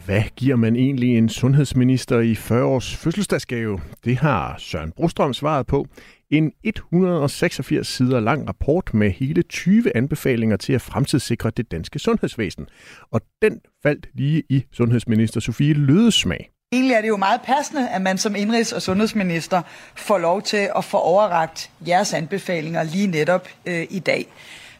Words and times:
Hvad 0.05 0.21
giver 0.35 0.55
man 0.55 0.75
egentlig 0.75 1.17
en 1.17 1.29
sundhedsminister 1.29 2.19
i 2.19 2.35
40 2.35 2.63
års 2.63 2.95
fødselsdagsgave? 2.95 3.79
Det 4.05 4.17
har 4.17 4.55
Søren 4.57 4.91
Brostrøm 4.91 5.33
svaret 5.33 5.67
på. 5.67 5.87
En 6.31 6.51
186 6.63 7.87
sider 7.87 8.19
lang 8.19 8.47
rapport 8.49 8.93
med 8.93 9.11
hele 9.11 9.41
20 9.41 9.97
anbefalinger 9.97 10.57
til 10.57 10.73
at 10.73 10.81
fremtidssikre 10.81 11.49
det 11.57 11.71
danske 11.71 11.99
sundhedsvæsen. 11.99 12.67
Og 13.11 13.21
den 13.41 13.59
faldt 13.83 14.07
lige 14.13 14.43
i 14.49 14.63
sundhedsminister 14.71 15.39
Sofie 15.39 15.73
Lødes 15.73 16.15
smag. 16.15 16.49
Egentlig 16.71 16.93
er 16.95 17.01
det 17.01 17.07
jo 17.07 17.17
meget 17.17 17.41
passende, 17.41 17.89
at 17.89 18.01
man 18.01 18.17
som 18.17 18.35
indrigs- 18.35 18.75
og 18.75 18.81
sundhedsminister 18.81 19.61
får 19.95 20.17
lov 20.17 20.41
til 20.41 20.69
at 20.77 20.85
få 20.85 20.97
overragt 20.97 21.71
jeres 21.87 22.13
anbefalinger 22.13 22.83
lige 22.83 23.07
netop 23.07 23.47
øh, 23.65 23.87
i 23.89 23.99
dag. 23.99 24.27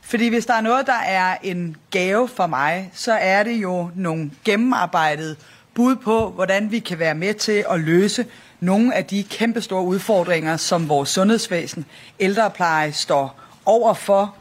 Fordi 0.01 0.29
hvis 0.29 0.45
der 0.45 0.53
er 0.53 0.61
noget, 0.61 0.87
der 0.87 1.01
er 1.07 1.37
en 1.43 1.75
gave 1.91 2.27
for 2.27 2.47
mig, 2.47 2.89
så 2.93 3.13
er 3.13 3.43
det 3.43 3.55
jo 3.55 3.89
nogle 3.95 4.31
gennemarbejdede 4.45 5.35
bud 5.73 5.95
på, 5.95 6.29
hvordan 6.29 6.71
vi 6.71 6.79
kan 6.79 6.99
være 6.99 7.15
med 7.15 7.33
til 7.33 7.65
at 7.71 7.79
løse 7.79 8.25
nogle 8.59 8.95
af 8.95 9.05
de 9.05 9.23
kæmpestore 9.23 9.85
udfordringer, 9.85 10.57
som 10.57 10.89
vores 10.89 11.09
sundhedsvæsen, 11.09 11.85
ældrepleje 12.19 12.91
står 12.91 13.39
overfor. 13.65 14.35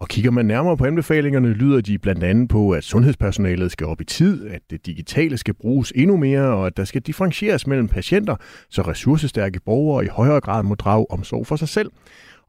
Og 0.00 0.08
kigger 0.08 0.30
man 0.30 0.46
nærmere 0.46 0.76
på 0.76 0.84
anbefalingerne, 0.84 1.48
lyder 1.48 1.80
de 1.80 1.98
blandt 1.98 2.24
andet 2.24 2.48
på, 2.48 2.70
at 2.70 2.84
sundhedspersonalet 2.84 3.72
skal 3.72 3.86
op 3.86 4.00
i 4.00 4.04
tid, 4.04 4.48
at 4.48 4.60
det 4.70 4.86
digitale 4.86 5.38
skal 5.38 5.54
bruges 5.54 5.92
endnu 5.96 6.16
mere, 6.16 6.42
og 6.42 6.66
at 6.66 6.76
der 6.76 6.84
skal 6.84 7.02
differentieres 7.02 7.66
mellem 7.66 7.88
patienter, 7.88 8.36
så 8.70 8.82
ressourcestærke 8.82 9.60
borgere 9.60 10.04
i 10.04 10.08
højere 10.08 10.40
grad 10.40 10.62
må 10.62 10.74
drage 10.74 11.10
omsorg 11.10 11.46
for 11.46 11.56
sig 11.56 11.68
selv. 11.68 11.90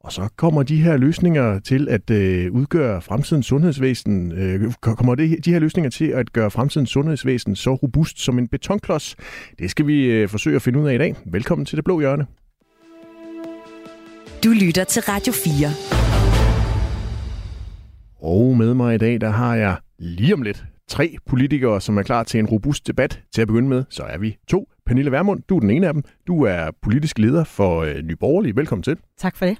Og 0.03 0.11
så 0.11 0.29
kommer 0.35 0.63
de 0.63 0.81
her 0.81 0.97
løsninger 0.97 1.59
til 1.59 1.89
at 1.89 2.09
øh, 2.09 2.51
udgøre 2.51 3.01
fremtidens 3.01 3.45
sundhedsvæsen, 3.45 4.31
øh, 4.31 4.73
kommer 4.81 5.15
det, 5.15 5.45
de 5.45 5.51
her 5.51 5.59
løsninger 5.59 5.89
til 5.89 6.05
at 6.05 6.33
gøre 6.33 6.51
fremtidens 6.51 6.89
sundhedsvæsen 6.89 7.55
så 7.55 7.73
robust 7.73 8.19
som 8.19 8.39
en 8.39 8.47
betonklods. 8.47 9.15
Det 9.59 9.71
skal 9.71 9.87
vi 9.87 10.05
øh, 10.05 10.29
forsøge 10.29 10.55
at 10.55 10.61
finde 10.61 10.79
ud 10.79 10.87
af 10.87 10.93
i 10.93 10.97
dag. 10.97 11.15
Velkommen 11.25 11.65
til 11.65 11.75
Det 11.75 11.85
Blå 11.85 11.99
Hjørne. 11.99 12.25
Du 14.43 14.49
lytter 14.49 14.83
til 14.83 15.01
Radio 15.01 15.33
4. 15.33 15.69
Og 18.21 18.57
med 18.57 18.73
mig 18.73 18.95
i 18.95 18.97
dag, 18.97 19.21
der 19.21 19.29
har 19.29 19.55
jeg 19.55 19.77
lige 19.99 20.33
om 20.33 20.41
lidt 20.41 20.63
tre 20.89 21.15
politikere, 21.25 21.81
som 21.81 21.97
er 21.97 22.03
klar 22.03 22.23
til 22.23 22.39
en 22.39 22.45
robust 22.45 22.87
debat. 22.87 23.21
Til 23.33 23.41
at 23.41 23.47
begynde 23.47 23.69
med, 23.69 23.83
så 23.89 24.03
er 24.03 24.17
vi 24.17 24.37
to. 24.47 24.72
Pernille 24.85 25.11
Vermund, 25.11 25.41
du 25.49 25.55
er 25.55 25.59
den 25.59 25.69
ene 25.69 25.87
af 25.87 25.93
dem. 25.93 26.03
Du 26.27 26.43
er 26.43 26.71
politisk 26.81 27.19
leder 27.19 27.43
for 27.43 27.81
øh, 27.81 27.95
Nye 28.03 28.15
Borgerlige. 28.15 28.55
Velkommen 28.55 28.83
til. 28.83 28.97
Tak 29.17 29.37
for 29.37 29.45
det. 29.45 29.57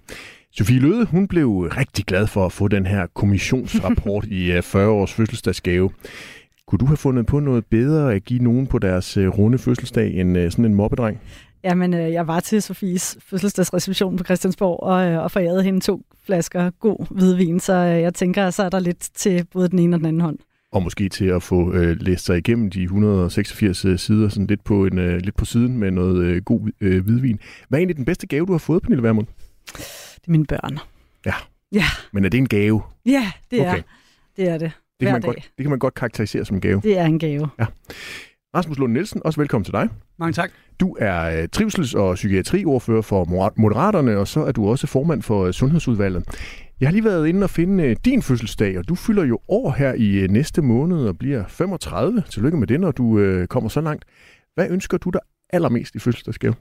Sofie 0.52 0.80
Løde, 0.80 1.06
hun 1.06 1.28
blev 1.28 1.60
rigtig 1.60 2.06
glad 2.06 2.28
for 2.28 2.46
at 2.46 2.52
få 2.52 2.68
den 2.68 2.86
her 2.86 3.08
kommissionsrapport 3.14 4.26
i 4.42 4.62
40 4.62 4.84
øh, 4.84 4.90
års 4.90 5.14
fødselsdagsgave. 5.14 5.90
Kunne 6.68 6.80
du 6.80 6.86
have 6.86 6.98
fundet 6.98 7.26
på 7.26 7.40
noget 7.40 7.66
bedre 7.66 8.14
at 8.14 8.24
give 8.24 8.44
nogen 8.44 8.68
på 8.68 8.80
deres 8.80 9.18
øh, 9.18 9.30
runde 9.30 9.58
fødselsdag 9.58 10.14
end 10.14 10.38
øh, 10.38 10.52
sådan 10.52 10.66
en 10.66 10.74
mobbedreng? 10.74 11.20
Jamen, 11.64 11.94
jeg 11.94 12.28
var 12.28 12.40
til 12.40 12.62
Sofies 12.62 13.18
fødselsdagsreception 13.30 14.18
på 14.18 14.24
Christiansborg 14.24 14.84
og, 14.84 15.24
og 15.24 15.32
forærede 15.32 15.64
hende 15.64 15.80
to 15.80 16.02
flasker 16.26 16.70
god 16.70 17.06
hvidvin, 17.10 17.60
så 17.60 17.74
jeg 17.74 18.14
tænker, 18.14 18.50
så 18.50 18.64
er 18.64 18.70
der 18.70 18.80
lidt 18.80 19.10
til 19.14 19.46
både 19.54 19.70
den 19.70 19.80
ene 19.80 19.96
og 19.96 20.00
den 20.00 20.06
anden 20.06 20.22
hånd 20.22 20.38
og 20.74 20.84
måske 20.84 21.10
til 21.10 21.26
at 21.26 21.44
få 21.44 21.74
øh, 21.74 21.98
læst 22.00 22.26
sig 22.26 22.38
igennem 22.38 22.70
de 22.70 22.84
186 22.84 23.86
øh, 23.86 24.00
sider 24.00 24.30
sådan 24.30 24.48
lidt 24.48 24.64
på, 24.64 24.86
en, 24.86 24.98
øh, 24.98 25.18
lidt 25.22 25.36
på 25.36 25.46
siden 25.46 25.78
med 25.78 25.92
noget 25.92 26.26
øh, 26.26 26.44
god 26.44 26.72
øh, 26.82 27.04
hvidvin. 27.04 27.39
Hvad 27.70 27.80
er 27.80 27.80
egentlig 27.80 27.98
den 27.98 28.06
bedste 28.06 28.28
gave, 28.28 28.45
du 28.45 28.52
har 28.52 28.60
fået, 28.60 28.82
Pernille 28.83 29.04
Vermund? 29.04 29.28
Det 30.16 30.28
er 30.28 30.32
mine 30.32 30.45
børn. 30.45 30.80
Ja. 31.26 31.33
Ja. 31.72 31.86
Men 32.12 32.26
er 32.26 32.30
det 32.30 32.38
en 32.38 32.48
gave? 32.48 32.82
Ja, 33.06 33.32
det 33.52 33.62
er, 33.62 33.72
okay. 33.72 33.82
det, 34.38 34.50
er 34.50 34.58
det. 34.58 34.72
Det 35.00 35.06
kan, 35.06 35.12
man 35.12 35.22
godt, 35.22 35.36
det 35.36 35.64
kan 35.64 35.70
man 35.70 35.80
godt 35.80 35.94
karakterisere 35.94 36.45
som 36.45 36.56
en 36.56 36.62
gave. 36.62 36.82
Det 36.82 36.98
er 36.98 37.06
en 37.06 37.20
gave. 37.20 37.50
Ja. 37.60 37.66
Rasmus 38.55 38.77
Lund 38.77 38.93
Nielsen, 38.93 39.21
også 39.25 39.39
velkommen 39.39 39.65
til 39.65 39.73
dig. 39.73 39.89
Mange 40.19 40.33
tak. 40.33 40.52
Du 40.80 40.97
er 40.99 41.41
øh, 41.41 41.47
trivsels- 41.55 41.97
og 41.97 42.15
psykiatriordfører 42.15 43.02
for 43.02 43.25
Moderaterne, 43.58 44.17
og 44.17 44.27
så 44.27 44.43
er 44.43 44.52
du 44.52 44.69
også 44.69 44.87
formand 44.87 45.21
for 45.21 45.45
øh, 45.45 45.53
Sundhedsudvalget. 45.53 46.23
Jeg 46.80 46.87
har 46.87 46.91
lige 46.91 47.03
været 47.03 47.27
inde 47.27 47.43
og 47.43 47.49
finde 47.49 47.83
øh, 47.83 47.95
din 48.05 48.21
fødselsdag, 48.21 48.77
og 48.77 48.89
du 48.89 48.95
fylder 48.95 49.23
jo 49.23 49.39
år 49.47 49.71
her 49.71 49.93
i 49.93 50.27
næste 50.27 50.61
måned 50.61 51.08
og 51.08 51.17
bliver 51.17 51.43
35. 51.47 52.23
Tillykke 52.30 52.58
med 52.58 52.67
det, 52.67 52.80
når 52.80 52.91
du 52.91 53.45
kommer 53.49 53.69
så 53.69 53.81
langt. 53.81 54.05
Hvad 54.55 54.70
ønsker 54.70 54.97
du 54.97 55.09
dig 55.09 55.21
allermest 55.49 55.95
i 55.95 55.99
fødselsdagsgave? 55.99 56.53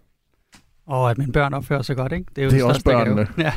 Og 0.86 1.10
at 1.10 1.18
mine 1.18 1.32
børn 1.32 1.54
opfører 1.54 1.82
sig 1.82 1.96
godt, 1.96 2.12
ikke? 2.12 2.26
Det 2.36 2.42
er, 2.42 2.44
jo 2.44 2.50
det 2.50 2.60
er 2.60 2.64
også 2.64 2.84
børnene. 2.84 3.26
Ja. 3.38 3.52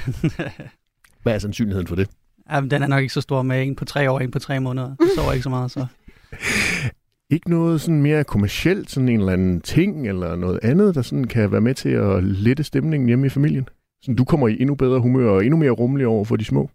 Hvad 1.24 1.34
er 1.34 1.40
sandsynligheden 1.40 1.88
for 1.88 1.96
det? 1.96 2.10
Jamen, 2.52 2.72
den 2.72 2.84
er 2.84 2.88
nok 2.88 3.02
ikke 3.02 3.14
så 3.14 3.22
stor 3.22 3.42
med 3.42 3.64
en 3.64 3.76
på 3.76 3.86
tre 3.86 4.12
år, 4.12 4.20
en 4.20 4.32
på 4.32 4.40
tre 4.40 4.60
måneder. 4.60 4.96
Jeg 5.00 5.10
sover 5.16 5.32
ikke 5.32 5.44
så 5.44 5.50
meget, 5.50 5.72
så... 5.72 5.86
Ikke 7.30 7.50
noget 7.50 7.82
sådan 7.82 8.02
mere 8.02 8.24
kommercielt, 8.24 8.92
sådan 8.92 9.10
en 9.10 9.20
eller 9.20 9.34
anden 9.34 9.62
ting, 9.62 10.08
eller 10.08 10.36
noget 10.36 10.60
andet, 10.64 10.96
der 10.96 11.02
sådan 11.02 11.24
kan 11.24 11.52
være 11.52 11.62
med 11.62 11.74
til 11.74 11.90
at 11.90 12.24
lette 12.24 12.64
stemningen 12.64 13.08
hjemme 13.08 13.26
i 13.26 13.30
familien? 13.30 13.70
Så 14.02 14.14
du 14.14 14.24
kommer 14.24 14.48
i 14.48 14.58
endnu 14.60 14.76
bedre 14.76 15.00
humør 15.00 15.30
og 15.30 15.46
endnu 15.46 15.58
mere 15.58 15.72
rummelig 15.72 16.08
over 16.08 16.26
for 16.26 16.36
de 16.36 16.46
små? 16.46 16.70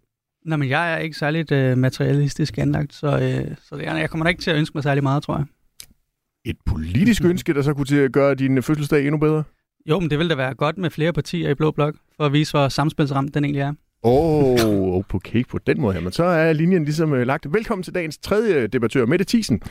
Nej, 0.46 0.56
men 0.56 0.68
jeg 0.68 0.92
er 0.92 0.98
ikke 0.98 1.16
særligt 1.16 1.52
øh, 1.52 1.78
materialistisk 1.78 2.58
anlagt, 2.58 2.94
så, 2.94 3.06
øh, 3.06 3.56
så 3.62 3.76
det 3.76 3.88
er, 3.88 3.96
jeg 3.96 4.10
kommer 4.10 4.24
da 4.24 4.28
ikke 4.28 4.42
til 4.42 4.50
at 4.50 4.56
ønske 4.56 4.74
mig 4.74 4.82
særlig 4.82 5.02
meget, 5.02 5.22
tror 5.22 5.36
jeg. 5.36 5.46
Et 6.44 6.56
politisk 6.66 7.24
ønske, 7.32 7.54
der 7.54 7.62
så 7.62 7.74
kunne 7.74 7.86
til 7.86 7.96
at 7.96 8.12
gøre 8.12 8.34
din 8.34 8.62
fødselsdag 8.62 9.00
endnu 9.00 9.18
bedre? 9.18 9.42
Jo, 9.86 10.00
men 10.00 10.10
det 10.10 10.18
ville 10.18 10.30
da 10.30 10.34
være 10.34 10.54
godt 10.54 10.78
med 10.78 10.90
flere 10.90 11.12
partier 11.12 11.50
i 11.50 11.54
Blå 11.54 11.70
Blok, 11.70 11.94
for 12.16 12.24
at 12.24 12.32
vise, 12.32 12.52
hvor 12.52 12.68
samspilsramt 12.68 13.34
den 13.34 13.44
egentlig 13.44 13.60
er. 13.60 13.72
Åh, 14.02 14.66
oh, 14.66 15.04
på 15.08 15.18
cake 15.18 15.48
på 15.48 15.58
den 15.58 15.80
måde 15.80 15.94
her. 15.94 16.00
Men 16.00 16.12
så 16.12 16.24
er 16.24 16.52
linjen 16.52 16.84
ligesom 16.84 17.12
uh, 17.12 17.18
lagt. 17.18 17.52
Velkommen 17.52 17.82
til 17.82 17.94
dagens 17.94 18.18
tredje 18.18 18.66
debattør, 18.66 19.06
Mette 19.06 19.24
Thiesen. 19.24 19.62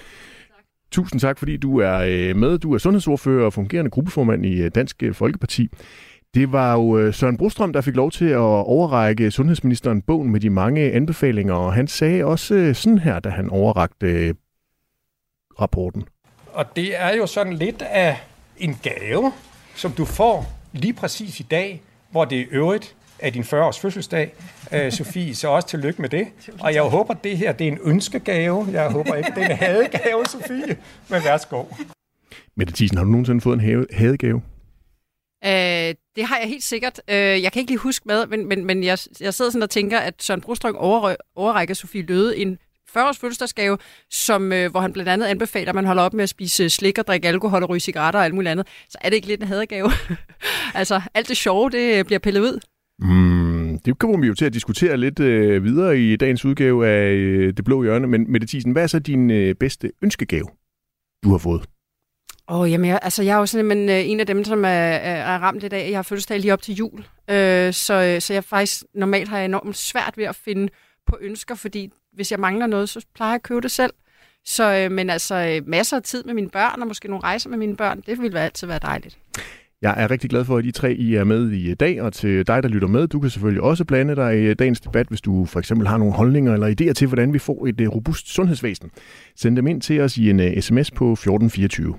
Tusind 0.91 1.21
tak, 1.21 1.39
fordi 1.39 1.57
du 1.57 1.77
er 1.77 1.97
øh, 2.07 2.35
med. 2.35 2.57
Du 2.57 2.73
er 2.73 2.77
sundhedsordfører 2.77 3.45
og 3.45 3.53
fungerende 3.53 3.91
gruppeformand 3.91 4.45
i 4.45 4.61
øh, 4.61 4.71
Dansk 4.75 5.03
øh, 5.03 5.13
Folkeparti. 5.13 5.67
Det 6.33 6.51
var 6.51 6.73
jo 6.73 7.11
Søren 7.11 7.37
Brostrøm, 7.37 7.73
der 7.73 7.81
fik 7.81 7.95
lov 7.95 8.11
til 8.11 8.25
at 8.25 8.37
overrække 8.37 9.31
sundhedsministeren 9.31 10.01
bogen 10.01 10.31
med 10.31 10.39
de 10.39 10.49
mange 10.49 10.91
anbefalinger, 10.91 11.53
og 11.53 11.73
han 11.73 11.87
sagde 11.87 12.25
også 12.25 12.71
sådan 12.73 12.99
her, 12.99 13.19
da 13.19 13.29
han 13.29 13.49
overrakte 13.49 14.35
rapporten. 15.61 16.03
Og 16.53 16.65
det 16.75 17.01
er 17.01 17.15
jo 17.15 17.25
sådan 17.25 17.53
lidt 17.53 17.81
af 17.81 18.17
en 18.57 18.77
gave, 18.83 19.31
som 19.75 19.91
du 19.91 20.05
får 20.05 20.45
lige 20.73 20.93
præcis 20.93 21.39
i 21.39 21.43
dag, 21.43 21.81
hvor 22.11 22.25
det 22.25 22.35
i 22.35 22.47
øvrigt 22.51 22.95
af 23.21 23.33
din 23.33 23.41
40-års 23.43 23.79
fødselsdag, 23.79 24.33
øh, 24.73 24.91
Sofie, 24.97 25.35
så 25.35 25.47
også 25.47 25.67
tillykke 25.67 26.01
med 26.01 26.09
det. 26.09 26.27
Og 26.59 26.73
jeg 26.73 26.83
håber, 26.83 27.13
det 27.13 27.37
her 27.37 27.51
det 27.51 27.67
er 27.67 27.71
en 27.71 27.79
ønskegave. 27.83 28.67
Jeg 28.71 28.91
håber 28.91 29.15
ikke, 29.15 29.31
det 29.35 29.43
er 29.43 29.49
en 29.49 29.57
hadegave, 29.67 30.25
Sofie. 30.25 30.77
Men 31.09 31.23
værsgo. 31.23 31.63
Mette 32.57 32.73
Thiesen, 32.73 32.97
har 32.97 33.05
du 33.05 33.11
nogensinde 33.11 33.41
fået 33.41 33.61
en 33.61 33.85
hadegave? 33.93 34.41
Øh, 35.45 35.95
det 36.15 36.25
har 36.25 36.37
jeg 36.37 36.47
helt 36.47 36.63
sikkert. 36.63 37.01
Øh, 37.09 37.15
jeg 37.15 37.51
kan 37.51 37.59
ikke 37.59 37.71
lige 37.71 37.79
huske 37.79 38.03
med, 38.07 38.27
men, 38.27 38.47
men, 38.47 38.65
men 38.65 38.83
jeg, 38.83 38.97
jeg 39.19 39.33
sidder 39.33 39.51
sådan 39.51 39.63
og 39.63 39.69
tænker, 39.69 39.99
at 39.99 40.13
Søren 40.19 40.41
Brostrøm 40.41 40.75
over, 40.75 41.15
overrækker 41.35 41.73
Sofie 41.75 42.01
Løde 42.01 42.37
en 42.37 42.57
40-års 42.89 43.17
fødselsdagsgave, 43.17 43.77
som, 44.11 44.53
øh, 44.53 44.71
hvor 44.71 44.79
han 44.79 44.93
blandt 44.93 45.09
andet 45.09 45.27
anbefaler, 45.27 45.69
at 45.69 45.75
man 45.75 45.85
holder 45.85 46.03
op 46.03 46.13
med 46.13 46.23
at 46.23 46.29
spise 46.29 46.69
slik 46.69 46.97
og 46.97 47.07
drikke 47.07 47.27
alkohol 47.27 47.63
og 47.63 47.69
ryge 47.69 47.79
cigaretter 47.79 48.19
og 48.19 48.25
alt 48.25 48.33
muligt 48.33 48.51
andet. 48.51 48.67
Så 48.89 48.97
er 49.01 49.09
det 49.09 49.15
ikke 49.15 49.27
lidt 49.27 49.41
en 49.41 49.47
hadegave? 49.47 49.91
altså, 50.75 51.01
alt 51.13 51.27
det 51.27 51.37
sjove, 51.37 51.69
det 51.69 52.05
bliver 52.05 52.19
pillet 52.19 52.41
ud. 52.41 52.59
Mm, 53.01 53.79
det 53.85 53.99
kommer 53.99 54.19
vi 54.19 54.27
jo 54.27 54.33
til 54.33 54.45
at 54.45 54.53
diskutere 54.53 54.97
lidt 54.97 55.19
øh, 55.19 55.63
videre 55.63 55.99
i 55.99 56.15
dagens 56.15 56.45
udgave 56.45 56.87
af 56.87 57.11
øh, 57.11 57.53
Det 57.57 57.65
Blå 57.65 57.83
Hjørne. 57.83 58.07
Men 58.07 58.31
Mette 58.31 58.47
Thiesen, 58.47 58.71
hvad 58.71 58.83
er 58.83 58.87
så 58.87 58.99
din 58.99 59.31
øh, 59.31 59.55
bedste 59.55 59.91
ønskegave, 60.01 60.47
du 61.23 61.31
har 61.31 61.37
fået? 61.37 61.65
Åh, 62.49 62.59
oh, 62.59 62.71
jamen, 62.71 62.89
jeg, 62.89 62.99
altså, 63.01 63.23
jeg 63.23 63.35
er 63.35 63.39
jo 63.39 63.45
simpelthen 63.45 63.89
øh, 63.89 64.09
en 64.09 64.19
af 64.19 64.27
dem, 64.27 64.43
som 64.43 64.65
er, 64.65 64.69
er 64.69 65.39
ramt 65.39 65.63
i 65.63 65.67
dag. 65.67 65.89
Jeg 65.89 65.97
har 65.97 66.03
fødselsdag 66.03 66.39
lige 66.39 66.53
op 66.53 66.61
til 66.61 66.75
jul, 66.75 66.99
øh, 67.29 67.73
så, 67.73 67.93
øh, 67.93 68.21
så 68.21 68.33
jeg 68.33 68.43
faktisk 68.43 68.83
normalt 68.93 69.29
har 69.29 69.37
jeg 69.37 69.45
enormt 69.45 69.77
svært 69.77 70.13
ved 70.17 70.25
at 70.25 70.35
finde 70.35 70.69
på 71.07 71.17
ønsker, 71.21 71.55
fordi 71.55 71.91
hvis 72.13 72.31
jeg 72.31 72.39
mangler 72.39 72.67
noget, 72.67 72.89
så 72.89 73.05
plejer 73.15 73.31
jeg 73.31 73.35
at 73.35 73.43
købe 73.43 73.61
det 73.61 73.71
selv. 73.71 73.93
Så, 74.45 74.75
øh, 74.75 74.91
men 74.91 75.09
altså, 75.09 75.35
øh, 75.35 75.67
masser 75.67 75.97
af 75.97 76.03
tid 76.03 76.23
med 76.23 76.33
mine 76.33 76.49
børn, 76.49 76.81
og 76.81 76.87
måske 76.87 77.07
nogle 77.07 77.23
rejser 77.23 77.49
med 77.49 77.57
mine 77.57 77.75
børn, 77.75 78.01
det 78.05 78.21
ville 78.21 78.39
altid 78.39 78.67
være 78.67 78.79
dejligt. 78.81 79.17
Jeg 79.81 79.93
er 79.97 80.11
rigtig 80.11 80.29
glad 80.29 80.45
for, 80.45 80.57
at 80.57 80.65
I 80.65 80.71
tre 80.71 80.93
I 80.93 81.15
er 81.15 81.23
med 81.23 81.51
i 81.51 81.73
dag, 81.73 82.01
og 82.01 82.13
til 82.13 82.47
dig, 82.47 82.63
der 82.63 82.69
lytter 82.69 82.87
med, 82.87 83.07
du 83.07 83.19
kan 83.19 83.29
selvfølgelig 83.29 83.63
også 83.63 83.85
blande 83.85 84.15
dig 84.15 84.51
i 84.51 84.53
dagens 84.53 84.81
debat, 84.81 85.07
hvis 85.07 85.21
du 85.21 85.45
for 85.45 85.59
eksempel 85.59 85.87
har 85.87 85.97
nogle 85.97 86.13
holdninger 86.13 86.53
eller 86.53 86.67
idéer 86.67 86.93
til, 86.93 87.07
hvordan 87.07 87.33
vi 87.33 87.39
får 87.39 87.67
et 87.67 87.81
eh, 87.81 87.87
robust 87.87 88.33
sundhedsvæsen. 88.33 88.91
Send 89.35 89.55
dem 89.55 89.67
ind 89.67 89.81
til 89.81 90.01
os 90.01 90.17
i 90.17 90.29
en 90.29 90.39
eh, 90.39 90.61
sms 90.61 90.91
på 90.91 91.11
1424. 91.11 91.95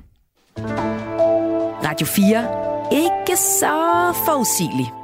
Radio 1.85 2.07
4. 2.07 2.47
Ikke 2.93 3.37
så 3.37 3.67
forudsigeligt. 4.27 5.00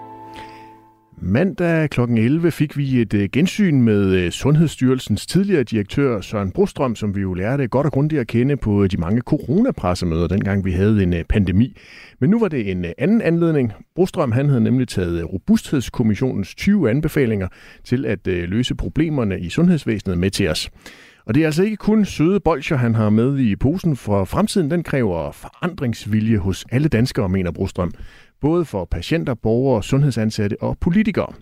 Mandag 1.18 1.90
kl. 1.90 2.00
11 2.00 2.50
fik 2.50 2.76
vi 2.76 3.00
et 3.00 3.14
øh, 3.14 3.28
gensyn 3.32 3.80
med 3.80 4.14
øh, 4.14 4.30
Sundhedsstyrelsens 4.30 5.26
tidligere 5.26 5.62
direktør 5.62 6.20
Søren 6.20 6.50
Brostrøm, 6.50 6.96
som 6.96 7.16
vi 7.16 7.20
jo 7.20 7.34
lærte 7.34 7.68
godt 7.68 7.86
og 7.86 7.92
grundigt 7.92 8.20
at 8.20 8.26
kende 8.26 8.56
på 8.56 8.82
øh, 8.82 8.90
de 8.90 8.96
mange 8.96 9.20
coronapressemøder, 9.20 10.26
dengang 10.28 10.64
vi 10.64 10.72
havde 10.72 11.02
en 11.02 11.14
pandemi. 11.28 11.76
Men 12.20 12.30
nu 12.30 12.38
var 12.38 12.48
det 12.48 12.70
en 12.70 12.84
anden 12.98 13.22
anledning. 13.22 13.72
Brostrøm 13.94 14.32
han 14.32 14.48
havde 14.48 14.60
nemlig 14.60 14.88
taget 14.88 15.32
Robusthedskommissionens 15.32 16.54
20 16.54 16.90
anbefalinger 16.90 17.48
til 17.84 18.06
at 18.06 18.26
løse 18.26 18.74
problemerne 18.74 19.40
i 19.40 19.48
sundhedsvæsenet 19.48 20.18
med 20.18 20.30
til 20.30 20.48
os. 20.48 20.70
Og 21.26 21.34
det 21.34 21.42
er 21.42 21.46
altså 21.46 21.62
ikke 21.62 21.76
kun 21.76 22.04
søde 22.04 22.40
bolcher, 22.40 22.76
han 22.76 22.94
har 22.94 23.10
med 23.10 23.38
i 23.38 23.56
posen, 23.56 23.96
for 23.96 24.24
fremtiden 24.24 24.70
den 24.70 24.82
kræver 24.82 25.32
forandringsvilje 25.32 26.38
hos 26.38 26.64
alle 26.72 26.88
danskere, 26.88 27.28
mener 27.28 27.50
Brostrøm 27.50 27.92
både 28.40 28.64
for 28.64 28.84
patienter, 28.84 29.34
borgere, 29.34 29.82
sundhedsansatte 29.82 30.62
og 30.62 30.78
politikere. 30.78 31.32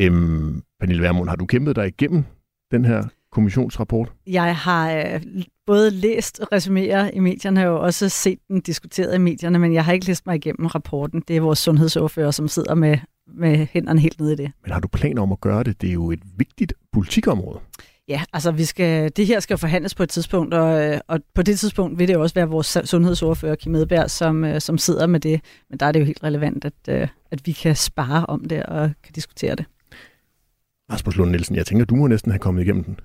Øhm, 0.00 0.62
Pernille 0.80 1.02
Vermund, 1.02 1.28
har 1.28 1.36
du 1.36 1.46
kæmpet 1.46 1.76
dig 1.76 1.86
igennem 1.86 2.24
den 2.70 2.84
her 2.84 3.04
kommissionsrapport? 3.32 4.12
Jeg 4.26 4.56
har 4.56 4.92
øh, 4.92 5.22
både 5.66 5.90
læst 5.90 6.40
resuméer 6.54 7.10
i 7.12 7.18
medierne 7.18 7.68
og 7.68 7.78
også 7.78 8.08
set 8.08 8.38
den 8.48 8.60
diskuteret 8.60 9.14
i 9.14 9.18
medierne, 9.18 9.58
men 9.58 9.74
jeg 9.74 9.84
har 9.84 9.92
ikke 9.92 10.06
læst 10.06 10.26
mig 10.26 10.36
igennem 10.36 10.66
rapporten. 10.66 11.22
Det 11.28 11.36
er 11.36 11.40
vores 11.40 11.58
sundhedsordfører, 11.58 12.30
som 12.30 12.48
sidder 12.48 12.74
med, 12.74 12.98
med 13.26 13.66
hænderne 13.72 14.00
helt 14.00 14.20
nede 14.20 14.32
i 14.32 14.36
det. 14.36 14.52
Men 14.62 14.72
har 14.72 14.80
du 14.80 14.88
planer 14.88 15.22
om 15.22 15.32
at 15.32 15.40
gøre 15.40 15.62
det? 15.62 15.80
Det 15.80 15.88
er 15.88 15.92
jo 15.92 16.10
et 16.10 16.22
vigtigt 16.36 16.72
politikområde. 16.92 17.60
Ja, 18.08 18.22
altså 18.32 18.50
vi 18.50 18.64
skal, 18.64 19.12
det 19.16 19.26
her 19.26 19.40
skal 19.40 19.54
jo 19.54 19.58
forhandles 19.58 19.94
på 19.94 20.02
et 20.02 20.08
tidspunkt, 20.08 20.54
og, 20.54 20.84
øh, 20.84 21.00
og 21.08 21.20
på 21.34 21.42
det 21.42 21.58
tidspunkt 21.58 21.98
vil 21.98 22.08
det 22.08 22.16
også 22.16 22.34
være 22.34 22.48
vores 22.48 22.78
sundhedsordfører, 22.84 23.54
Kim 23.54 23.74
Edberg, 23.74 24.10
som, 24.10 24.44
øh, 24.44 24.60
som 24.60 24.78
sidder 24.78 25.06
med 25.06 25.20
det. 25.20 25.40
Men 25.70 25.78
der 25.78 25.86
er 25.86 25.92
det 25.92 26.00
jo 26.00 26.04
helt 26.04 26.24
relevant, 26.24 26.64
at, 26.64 26.72
øh, 26.88 27.08
at 27.30 27.46
vi 27.46 27.52
kan 27.52 27.76
spare 27.76 28.26
om 28.26 28.44
det 28.44 28.62
og 28.62 28.90
kan 29.02 29.12
diskutere 29.14 29.54
det. 29.54 29.64
Rasmus 30.92 31.16
Lund 31.16 31.30
Nielsen, 31.30 31.56
jeg 31.56 31.66
tænker, 31.66 31.84
du 31.84 31.96
må 31.96 32.06
næsten 32.06 32.30
have 32.30 32.38
kommet 32.38 32.62
igennem 32.62 32.84
den. 32.84 33.00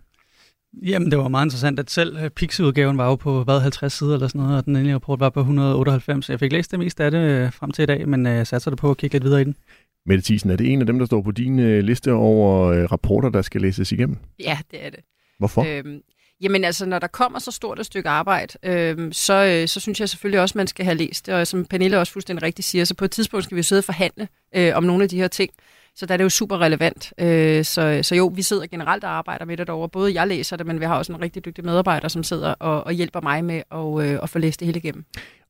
Jamen, 0.82 1.12
det 1.12 1.20
var 1.20 1.28
meget 1.28 1.46
interessant, 1.46 1.80
at 1.80 1.92
selv 1.92 2.30
Pixie-udgaven 2.30 2.98
var 2.98 3.08
jo 3.08 3.16
på, 3.16 3.44
hvad, 3.44 3.60
50 3.60 3.94
sider 3.94 4.14
eller 4.14 4.28
sådan 4.28 4.42
noget, 4.42 4.58
og 4.58 4.66
den 4.66 4.76
endelige 4.76 4.96
rapport 4.96 5.20
var 5.20 5.30
på 5.30 5.40
198. 5.40 6.30
Jeg 6.30 6.40
fik 6.40 6.52
læst 6.52 6.72
det 6.72 6.80
meste 6.80 7.04
af 7.04 7.12
det 7.12 7.54
frem 7.54 7.72
til 7.72 7.84
i 7.84 7.86
dag, 7.86 8.08
men 8.08 8.26
jeg 8.26 8.48
satser 8.48 8.72
det 8.72 8.80
på 8.80 8.92
at 8.92 8.98
kigge 8.98 9.14
lidt 9.14 9.24
videre 9.24 9.42
i 9.42 9.44
den. 9.44 9.56
Mette 10.06 10.24
Thiesen, 10.24 10.50
er 10.50 10.56
det 10.56 10.74
en 10.74 10.80
af 10.80 10.86
dem, 10.86 11.00
der 11.00 11.06
står 11.06 11.22
på 11.22 11.32
din 11.32 11.60
øh, 11.60 11.84
liste 11.84 12.14
over 12.14 12.68
øh, 12.68 12.84
rapporter, 12.92 13.30
der 13.30 13.42
skal 13.42 13.62
læses 13.62 13.92
igennem? 13.92 14.18
Ja, 14.40 14.58
det 14.72 14.86
er 14.86 14.90
det. 14.90 15.00
Hvorfor? 15.40 15.66
Øhm, 15.70 16.02
jamen 16.42 16.64
altså, 16.64 16.86
når 16.86 17.00
der 17.00 17.08
kommer 17.08 17.40
så 17.40 17.52
stort 17.52 17.80
et 17.80 17.86
stykke 17.86 18.10
arbejde, 18.10 18.54
øhm, 18.64 19.14
så, 19.14 19.34
øh, 19.34 19.68
så 19.68 19.80
synes 19.80 20.00
jeg 20.00 20.10
selvfølgelig 20.10 20.42
også, 20.42 20.58
man 20.58 20.68
skal 20.68 20.86
have 20.86 20.98
læst 20.98 21.26
det. 21.26 21.34
Og 21.34 21.48
som 21.48 21.66
Pernille 21.66 22.00
også 22.00 22.14
fuldstændig 22.14 22.44
rigtigt 22.44 22.68
siger, 22.68 22.86
så 22.86 22.96
på 22.96 23.06
et 23.06 23.12
tidspunkt 23.12 23.44
skal 23.44 23.58
vi 23.58 23.64
sidde 23.64 23.80
og 23.80 23.84
forhandle 23.84 24.28
øh, 24.56 24.72
om 24.76 24.84
nogle 24.84 25.04
af 25.04 25.10
de 25.10 25.18
her 25.18 25.28
ting. 25.28 25.52
Så 25.96 26.06
der 26.06 26.14
er 26.14 26.18
det 26.18 26.24
jo 26.24 26.30
super 26.30 26.62
relevant. 26.62 27.14
Øh, 27.18 27.66
så, 27.66 28.00
så 28.02 28.16
jo, 28.16 28.32
vi 28.36 28.42
sidder 28.42 28.68
generelt 28.68 29.04
og 29.04 29.10
arbejder 29.10 29.46
med 29.46 29.58
det 29.58 29.68
derovre. 29.68 29.90
Både 29.90 30.14
jeg 30.14 30.28
læser 30.28 30.56
det, 30.58 30.68
men 30.68 30.80
vi 30.80 30.86
har 30.86 30.98
også 30.98 31.14
en 31.14 31.22
rigtig 31.22 31.46
dygtig 31.46 31.66
medarbejder, 31.66 32.08
som 32.08 32.24
sidder 32.24 32.54
og, 32.54 32.84
og 32.84 32.94
hjælper 32.94 33.22
mig 33.22 33.46
med 33.46 33.62
at, 33.72 34.10
øh, 34.10 34.20
at 34.24 34.30
få 34.30 34.40
læst 34.40 34.60
det 34.60 34.66
hele 34.66 34.80
igennem. 34.80 35.06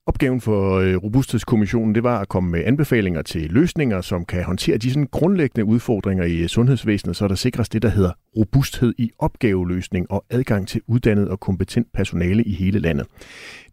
Opgaven 0.07 0.41
for 0.41 0.79
øh, 0.79 0.95
Robusthedskommissionen 0.95 1.95
det 1.95 2.03
var 2.03 2.19
at 2.19 2.29
komme 2.29 2.51
med 2.51 2.63
anbefalinger 2.65 3.21
til 3.21 3.51
løsninger, 3.51 4.01
som 4.01 4.25
kan 4.25 4.43
håndtere 4.43 4.77
de 4.77 4.89
sådan 4.89 5.07
grundlæggende 5.11 5.65
udfordringer 5.65 6.23
i 6.23 6.37
øh, 6.37 6.47
sundhedsvæsenet, 6.47 7.15
så 7.15 7.27
der 7.27 7.35
sikres 7.35 7.69
det, 7.69 7.81
der 7.81 7.89
hedder 7.89 8.11
robusthed 8.37 8.93
i 8.97 9.11
opgaveløsning 9.19 10.11
og 10.11 10.25
adgang 10.29 10.67
til 10.67 10.81
uddannet 10.87 11.29
og 11.29 11.39
kompetent 11.39 11.87
personale 11.93 12.43
i 12.43 12.53
hele 12.53 12.79
landet. 12.79 13.07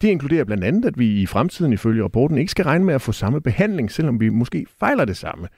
Det 0.00 0.08
inkluderer 0.08 0.44
blandt 0.44 0.64
andet, 0.64 0.85
at 0.85 0.99
vi 0.99 1.06
i 1.06 1.26
fremtiden 1.26 1.73
ifølge 1.73 2.05
rapporten 2.05 2.38
ikke 2.38 2.50
skal 2.50 2.64
regne 2.64 2.85
med 2.85 2.94
at 2.94 3.02
få 3.02 3.12
samme 3.12 3.41
behandling, 3.41 3.93
selvom 3.93 4.20
vi 4.20 4.29
måske 4.29 4.67
fejler 4.81 5.05
det 5.05 5.17
samme. 5.17 5.49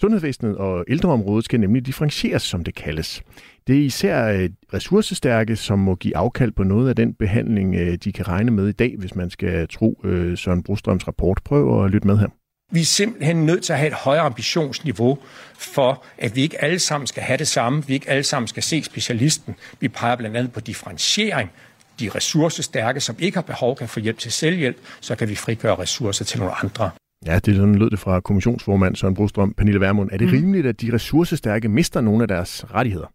Sundhedsvæsenet 0.00 0.56
og 0.56 0.84
ældreområdet 0.88 1.44
skal 1.44 1.60
nemlig 1.60 1.86
differentieres, 1.86 2.42
som 2.42 2.64
det 2.64 2.74
kaldes. 2.74 3.22
Det 3.66 3.76
er 3.76 3.84
især 3.84 4.28
øh, 4.28 4.50
ressourcestærke, 4.74 5.56
som 5.56 5.78
må 5.78 5.94
give 5.94 6.16
afkald 6.16 6.52
på 6.52 6.62
noget 6.62 6.88
af 6.88 6.96
den 6.96 7.14
behandling, 7.14 7.74
øh, 7.74 7.94
de 8.04 8.12
kan 8.12 8.28
regne 8.28 8.50
med 8.50 8.68
i 8.68 8.72
dag, 8.72 8.94
hvis 8.98 9.14
man 9.14 9.30
skal 9.30 9.68
tro 9.68 10.00
øh, 10.04 10.38
Søren 10.38 10.62
Brostrøms 10.62 11.08
rapport. 11.08 11.40
Prøv 11.44 11.84
at 11.84 11.90
lytte 11.90 12.06
med 12.06 12.18
her. 12.18 12.28
Vi 12.72 12.80
er 12.80 12.84
simpelthen 12.84 13.46
nødt 13.46 13.62
til 13.62 13.72
at 13.72 13.78
have 13.78 13.88
et 13.88 13.94
højere 13.94 14.22
ambitionsniveau 14.22 15.18
for, 15.58 16.04
at 16.18 16.36
vi 16.36 16.42
ikke 16.42 16.64
alle 16.64 16.78
sammen 16.78 17.06
skal 17.06 17.22
have 17.22 17.36
det 17.36 17.48
samme. 17.48 17.86
Vi 17.86 17.94
ikke 17.94 18.10
alle 18.10 18.22
sammen 18.22 18.48
skal 18.48 18.62
se 18.62 18.82
specialisten. 18.82 19.54
Vi 19.80 19.88
peger 19.88 20.16
blandt 20.16 20.36
andet 20.36 20.52
på 20.52 20.60
differentiering. 20.60 21.50
De 22.00 22.10
ressourcestærke, 22.14 23.00
som 23.00 23.16
ikke 23.18 23.36
har 23.36 23.42
behov, 23.42 23.76
kan 23.76 23.88
få 23.88 24.00
hjælp 24.00 24.18
til 24.18 24.32
selvhjælp, 24.32 24.76
så 25.00 25.16
kan 25.16 25.28
vi 25.28 25.34
frigøre 25.34 25.78
ressourcer 25.78 26.24
til 26.24 26.38
nogle 26.38 26.54
andre. 26.62 26.90
Ja, 27.26 27.38
det 27.38 27.48
er 27.48 27.56
sådan 27.56 27.74
lød 27.74 27.90
det 27.90 27.98
fra 27.98 28.20
kommissionsformand 28.20 28.96
Søren 28.96 29.14
Brostrøm, 29.14 29.54
Pernille 29.54 29.80
Vermund. 29.80 30.10
Er 30.12 30.16
det 30.16 30.26
mm. 30.26 30.32
rimeligt, 30.32 30.66
at 30.66 30.80
de 30.80 30.92
ressourcestærke 30.92 31.68
mister 31.68 32.00
nogle 32.00 32.22
af 32.22 32.28
deres 32.28 32.64
rettigheder? 32.74 33.06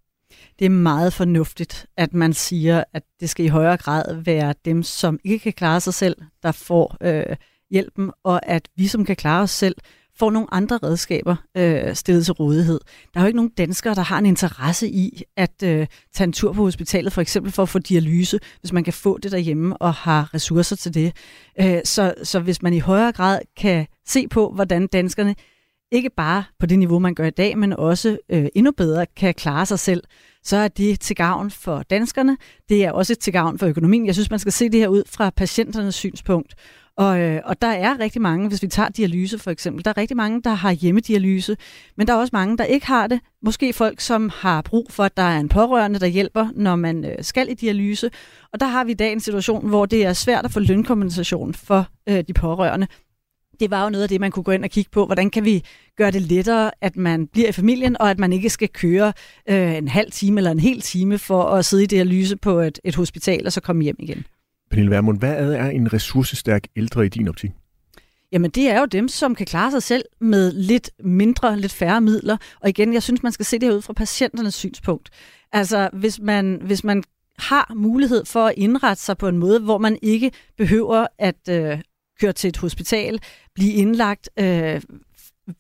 Det 0.60 0.66
er 0.66 0.70
meget 0.70 1.14
fornuftigt, 1.14 1.86
at 1.98 2.14
man 2.14 2.34
siger, 2.34 2.84
at 2.94 3.04
det 3.20 3.30
skal 3.30 3.46
i 3.46 3.48
højere 3.48 3.78
grad 3.78 4.16
være 4.16 4.54
dem, 4.66 4.84
som 4.84 5.20
ikke 5.24 5.44
kan 5.44 5.54
klare 5.54 5.80
sig 5.80 5.94
selv, 5.94 6.16
der 6.44 6.52
får 6.52 6.98
øh, 7.02 7.36
hjælpen, 7.72 8.12
og 8.24 8.50
at 8.50 8.70
vi, 8.76 8.88
som 8.88 9.06
kan 9.06 9.16
klare 9.16 9.42
os 9.42 9.52
selv, 9.52 9.76
får 10.24 10.32
nogle 10.32 10.54
andre 10.54 10.80
redskaber 10.84 11.36
øh, 11.58 11.96
stillet 11.96 12.26
til 12.26 12.34
rådighed. 12.34 12.80
Der 13.14 13.20
er 13.20 13.24
jo 13.24 13.28
ikke 13.28 13.36
nogen 13.36 13.52
danskere, 13.58 13.96
der 13.96 14.02
har 14.02 14.20
en 14.20 14.26
interesse 14.26 14.90
i 14.90 15.24
at 15.38 15.64
øh, 15.64 15.88
tage 16.14 16.26
en 16.26 16.34
tur 16.34 16.54
på 16.54 16.64
hospitalet, 16.64 17.14
for 17.14 17.22
eksempel 17.22 17.52
for 17.52 17.64
at 17.64 17.70
få 17.70 17.80
dialyse, 17.80 18.40
hvis 18.60 18.74
man 18.74 18.84
kan 18.84 18.94
få 18.94 19.18
det 19.18 19.32
derhjemme 19.32 19.78
og 19.78 19.94
har 19.94 20.34
ressourcer 20.34 20.76
til 20.76 20.94
det. 20.94 21.16
Øh, 21.60 21.80
så, 21.84 22.14
så 22.24 22.40
hvis 22.40 22.62
man 22.62 22.74
i 22.74 22.80
højere 22.80 23.12
grad 23.12 23.40
kan 23.58 23.88
se 24.08 24.28
på, 24.28 24.52
hvordan 24.56 24.88
danskerne 24.88 25.36
ikke 25.92 26.10
bare 26.10 26.44
på 26.60 26.66
det 26.66 26.80
niveau, 26.80 27.00
man 27.00 27.16
gør 27.16 27.26
i 27.26 27.30
dag, 27.30 27.58
men 27.58 27.74
også 27.74 28.18
øh, 28.30 28.46
endnu 28.56 28.72
bedre 28.72 29.06
kan 29.18 29.34
klare 29.34 29.66
sig 29.66 29.80
selv, 29.80 30.04
så 30.44 30.58
er 30.58 30.68
det 30.68 31.00
til 31.00 31.16
gavn 31.16 31.52
for 31.52 31.84
danskerne. 31.84 32.38
Det 32.70 32.86
er 32.86 32.92
også 32.92 33.16
til 33.16 33.34
gavn 33.34 33.60
for 33.60 33.68
økonomien. 33.68 34.06
Jeg 34.06 34.14
synes, 34.14 34.30
man 34.30 34.40
skal 34.40 34.52
se 34.52 34.70
det 34.70 34.80
her 34.80 34.88
ud 34.88 35.04
fra 35.08 35.30
patienternes 35.30 35.96
synspunkt. 35.96 36.56
Og, 36.98 37.20
øh, 37.20 37.42
og 37.46 37.62
der 37.62 37.68
er 37.68 38.00
rigtig 38.00 38.22
mange, 38.22 38.48
hvis 38.48 38.62
vi 38.62 38.68
tager 38.68 38.90
dialyse 38.90 39.40
for 39.40 39.52
eksempel, 39.52 39.86
der 39.86 39.92
er 39.92 39.98
rigtig 39.98 40.18
mange, 40.18 40.42
der 40.42 40.54
har 40.54 40.72
hjemmedialyse, 40.72 41.58
men 41.98 42.08
der 42.08 42.14
er 42.14 42.18
også 42.18 42.30
mange, 42.34 42.58
der 42.58 42.64
ikke 42.64 42.88
har 42.88 43.08
det. 43.08 43.20
Måske 43.42 43.74
folk, 43.74 44.00
som 44.00 44.30
har 44.34 44.62
brug 44.62 44.88
for, 44.90 45.04
at 45.04 45.18
der 45.18 45.24
er 45.24 45.40
en 45.40 45.50
pårørende, 45.50 46.00
der 46.00 46.08
hjælper, 46.08 46.48
når 46.56 46.76
man 46.76 47.06
øh, 47.06 47.16
skal 47.22 47.50
i 47.50 47.54
dialyse. 47.54 48.12
Og 48.54 48.60
der 48.60 48.66
har 48.66 48.84
vi 48.84 48.92
i 48.92 48.96
dag 48.96 49.12
en 49.12 49.20
situation, 49.20 49.68
hvor 49.68 49.86
det 49.86 50.06
er 50.06 50.14
svært 50.14 50.46
at 50.46 50.52
få 50.52 50.60
lønkompensation 50.60 51.54
for 51.54 51.88
øh, 52.10 52.24
de 52.28 52.34
pårørende 52.34 52.88
det 53.60 53.72
var 53.72 53.84
jo 53.84 53.90
noget 53.90 54.04
af 54.04 54.10
det, 54.10 54.22
man 54.22 54.32
kunne 54.32 54.44
gå 54.44 54.52
ind 54.52 54.64
og 54.64 54.70
kigge 54.70 54.92
på. 54.92 55.06
Hvordan 55.06 55.30
kan 55.30 55.46
vi 55.46 55.64
gøre 55.98 56.12
det 56.12 56.22
lettere, 56.22 56.72
at 56.82 56.96
man 56.96 57.28
bliver 57.28 57.50
i 57.50 57.52
familien, 57.52 58.02
og 58.02 58.10
at 58.10 58.20
man 58.20 58.34
ikke 58.34 58.50
skal 58.50 58.70
køre 58.70 59.14
øh, 59.50 59.78
en 59.78 59.88
halv 59.88 60.12
time 60.12 60.40
eller 60.40 60.52
en 60.52 60.60
hel 60.60 60.82
time 60.82 61.18
for 61.18 61.44
at 61.44 61.66
sidde 61.66 61.84
i 61.84 61.86
dialyse 61.86 62.38
på 62.38 62.60
et, 62.60 62.80
et 62.84 62.96
hospital 62.96 63.46
og 63.46 63.54
så 63.54 63.62
komme 63.62 63.84
hjem 63.84 63.96
igen. 64.00 64.26
Pernille 64.74 64.92
Vermund, 64.92 65.20
hvad 65.20 65.56
er 65.56 65.70
en 65.70 65.94
ressourcestærk 65.94 66.68
ældre 66.76 67.06
i 67.06 67.10
din 67.10 67.28
optik? 67.28 67.52
Jamen 68.32 68.52
det 68.52 68.70
er 68.70 68.80
jo 68.80 68.86
dem, 68.86 69.08
som 69.08 69.36
kan 69.36 69.46
klare 69.46 69.72
sig 69.72 69.84
selv 69.84 70.04
med 70.22 70.52
lidt 70.52 70.90
mindre, 71.04 71.60
lidt 71.60 71.72
færre 71.72 72.02
midler. 72.02 72.38
Og 72.62 72.70
igen, 72.70 72.94
jeg 72.94 73.04
synes, 73.04 73.24
man 73.24 73.32
skal 73.32 73.46
se 73.46 73.60
det 73.60 73.70
her 73.70 73.76
ud 73.76 73.82
fra 73.82 73.94
patienternes 73.94 74.56
synspunkt. 74.56 75.10
Altså 75.52 75.90
hvis 75.94 76.20
man, 76.20 76.62
hvis 76.66 76.84
man 76.84 77.04
har 77.40 77.72
mulighed 77.76 78.26
for 78.26 78.46
at 78.46 78.54
indrette 78.58 79.04
sig 79.04 79.18
på 79.18 79.28
en 79.28 79.38
måde, 79.38 79.60
hvor 79.60 79.78
man 79.78 79.98
ikke 80.02 80.32
behøver 80.58 81.08
at 81.20 81.50
øh, 81.50 81.82
køre 82.22 82.34
til 82.34 82.48
et 82.48 82.58
hospital, 82.58 83.20
blive 83.56 83.74
indlagt, 83.74 84.30
øh, 84.40 84.82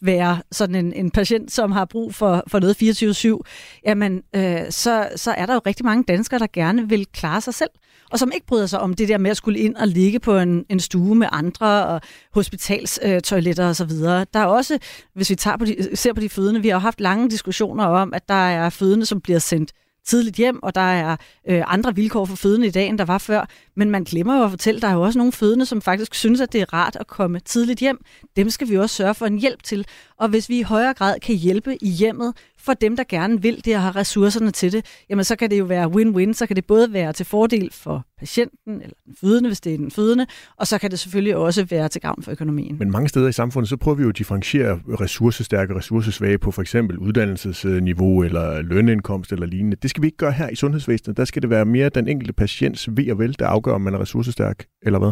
være 0.01 0.41
sådan 0.51 0.75
en, 0.75 0.93
en 0.93 1.11
patient, 1.11 1.51
som 1.51 1.71
har 1.71 1.85
brug 1.85 2.15
for, 2.15 2.43
for 2.47 2.59
noget 2.59 3.45
24-7, 3.45 3.81
jamen 3.85 4.23
øh, 4.35 4.71
så, 4.71 5.09
så 5.15 5.31
er 5.31 5.45
der 5.45 5.53
jo 5.53 5.61
rigtig 5.65 5.85
mange 5.85 6.03
danskere, 6.03 6.39
der 6.39 6.47
gerne 6.53 6.89
vil 6.89 7.05
klare 7.05 7.41
sig 7.41 7.53
selv, 7.53 7.69
og 8.13 8.19
som 8.19 8.31
ikke 8.33 8.45
bryder 8.45 8.65
sig 8.65 8.79
om 8.79 8.93
det 8.93 9.07
der 9.07 9.17
med 9.17 9.31
at 9.31 9.37
skulle 9.37 9.59
ind 9.59 9.75
og 9.75 9.87
ligge 9.87 10.19
på 10.19 10.37
en, 10.37 10.65
en 10.69 10.79
stue 10.79 11.15
med 11.15 11.27
andre, 11.31 11.85
og 11.85 12.01
hospitalstoiletter 12.33 13.65
øh, 13.65 13.69
osv. 13.69 13.91
Der 14.33 14.39
er 14.39 14.45
også, 14.45 14.77
hvis 15.13 15.29
vi 15.29 15.35
tager 15.35 15.57
på 15.57 15.65
de, 15.65 15.95
ser 15.95 16.13
på 16.13 16.21
de 16.21 16.29
fødende, 16.29 16.61
vi 16.61 16.67
har 16.67 16.75
jo 16.75 16.79
haft 16.79 17.01
lange 17.01 17.29
diskussioner 17.29 17.85
om, 17.85 18.13
at 18.13 18.29
der 18.29 18.33
er 18.33 18.69
fødende, 18.69 19.05
som 19.05 19.21
bliver 19.21 19.39
sendt 19.39 19.71
tidligt 20.05 20.35
hjem, 20.35 20.63
og 20.63 20.75
der 20.75 20.81
er 20.81 21.17
øh, 21.49 21.63
andre 21.67 21.95
vilkår 21.95 22.25
for 22.25 22.35
fødende 22.35 22.67
i 22.67 22.71
dag, 22.71 22.87
end 22.87 22.97
der 22.97 23.05
var 23.05 23.17
før. 23.17 23.45
Men 23.75 23.89
man 23.89 24.03
glemmer 24.03 24.37
jo 24.37 24.43
at 24.43 24.49
fortælle, 24.49 24.77
at 24.77 24.81
der 24.81 24.87
er 24.87 24.93
jo 24.93 25.01
også 25.01 25.19
nogle 25.19 25.31
fødende, 25.31 25.65
som 25.65 25.81
faktisk 25.81 26.15
synes, 26.15 26.41
at 26.41 26.53
det 26.53 26.61
er 26.61 26.73
rart 26.73 26.97
at 26.99 27.07
komme 27.07 27.39
tidligt 27.39 27.79
hjem. 27.79 28.05
Dem 28.35 28.49
skal 28.49 28.69
vi 28.69 28.77
også 28.77 28.95
sørge 28.95 29.13
for 29.13 29.25
en 29.25 29.39
hjælp 29.39 29.63
til. 29.63 29.85
Og 30.17 30.29
hvis 30.29 30.49
vi 30.49 30.59
i 30.59 30.61
højere 30.61 30.93
grad 30.93 31.19
kan 31.19 31.35
hjælpe 31.35 31.83
i 31.83 31.89
hjemmet 31.89 32.33
for 32.65 32.73
dem, 32.73 32.95
der 32.95 33.03
gerne 33.09 33.41
vil 33.41 33.65
det 33.65 33.75
og 33.75 33.81
har 33.81 33.95
ressourcerne 33.95 34.51
til 34.51 34.71
det, 34.71 34.85
jamen 35.09 35.23
så 35.23 35.35
kan 35.35 35.49
det 35.49 35.59
jo 35.59 35.65
være 35.65 35.87
win-win. 35.87 36.33
Så 36.33 36.45
kan 36.45 36.55
det 36.55 36.65
både 36.65 36.93
være 36.93 37.13
til 37.13 37.25
fordel 37.25 37.69
for 37.71 38.05
patienten 38.19 38.81
eller 38.81 38.95
den 39.05 39.15
fødende, 39.21 39.49
hvis 39.49 39.61
det 39.61 39.73
er 39.73 39.77
den 39.77 39.91
fødende, 39.91 40.25
og 40.57 40.67
så 40.67 40.77
kan 40.77 40.91
det 40.91 40.99
selvfølgelig 40.99 41.35
også 41.35 41.65
være 41.65 41.89
til 41.89 42.01
gavn 42.01 42.23
for 42.23 42.31
økonomien. 42.31 42.75
Men 42.79 42.91
mange 42.91 43.09
steder 43.09 43.27
i 43.27 43.31
samfundet, 43.31 43.69
så 43.69 43.77
prøver 43.77 43.95
vi 43.95 44.03
jo 44.03 44.09
at 44.09 44.17
differentiere 44.17 44.79
ressourcestærke 45.01 45.73
og 45.73 45.77
ressourcesvage 45.77 46.37
på 46.37 46.51
for 46.51 46.61
eksempel 46.61 46.97
uddannelsesniveau 46.97 48.23
eller 48.23 48.61
lønindkomst 48.61 49.31
eller 49.31 49.45
lignende. 49.45 49.77
Det 49.81 49.89
skal 49.89 50.01
vi 50.01 50.07
ikke 50.07 50.17
gøre 50.17 50.31
her 50.31 50.49
i 50.49 50.55
sundhedsvæsenet. 50.55 51.17
Der 51.17 51.25
skal 51.25 51.41
det 51.41 51.49
være 51.49 51.65
mere 51.65 51.89
den 51.89 52.07
enkelte 52.07 52.33
patients 52.33 52.89
ved 52.91 53.11
og 53.11 53.19
vel, 53.19 53.35
der 53.39 53.47
afgør, 53.47 53.73
om 53.73 53.81
man 53.81 53.93
er 53.93 53.99
ressourcestærk 53.99 54.65
eller 54.81 54.99
hvad? 54.99 55.11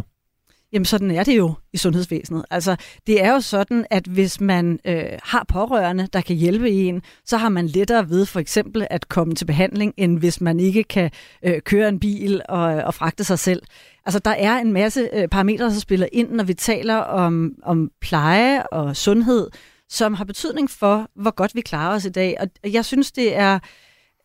Jamen 0.73 0.85
sådan 0.85 1.11
er 1.11 1.23
det 1.23 1.37
jo 1.37 1.53
i 1.73 1.77
sundhedsvæsenet. 1.77 2.45
Altså 2.49 2.75
det 3.07 3.23
er 3.23 3.33
jo 3.33 3.39
sådan, 3.39 3.85
at 3.89 4.07
hvis 4.07 4.41
man 4.41 4.79
øh, 4.85 5.03
har 5.23 5.45
pårørende, 5.47 6.07
der 6.13 6.21
kan 6.21 6.35
hjælpe 6.35 6.69
en, 6.69 7.01
så 7.25 7.37
har 7.37 7.49
man 7.49 7.67
lettere 7.67 8.09
ved 8.09 8.25
for 8.25 8.39
eksempel 8.39 8.87
at 8.89 9.09
komme 9.09 9.35
til 9.35 9.45
behandling, 9.45 9.93
end 9.97 10.19
hvis 10.19 10.41
man 10.41 10.59
ikke 10.59 10.83
kan 10.83 11.11
øh, 11.43 11.61
køre 11.61 11.89
en 11.89 11.99
bil 11.99 12.41
og, 12.49 12.61
og 12.61 12.93
fragte 12.93 13.23
sig 13.23 13.39
selv. 13.39 13.63
Altså 14.05 14.19
der 14.19 14.31
er 14.31 14.57
en 14.57 14.73
masse 14.73 15.09
øh, 15.13 15.27
parametre, 15.27 15.65
der 15.65 15.79
spiller 15.79 16.07
ind, 16.11 16.31
når 16.31 16.43
vi 16.43 16.53
taler 16.53 16.95
om, 16.95 17.51
om 17.63 17.91
pleje 18.01 18.63
og 18.63 18.95
sundhed, 18.97 19.49
som 19.89 20.13
har 20.13 20.25
betydning 20.25 20.69
for, 20.69 21.09
hvor 21.15 21.31
godt 21.31 21.55
vi 21.55 21.61
klarer 21.61 21.95
os 21.95 22.05
i 22.05 22.09
dag. 22.09 22.37
Og 22.39 22.73
jeg 22.73 22.85
synes, 22.85 23.11
det 23.11 23.35
er, 23.35 23.59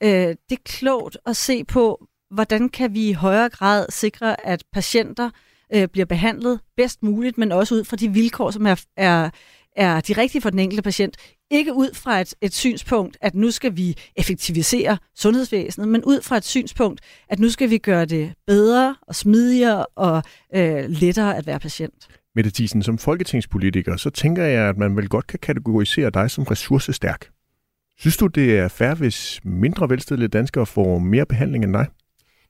øh, 0.03 0.11
det 0.11 0.53
er 0.53 0.63
klogt 0.65 1.19
at 1.27 1.37
se 1.37 1.65
på, 1.65 2.07
hvordan 2.31 2.69
kan 2.69 2.95
vi 2.95 3.09
i 3.09 3.13
højere 3.13 3.49
grad 3.49 3.87
sikre, 3.89 4.47
at 4.47 4.65
patienter 4.73 5.31
øh, 5.75 5.89
bliver 5.89 6.05
behandlet 6.05 6.61
bedst 6.77 7.03
muligt, 7.03 7.39
men 7.39 7.53
også 7.53 7.75
ud 7.75 7.85
fra 7.85 7.97
de 7.97 8.09
vilkår, 8.09 8.51
som 8.51 8.67
er, 8.67 8.85
er, 8.97 9.31
er 9.77 10.01
de 10.01 10.13
rigtige 10.13 10.43
for 10.43 10.51
den 10.51 10.59
enkelte 10.59 10.83
patient. 10.83 11.17
Ikke 11.51 11.75
ud 11.75 11.95
fra 11.95 12.21
et, 12.21 12.35
et 12.41 12.55
synspunkt, 12.55 13.17
at 13.21 13.35
nu 13.35 13.51
skal 13.51 13.77
vi 13.77 13.97
effektivisere 14.17 14.99
sundhedsvæsenet, 15.17 15.89
men 15.89 16.05
ud 16.05 16.23
fra 16.23 16.37
et 16.37 16.45
synspunkt, 16.45 17.01
at 17.29 17.39
nu 17.39 17.51
skal 17.51 17.71
vi 17.71 17.79
gøre 17.79 18.05
det 18.05 18.33
bedre 18.47 18.97
og 19.03 19.15
smidigere 19.15 19.87
og 19.87 20.23
øh, 20.55 20.85
lettere 20.89 21.37
at 21.37 21.47
være 21.47 21.59
patient. 21.61 22.09
Mette 22.35 22.51
Thiesen, 22.51 22.83
som 22.83 22.99
folketingspolitiker, 22.99 23.97
så 23.97 24.11
tænker 24.11 24.45
jeg, 24.45 24.69
at 24.69 24.77
man 24.77 24.97
vel 24.97 25.09
godt 25.09 25.27
kan 25.27 25.39
kategorisere 25.39 26.11
dig 26.11 26.31
som 26.31 26.45
ressourcestærk. 26.45 27.29
Synes 27.99 28.17
du, 28.17 28.27
det 28.27 28.59
er 28.59 28.69
fair, 28.69 28.95
hvis 28.95 29.41
mindre 29.45 29.91
velstillede 29.91 30.29
danskere 30.29 30.67
får 30.67 30.99
mere 30.99 31.27
behandling 31.27 31.65
end 31.65 31.73
dig? 31.73 31.87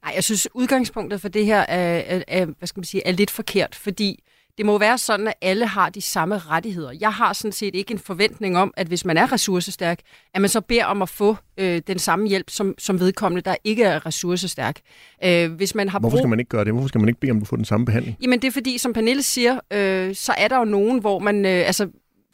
Nej, 0.05 0.13
jeg 0.15 0.25
synes, 0.25 0.49
udgangspunktet 0.55 1.21
for 1.21 1.29
det 1.29 1.47
her 1.47 1.61
er, 1.61 2.03
er, 2.07 2.23
er, 2.29 2.45
hvad 2.45 2.67
skal 2.67 2.81
man 2.81 2.85
sige, 2.85 3.07
er 3.07 3.13
lidt 3.13 3.31
forkert, 3.31 3.75
fordi 3.75 4.23
det 4.59 4.67
må 4.67 4.79
være 4.79 4.99
sådan, 4.99 5.27
at 5.27 5.35
alle 5.43 5.67
har 5.67 5.91
de 5.91 6.01
samme 6.01 6.39
rettigheder. 6.39 6.93
Jeg 7.01 7.13
har 7.13 7.33
sådan 7.33 7.53
set 7.53 7.75
ikke 7.75 7.93
en 7.93 7.99
forventning 7.99 8.59
om, 8.59 8.75
at 8.77 8.87
hvis 8.87 9.05
man 9.05 9.17
er 9.17 9.33
ressourcestærk, 9.33 10.01
at 10.35 10.41
man 10.41 10.51
så 10.51 10.61
beder 10.61 10.85
om 10.85 11.03
at 11.03 11.09
få 11.09 11.37
øh, 11.59 11.83
den 11.87 11.99
samme 11.99 12.29
hjælp 12.29 12.51
som, 12.51 12.75
som 12.79 13.01
vedkommende, 13.01 13.43
der 13.43 13.57
ikke 13.65 13.85
er 13.85 14.07
ressourcestærk. 14.07 14.81
Øh, 15.25 15.53
hvis 15.53 15.75
man 15.75 15.89
har 15.89 15.99
Hvorfor 15.99 16.17
skal 16.17 16.29
man 16.29 16.39
ikke 16.39 16.49
gøre 16.49 16.65
det? 16.65 16.73
Hvorfor 16.73 16.89
skal 16.89 17.01
man 17.01 17.09
ikke 17.09 17.21
bede 17.21 17.31
om 17.31 17.43
at 17.43 17.49
få 17.49 17.57
den 17.57 17.65
samme 17.65 17.87
behandling? 17.87 18.17
Jamen 18.23 18.43
det 18.43 18.49
er 18.49 18.53
fordi, 18.53 18.79
som 18.79 18.93
Pernille 18.93 19.23
siger, 19.23 19.61
øh, 19.73 20.15
så 20.15 20.35
er 20.39 20.49
der 20.49 20.59
jo 20.59 20.65
nogen, 20.65 21.01
hvor 21.01 21.19
man, 21.19 21.47
øh, 21.47 21.67
altså 21.67 21.89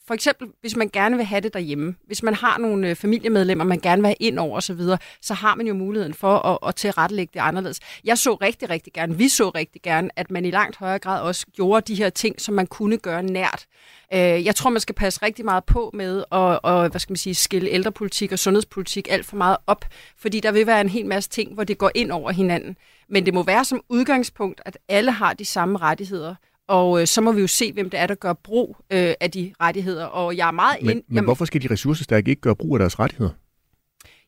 for 0.07 0.15
eksempel, 0.15 0.49
hvis 0.61 0.77
man 0.77 0.91
gerne 0.93 1.17
vil 1.17 1.25
have 1.25 1.41
det 1.41 1.55
derhjemme, 1.55 1.95
hvis 2.07 2.23
man 2.23 2.35
har 2.35 2.59
nogle 2.59 2.89
øh, 2.89 2.97
familiemedlemmer, 2.97 3.65
man 3.65 3.81
gerne 3.81 4.03
vil 4.03 4.07
have 4.07 4.17
ind 4.21 4.39
over 4.39 4.57
osv., 4.57 4.79
så, 4.79 4.97
så 5.21 5.35
har 5.35 5.55
man 5.55 5.67
jo 5.67 5.75
muligheden 5.75 6.15
for 6.15 6.39
at, 6.39 6.59
at 6.69 6.75
tilrettelægge 6.75 7.31
det 7.35 7.41
anderledes. 7.41 7.81
Jeg 8.05 8.19
så 8.19 8.35
rigtig, 8.35 8.71
rigtig 8.71 8.93
gerne, 8.93 9.17
vi 9.17 9.29
så 9.29 9.49
rigtig 9.49 9.83
gerne, 9.83 10.11
at 10.17 10.31
man 10.31 10.45
i 10.45 10.51
langt 10.51 10.77
højere 10.77 10.99
grad 10.99 11.23
også 11.23 11.47
gjorde 11.47 11.93
de 11.93 11.99
her 11.99 12.11
ting, 12.11 12.41
som 12.41 12.55
man 12.55 12.67
kunne 12.67 12.99
gøre 12.99 13.23
nært. 13.23 13.67
Øh, 14.15 14.45
jeg 14.45 14.55
tror, 14.55 14.71
man 14.71 14.81
skal 14.81 14.95
passe 14.95 15.23
rigtig 15.23 15.45
meget 15.45 15.65
på 15.65 15.91
med 15.95 16.19
at 16.19 16.61
og, 16.63 16.89
hvad 16.89 17.01
skal 17.01 17.13
man 17.13 17.17
sige, 17.17 17.35
skille 17.35 17.71
ældrepolitik 17.71 18.33
og 18.33 18.39
sundhedspolitik 18.39 19.09
alt 19.11 19.27
for 19.27 19.37
meget 19.37 19.57
op, 19.67 19.85
fordi 20.19 20.41
der 20.41 20.53
vil 20.53 20.67
være 20.67 20.81
en 20.81 20.89
hel 20.89 21.07
masse 21.07 21.31
ting, 21.31 21.55
hvor 21.55 21.65
det 21.65 21.79
går 21.79 21.91
ind 21.95 22.13
over 22.13 22.31
hinanden. 22.31 22.77
Men 23.09 23.27
det 23.27 23.35
må 23.35 23.43
være 23.43 23.65
som 23.65 23.83
udgangspunkt, 23.89 24.61
at 24.65 24.79
alle 24.89 25.11
har 25.11 25.33
de 25.33 25.45
samme 25.45 25.79
rettigheder, 25.79 26.35
og 26.69 27.01
øh, 27.01 27.07
så 27.07 27.21
må 27.21 27.33
vi 27.33 27.41
jo 27.41 27.47
se, 27.47 27.73
hvem 27.73 27.91
det 27.91 28.01
er, 28.01 28.07
der 28.07 28.15
gør 28.15 28.33
brug 28.33 28.77
øh, 28.91 29.15
af 29.21 29.31
de 29.31 29.55
rettigheder. 29.61 30.07
Og 30.07 30.37
jeg 30.37 30.47
er 30.47 30.53
meget 30.53 30.83
men, 30.83 30.91
ind, 30.91 31.05
men 31.09 31.15
jamen, 31.15 31.25
hvorfor 31.25 31.45
skal 31.45 31.63
de 31.63 31.69
ressourcestærke 31.71 32.31
ikke 32.31 32.43
gøre 32.43 32.57
brug 32.57 32.75
af 32.75 32.79
deres 32.79 32.99
rettigheder? 32.99 33.31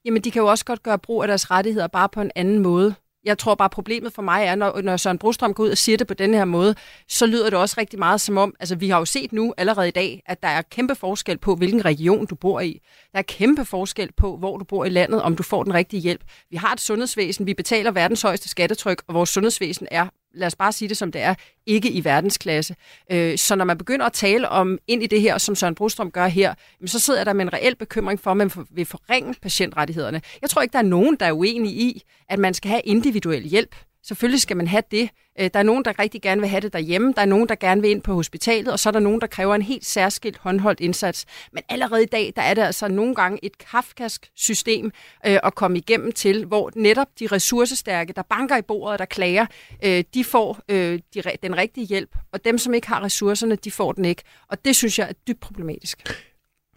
Jamen, 0.05 0.23
de 0.23 0.31
kan 0.31 0.43
jo 0.43 0.47
også 0.47 0.65
godt 0.65 0.83
gøre 0.83 0.99
brug 0.99 1.23
af 1.23 1.29
deres 1.29 1.51
rettigheder, 1.51 1.87
bare 1.87 2.09
på 2.09 2.21
en 2.21 2.31
anden 2.35 2.59
måde. 2.59 2.95
Jeg 3.25 3.39
tror 3.39 3.55
bare, 3.55 3.71
problemet 3.71 4.13
for 4.13 4.23
mig 4.23 4.45
er, 4.45 4.55
når, 4.55 4.81
når 4.81 4.97
Søren 4.97 5.19
Brostrøm 5.19 5.55
går 5.55 5.65
ud 5.65 5.71
og 5.71 5.79
siger 5.79 5.99
det 5.99 6.07
på 6.07 6.15
den 6.15 6.35
her 6.35 6.45
måde, 6.45 6.75
så 7.09 7.27
lyder 7.27 7.51
det 7.51 7.59
også 7.59 7.75
rigtig 7.79 7.99
meget 7.99 8.21
som 8.21 8.37
om, 8.37 8.55
altså 8.61 8.77
vi 8.77 8.89
har 8.89 8.99
jo 8.99 9.05
set 9.05 9.33
nu 9.33 9.55
allerede 9.57 9.89
i 9.89 9.91
dag, 9.91 10.23
at 10.27 10.43
der 10.43 10.49
er 10.49 10.63
kæmpe 10.63 10.95
forskel 10.95 11.39
på, 11.39 11.55
hvilken 11.55 11.85
region 11.85 12.27
du 12.27 12.35
bor 12.35 12.61
i. 12.61 12.81
Der 13.13 13.19
er 13.19 13.23
kæmpe 13.23 13.65
forskel 13.65 14.13
på, 14.17 14.37
hvor 14.37 14.59
du 14.59 14.65
bor 14.65 14.85
i 14.85 14.89
landet, 14.89 15.23
om 15.23 15.37
du 15.37 15.43
får 15.43 15.63
den 15.63 15.75
rigtige 15.75 16.01
hjælp. 16.01 16.23
Vi 16.51 16.57
har 16.57 16.73
et 16.73 16.81
sundhedsvæsen, 16.81 17.47
vi 17.47 17.55
betaler 17.55 17.91
verdens 17.91 18.23
højeste 18.23 18.49
skattetryk, 18.49 19.03
og 19.07 19.15
vores 19.15 19.31
sundhedsvæsen 19.31 19.89
er 19.91 20.09
lad 20.35 20.47
os 20.47 20.57
bare 20.57 20.73
sige 20.73 20.89
det 20.89 20.97
som 20.97 21.13
det 21.13 21.23
er, 21.23 21.35
ikke 21.67 21.91
i 21.91 22.05
verdensklasse. 22.05 22.77
Øh, 23.13 23.39
så 23.39 23.55
når 23.55 23.65
man 23.65 23.79
begynder 23.79 24.07
at 24.07 24.13
tale 24.13 24.49
om 24.49 24.79
ind 24.87 25.03
i 25.03 25.07
det 25.07 25.21
her, 25.21 25.39
som 25.39 25.55
Søren 25.55 25.75
Brostrøm 25.75 26.11
gør 26.11 26.27
her, 26.27 26.55
så 26.87 26.99
sidder 26.99 27.21
jeg 27.21 27.27
der 27.27 27.33
med 27.33 27.45
en 27.45 27.53
reel 27.53 27.77
bekymring 27.77 28.21
for, 28.21 28.31
at 28.31 28.37
man 28.37 28.51
vil 28.71 28.85
forringe 28.85 29.35
patientrettighederne. 29.43 30.21
Jeg 30.43 30.51
tror 30.51 30.63
ikke, 30.63 30.73
der 30.73 30.79
er 30.79 30.83
nogen, 30.83 31.17
der 31.21 31.27
er 31.27 31.33
uenige 31.33 31.75
i, 31.75 32.03
at 32.29 32.39
man 32.39 32.55
skal 32.55 32.71
have 32.71 32.81
individuel 32.85 33.43
hjælp. 33.43 33.77
Selvfølgelig 34.07 34.41
skal 34.41 34.57
man 34.57 34.67
have 34.67 34.83
det. 34.91 35.11
Øh, 35.41 35.51
der 35.55 35.59
er 35.59 35.63
nogen, 35.63 35.85
der 35.85 35.99
rigtig 35.99 36.23
gerne 36.23 36.41
vil 36.41 36.51
have 36.51 36.61
det 36.61 36.73
derhjemme. 36.73 37.13
Der 37.17 37.23
er 37.23 37.27
nogen, 37.27 37.49
der 37.49 37.55
gerne 37.55 37.81
vil 37.81 37.91
ind 37.91 38.03
på 38.03 38.15
hospitalet. 38.15 38.73
Og 38.73 38.79
så 38.79 38.89
er 38.89 38.91
der 38.91 39.01
nogen, 39.01 39.21
der 39.21 39.27
kræver 39.27 39.55
en 39.55 39.63
helt 39.63 39.87
særskilt 39.87 40.39
håndholdt 40.39 40.81
indsats. 40.81 41.27
Men 41.53 41.63
allerede 41.69 42.03
i 42.03 42.07
dag, 42.07 42.33
der 42.37 42.43
er 42.43 42.55
det 42.55 42.63
altså 42.63 42.89
nogle 42.89 43.15
gange 43.15 43.39
et 43.43 43.59
kafkask 43.59 44.31
system 44.35 44.93
øh, 45.27 45.39
at 45.43 45.55
komme 45.55 45.79
igennem 45.79 46.13
til, 46.13 46.45
hvor 46.45 46.71
netop 46.77 47.09
de 47.19 47.27
ressourcestærke, 47.27 48.13
der 48.13 48.23
banker 48.23 48.57
i 48.57 48.63
bordet, 48.63 48.99
der 48.99 49.05
klager, 49.05 49.47
øh, 49.85 50.05
de 50.15 50.25
får 50.25 50.59
øh, 50.69 50.99
de, 51.15 51.23
den 51.43 51.57
rigtige 51.57 51.87
hjælp. 51.87 52.17
Og 52.33 52.45
dem, 52.45 52.59
som 52.59 52.75
ikke 52.75 52.89
har 52.89 53.05
ressourcerne, 53.05 53.57
de 53.57 53.71
får 53.71 53.93
den 53.93 54.05
ikke. 54.05 54.23
Og 54.49 54.65
det 54.65 54.77
synes 54.77 54.99
jeg 54.99 55.09
er 55.09 55.13
dybt 55.27 55.41
problematisk. 55.41 56.03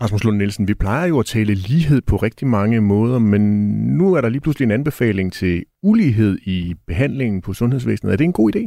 Rasmus 0.02 0.24
Lund 0.24 0.38
Nielsen, 0.38 0.68
vi 0.68 0.74
plejer 0.74 1.08
jo 1.08 1.20
at 1.20 1.26
tale 1.26 1.54
lighed 1.56 2.02
på 2.02 2.16
rigtig 2.16 2.48
mange 2.48 2.82
måder, 2.82 3.20
men 3.20 3.42
nu 3.98 4.14
er 4.14 4.22
der 4.22 4.30
lige 4.30 4.42
pludselig 4.42 4.66
en 4.66 4.72
anbefaling 4.72 5.34
til 5.34 5.64
ulighed 5.84 6.38
i 6.46 6.76
behandlingen 6.88 7.42
på 7.42 7.54
sundhedsvæsenet. 7.54 8.14
Er 8.14 8.18
det 8.18 8.24
en 8.24 8.34
god 8.34 8.56
idé? 8.56 8.60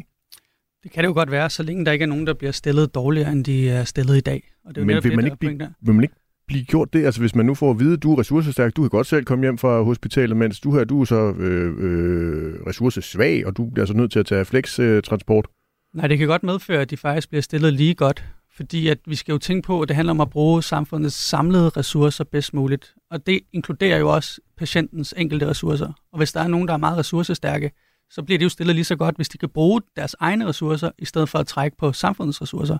Det 0.83 0.91
kan 0.93 1.05
det 1.05 1.09
jo 1.09 1.15
godt 1.15 1.31
være, 1.31 1.51
så 1.51 1.63
længe 1.63 1.85
der 1.85 1.93
ikke 1.93 2.03
er 2.03 2.07
nogen, 2.07 2.27
der 2.27 2.35
bliver 2.35 2.53
stillet 2.53 2.95
dårligere, 2.95 3.33
end 3.33 3.45
de 3.45 3.71
er 3.71 3.85
stillet 3.85 4.17
i 4.17 4.21
dag. 4.21 4.43
Og 4.65 4.75
det 4.75 4.77
er 4.77 4.83
jo 4.83 4.87
men 4.87 5.05
vil, 5.05 5.17
man 5.17 5.25
ikke 5.25 5.37
blive, 5.37 5.59
vil 5.83 5.95
man 5.95 6.03
ikke 6.03 6.15
blive 6.47 6.65
gjort 6.65 6.93
det? 6.93 7.05
Altså 7.05 7.21
hvis 7.21 7.35
man 7.35 7.47
nu 7.47 7.55
får 7.55 7.71
at 7.71 7.79
vide, 7.79 7.93
at 7.93 8.03
du 8.03 8.13
er 8.13 8.19
ressourcestærk, 8.19 8.77
du 8.77 8.83
kan 8.83 8.91
godt 8.91 9.07
selv 9.07 9.25
komme 9.25 9.45
hjem 9.45 9.59
fra 9.59 9.83
hospitalet, 9.83 10.37
mens 10.37 10.61
du 10.61 10.75
her, 10.75 10.85
du 10.85 11.01
er 11.01 11.05
så 11.05 11.33
øh, 11.33 11.75
øh, 11.79 12.55
ressourcesvag, 12.67 13.47
og 13.47 13.57
du 13.57 13.71
bliver 13.71 13.87
så 13.87 13.95
nødt 13.95 14.13
til 14.13 14.19
at 14.19 14.27
tage 14.27 14.45
flex-transport. 14.45 15.47
Nej, 15.95 16.07
det 16.07 16.19
kan 16.19 16.27
godt 16.27 16.43
medføre, 16.43 16.81
at 16.81 16.91
de 16.91 16.97
faktisk 16.97 17.29
bliver 17.29 17.43
stillet 17.43 17.73
lige 17.73 17.95
godt 17.95 18.25
fordi 18.61 18.89
at 18.89 18.99
vi 19.07 19.15
skal 19.15 19.33
jo 19.33 19.39
tænke 19.39 19.67
på, 19.67 19.81
at 19.81 19.89
det 19.89 19.97
handler 19.97 20.11
om 20.11 20.21
at 20.21 20.31
bruge 20.31 20.63
samfundets 20.63 21.15
samlede 21.15 21.69
ressourcer 21.69 22.25
bedst 22.25 22.55
muligt. 22.55 22.95
Og 23.11 23.27
det 23.27 23.41
inkluderer 23.53 23.99
jo 23.99 24.15
også 24.15 24.41
patientens 24.59 25.15
enkelte 25.17 25.47
ressourcer. 25.47 25.93
Og 26.13 26.19
hvis 26.19 26.33
der 26.33 26.41
er 26.41 26.49
nogen, 26.49 26.69
der 26.69 26.75
er 26.75 26.79
meget 26.79 26.99
ressourcestærke, 26.99 27.71
så 28.11 28.23
bliver 28.23 28.39
det 28.39 28.45
jo 28.45 28.49
stillet 28.49 28.75
lige 28.75 28.85
så 28.85 28.97
godt, 28.97 29.17
hvis 29.17 29.29
de 29.29 29.39
kan 29.39 29.49
bruge 29.49 29.81
deres 29.97 30.17
egne 30.21 30.47
ressourcer, 30.47 30.91
i 30.99 31.05
stedet 31.05 31.29
for 31.29 31.39
at 31.39 31.47
trække 31.47 31.77
på 31.77 31.93
samfundets 31.93 32.43
ressourcer. 32.43 32.79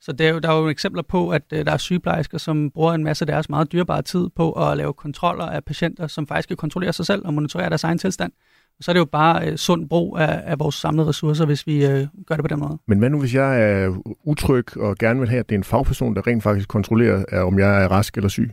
Så 0.00 0.12
der 0.12 0.28
er 0.28 0.32
jo, 0.32 0.38
der 0.38 0.48
er 0.48 0.58
jo 0.58 0.68
eksempler 0.68 1.02
på, 1.02 1.30
at 1.30 1.42
øh, 1.52 1.66
der 1.66 1.72
er 1.72 1.76
sygeplejersker, 1.76 2.38
som 2.38 2.70
bruger 2.70 2.92
en 2.92 3.04
masse 3.04 3.22
af 3.22 3.26
deres 3.26 3.48
meget 3.48 3.72
dyrebare 3.72 4.02
tid 4.02 4.28
på 4.36 4.52
at 4.52 4.76
lave 4.76 4.94
kontroller 4.94 5.46
af 5.46 5.64
patienter, 5.64 6.06
som 6.06 6.26
faktisk 6.26 6.48
kan 6.48 6.56
kontrollere 6.56 6.92
sig 6.92 7.06
selv 7.06 7.26
og 7.26 7.34
monitorere 7.34 7.68
deres 7.68 7.84
egen 7.84 7.98
tilstand. 7.98 8.32
Så 8.80 8.90
er 8.90 8.92
det 8.92 9.00
jo 9.00 9.04
bare 9.04 9.48
øh, 9.50 9.56
sund 9.56 9.88
brug 9.88 10.18
af, 10.18 10.42
af 10.44 10.58
vores 10.58 10.74
samlede 10.74 11.08
ressourcer, 11.08 11.46
hvis 11.46 11.66
vi 11.66 11.86
øh, 11.86 12.06
gør 12.26 12.34
det 12.34 12.44
på 12.44 12.48
den 12.48 12.58
måde. 12.58 12.78
Men 12.86 12.98
hvad 12.98 13.10
nu, 13.10 13.20
hvis 13.20 13.34
jeg 13.34 13.62
er 13.62 14.02
utryg 14.24 14.76
og 14.76 14.96
gerne 14.96 15.20
vil 15.20 15.28
have, 15.28 15.40
at 15.40 15.48
det 15.48 15.54
er 15.54 15.58
en 15.58 15.64
fagperson, 15.64 16.14
der 16.16 16.26
rent 16.26 16.42
faktisk 16.42 16.68
kontrollerer, 16.68 17.24
er, 17.28 17.40
om 17.40 17.58
jeg 17.58 17.82
er 17.84 17.88
rask 17.88 18.16
eller 18.16 18.28
syg? 18.28 18.50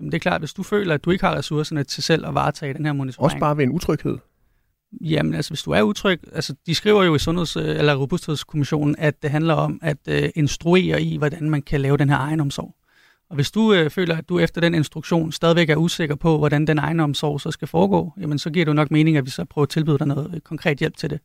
Jamen, 0.00 0.12
det 0.12 0.18
er 0.18 0.20
klart, 0.20 0.40
hvis 0.40 0.52
du 0.54 0.62
føler, 0.62 0.94
at 0.94 1.04
du 1.04 1.10
ikke 1.10 1.24
har 1.24 1.36
ressourcerne 1.36 1.84
til 1.84 2.02
selv 2.02 2.26
at 2.26 2.34
varetage 2.34 2.74
den 2.74 2.86
her 2.86 2.92
monitorering. 2.92 3.24
Også 3.24 3.38
bare 3.38 3.56
ved 3.56 3.64
en 3.64 3.70
utryghed? 3.70 4.18
Jamen, 5.00 5.34
altså, 5.34 5.50
hvis 5.50 5.62
du 5.62 5.70
er 5.70 5.82
utryg, 5.82 6.20
altså, 6.32 6.54
de 6.66 6.74
skriver 6.74 7.04
jo 7.04 7.14
i 7.14 7.18
Sundheds- 7.18 7.56
eller 7.56 7.94
Robusthedskommissionen, 7.94 8.96
at 8.98 9.22
det 9.22 9.30
handler 9.30 9.54
om 9.54 9.78
at 9.82 9.98
øh, 10.08 10.28
instruere 10.34 11.02
i, 11.02 11.16
hvordan 11.16 11.50
man 11.50 11.62
kan 11.62 11.80
lave 11.80 11.96
den 11.96 12.08
her 12.08 12.18
egenomsorg. 12.18 12.74
Og 13.34 13.36
hvis 13.36 13.50
du 13.50 13.72
øh, 13.72 13.90
føler, 13.90 14.16
at 14.16 14.28
du 14.28 14.38
efter 14.38 14.60
den 14.60 14.74
instruktion 14.74 15.32
stadigvæk 15.32 15.70
er 15.70 15.76
usikker 15.76 16.14
på, 16.14 16.38
hvordan 16.38 16.66
den 16.66 16.78
egen 16.78 17.00
omsorg 17.00 17.40
så 17.40 17.50
skal 17.50 17.68
foregå, 17.68 18.12
jamen 18.20 18.38
så 18.38 18.50
giver 18.50 18.64
det 18.64 18.68
jo 18.68 18.74
nok 18.74 18.90
mening, 18.90 19.16
at 19.16 19.26
vi 19.26 19.30
så 19.30 19.44
prøver 19.44 19.62
at 19.62 19.68
tilbyde 19.68 19.98
dig 19.98 20.06
noget 20.06 20.30
øh, 20.34 20.40
konkret 20.40 20.78
hjælp 20.78 20.96
til 20.96 21.10
det. 21.10 21.20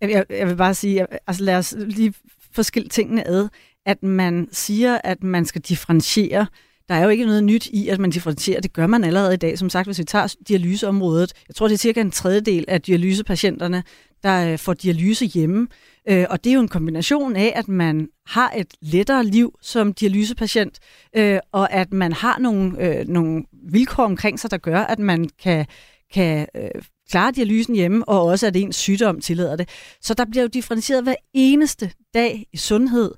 Jeg, 0.00 0.24
jeg 0.30 0.48
vil 0.48 0.56
bare 0.56 0.74
sige, 0.74 1.06
altså 1.26 1.42
lad 1.42 1.56
os 1.56 1.74
lige 1.78 2.14
forskille 2.52 2.88
tingene 2.88 3.28
ad. 3.28 3.48
At 3.86 4.02
man 4.02 4.48
siger, 4.52 4.98
at 5.04 5.22
man 5.22 5.44
skal 5.44 5.60
differentiere. 5.60 6.46
Der 6.88 6.94
er 6.94 7.02
jo 7.02 7.08
ikke 7.08 7.26
noget 7.26 7.44
nyt 7.44 7.66
i, 7.66 7.88
at 7.88 7.98
man 7.98 8.10
differentierer. 8.10 8.60
Det 8.60 8.72
gør 8.72 8.86
man 8.86 9.04
allerede 9.04 9.34
i 9.34 9.36
dag. 9.36 9.58
Som 9.58 9.70
sagt, 9.70 9.86
hvis 9.88 9.98
vi 9.98 10.04
tager 10.04 10.34
dialyseområdet, 10.48 11.32
jeg 11.48 11.54
tror, 11.54 11.68
det 11.68 11.74
er 11.74 11.78
cirka 11.78 12.00
en 12.00 12.10
tredjedel 12.10 12.64
af 12.68 12.82
dialysepatienterne, 12.82 13.82
der 14.22 14.52
øh, 14.52 14.58
får 14.58 14.72
dialyse 14.72 15.26
hjemme. 15.26 15.68
Øh, 16.08 16.26
og 16.30 16.44
det 16.44 16.50
er 16.50 16.54
jo 16.54 16.60
en 16.60 16.68
kombination 16.68 17.36
af, 17.36 17.52
at 17.56 17.68
man 17.68 18.08
har 18.26 18.52
et 18.56 18.74
lettere 18.80 19.24
liv 19.24 19.58
som 19.62 19.92
dialysepatient, 19.92 20.78
øh, 21.16 21.38
og 21.52 21.72
at 21.72 21.92
man 21.92 22.12
har 22.12 22.38
nogle, 22.38 22.80
øh, 22.80 23.08
nogle 23.08 23.44
vilkår 23.52 24.04
omkring 24.04 24.40
sig, 24.40 24.50
der 24.50 24.56
gør, 24.56 24.80
at 24.80 24.98
man 24.98 25.28
kan, 25.42 25.66
kan 26.14 26.46
øh, 26.56 26.70
klare 27.10 27.32
dialysen 27.32 27.74
hjemme, 27.74 28.08
og 28.08 28.22
også 28.22 28.46
at 28.46 28.56
ens 28.56 28.76
sygdom 28.76 29.20
tillader 29.20 29.56
det. 29.56 29.68
Så 30.00 30.14
der 30.14 30.24
bliver 30.24 30.42
jo 30.42 30.48
differentieret 30.48 31.02
hver 31.02 31.14
eneste 31.34 31.90
dag 32.14 32.46
i 32.52 32.56
sundhed. 32.56 33.12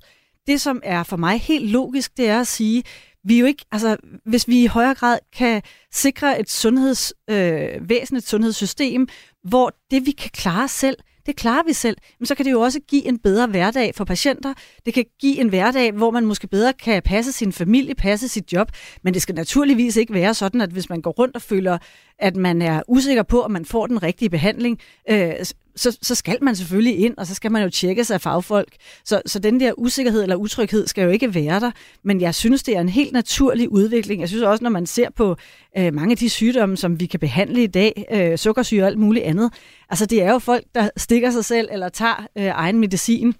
Det, 0.46 0.60
som 0.60 0.80
er 0.84 1.02
for 1.02 1.16
mig 1.16 1.40
helt 1.40 1.70
logisk, 1.70 2.16
det 2.16 2.28
er 2.28 2.40
at 2.40 2.46
sige, 2.46 2.82
vi 3.24 3.38
jo 3.38 3.46
ikke, 3.46 3.64
altså, 3.72 3.96
hvis 4.24 4.48
vi 4.48 4.62
i 4.62 4.66
højere 4.66 4.94
grad 4.94 5.18
kan 5.36 5.62
sikre 5.92 6.40
et 6.40 6.50
sundhedsvæsen, 6.50 8.16
øh, 8.16 8.18
et 8.18 8.28
sundhedssystem, 8.28 9.08
hvor 9.42 9.72
det, 9.90 10.06
vi 10.06 10.10
kan 10.10 10.30
klare 10.30 10.68
selv, 10.68 10.96
det 11.26 11.36
klarer 11.36 11.62
vi 11.66 11.72
selv, 11.72 11.96
men 12.18 12.26
så 12.26 12.34
kan 12.34 12.44
det 12.44 12.52
jo 12.52 12.60
også 12.60 12.80
give 12.88 13.08
en 13.08 13.18
bedre 13.18 13.46
hverdag 13.46 13.94
for 13.94 14.04
patienter. 14.04 14.54
Det 14.86 14.94
kan 14.94 15.04
give 15.20 15.40
en 15.40 15.48
hverdag, 15.48 15.92
hvor 15.92 16.10
man 16.10 16.26
måske 16.26 16.46
bedre 16.46 16.72
kan 16.72 17.02
passe 17.02 17.32
sin 17.32 17.52
familie, 17.52 17.94
passe 17.94 18.28
sit 18.28 18.52
job, 18.52 18.72
men 19.02 19.14
det 19.14 19.22
skal 19.22 19.34
naturligvis 19.34 19.96
ikke 19.96 20.14
være 20.14 20.34
sådan, 20.34 20.60
at 20.60 20.70
hvis 20.70 20.88
man 20.88 21.00
går 21.00 21.10
rundt 21.10 21.36
og 21.36 21.42
føler, 21.42 21.78
at 22.18 22.36
man 22.36 22.62
er 22.62 22.82
usikker 22.88 23.22
på, 23.22 23.42
om 23.42 23.50
man 23.50 23.64
får 23.64 23.86
den 23.86 24.02
rigtige 24.02 24.30
behandling, 24.30 24.78
øh, 25.10 25.32
så, 25.76 25.98
så 26.02 26.14
skal 26.14 26.38
man 26.42 26.56
selvfølgelig 26.56 26.98
ind, 26.98 27.14
og 27.18 27.26
så 27.26 27.34
skal 27.34 27.52
man 27.52 27.62
jo 27.62 27.70
tjekke 27.70 28.04
sig 28.04 28.14
af 28.14 28.20
fagfolk. 28.20 28.76
Så, 29.04 29.22
så 29.26 29.38
den 29.38 29.60
der 29.60 29.72
usikkerhed 29.78 30.22
eller 30.22 30.36
utryghed 30.36 30.86
skal 30.86 31.04
jo 31.04 31.10
ikke 31.10 31.34
være 31.34 31.60
der, 31.60 31.70
men 32.04 32.20
jeg 32.20 32.34
synes, 32.34 32.62
det 32.62 32.76
er 32.76 32.80
en 32.80 32.88
helt 32.88 33.12
naturlig 33.12 33.72
udvikling. 33.72 34.20
Jeg 34.20 34.28
synes 34.28 34.42
også, 34.42 34.64
når 34.64 34.70
man 34.70 34.86
ser 34.86 35.10
på 35.10 35.36
øh, 35.78 35.94
mange 35.94 36.10
af 36.10 36.16
de 36.16 36.30
sygdomme, 36.30 36.76
som 36.76 37.00
vi 37.00 37.06
kan 37.06 37.20
behandle 37.20 37.62
i 37.62 37.66
dag, 37.66 38.04
øh, 38.12 38.38
sukkersyge 38.38 38.82
og 38.82 38.86
alt 38.86 38.98
muligt 38.98 39.24
andet, 39.24 39.52
altså 39.90 40.06
det 40.06 40.22
er 40.22 40.32
jo 40.32 40.38
folk, 40.38 40.64
der 40.74 40.88
stikker 40.96 41.30
sig 41.30 41.44
selv 41.44 41.68
eller 41.72 41.88
tager 41.88 42.26
øh, 42.38 42.44
egen 42.46 42.78
medicin, 42.78 43.34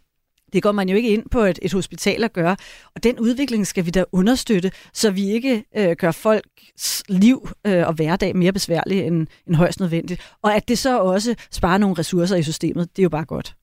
det 0.53 0.63
går 0.63 0.73
man 0.73 0.89
jo 0.89 0.97
ikke 0.97 1.09
ind 1.09 1.31
på 1.31 1.41
et, 1.41 1.59
et 1.63 1.73
hospital 1.73 2.25
at 2.25 2.33
gøre. 2.33 2.57
Og 2.95 3.03
den 3.03 3.19
udvikling 3.19 3.67
skal 3.67 3.87
vi 3.87 3.91
da 3.91 4.05
understøtte, 4.13 4.73
så 4.93 5.11
vi 5.11 5.31
ikke 5.31 5.65
øh, 5.77 5.97
gør 5.97 6.11
folks 6.11 7.03
liv 7.09 7.49
øh, 7.67 7.87
og 7.87 7.93
hverdag 7.93 8.37
mere 8.37 8.53
besværlig 8.53 9.01
end, 9.01 9.27
end 9.47 9.57
højst 9.57 9.81
nødvendigt. 9.81 10.21
Og 10.43 10.57
at 10.57 10.69
det 10.69 10.79
så 10.79 10.99
også 10.99 11.35
sparer 11.51 11.79
nogle 11.79 11.99
ressourcer 11.99 12.37
i 12.37 12.43
systemet, 12.43 12.97
det 12.97 13.03
er 13.03 13.05
jo 13.05 13.09
bare 13.09 13.25
godt. 13.25 13.57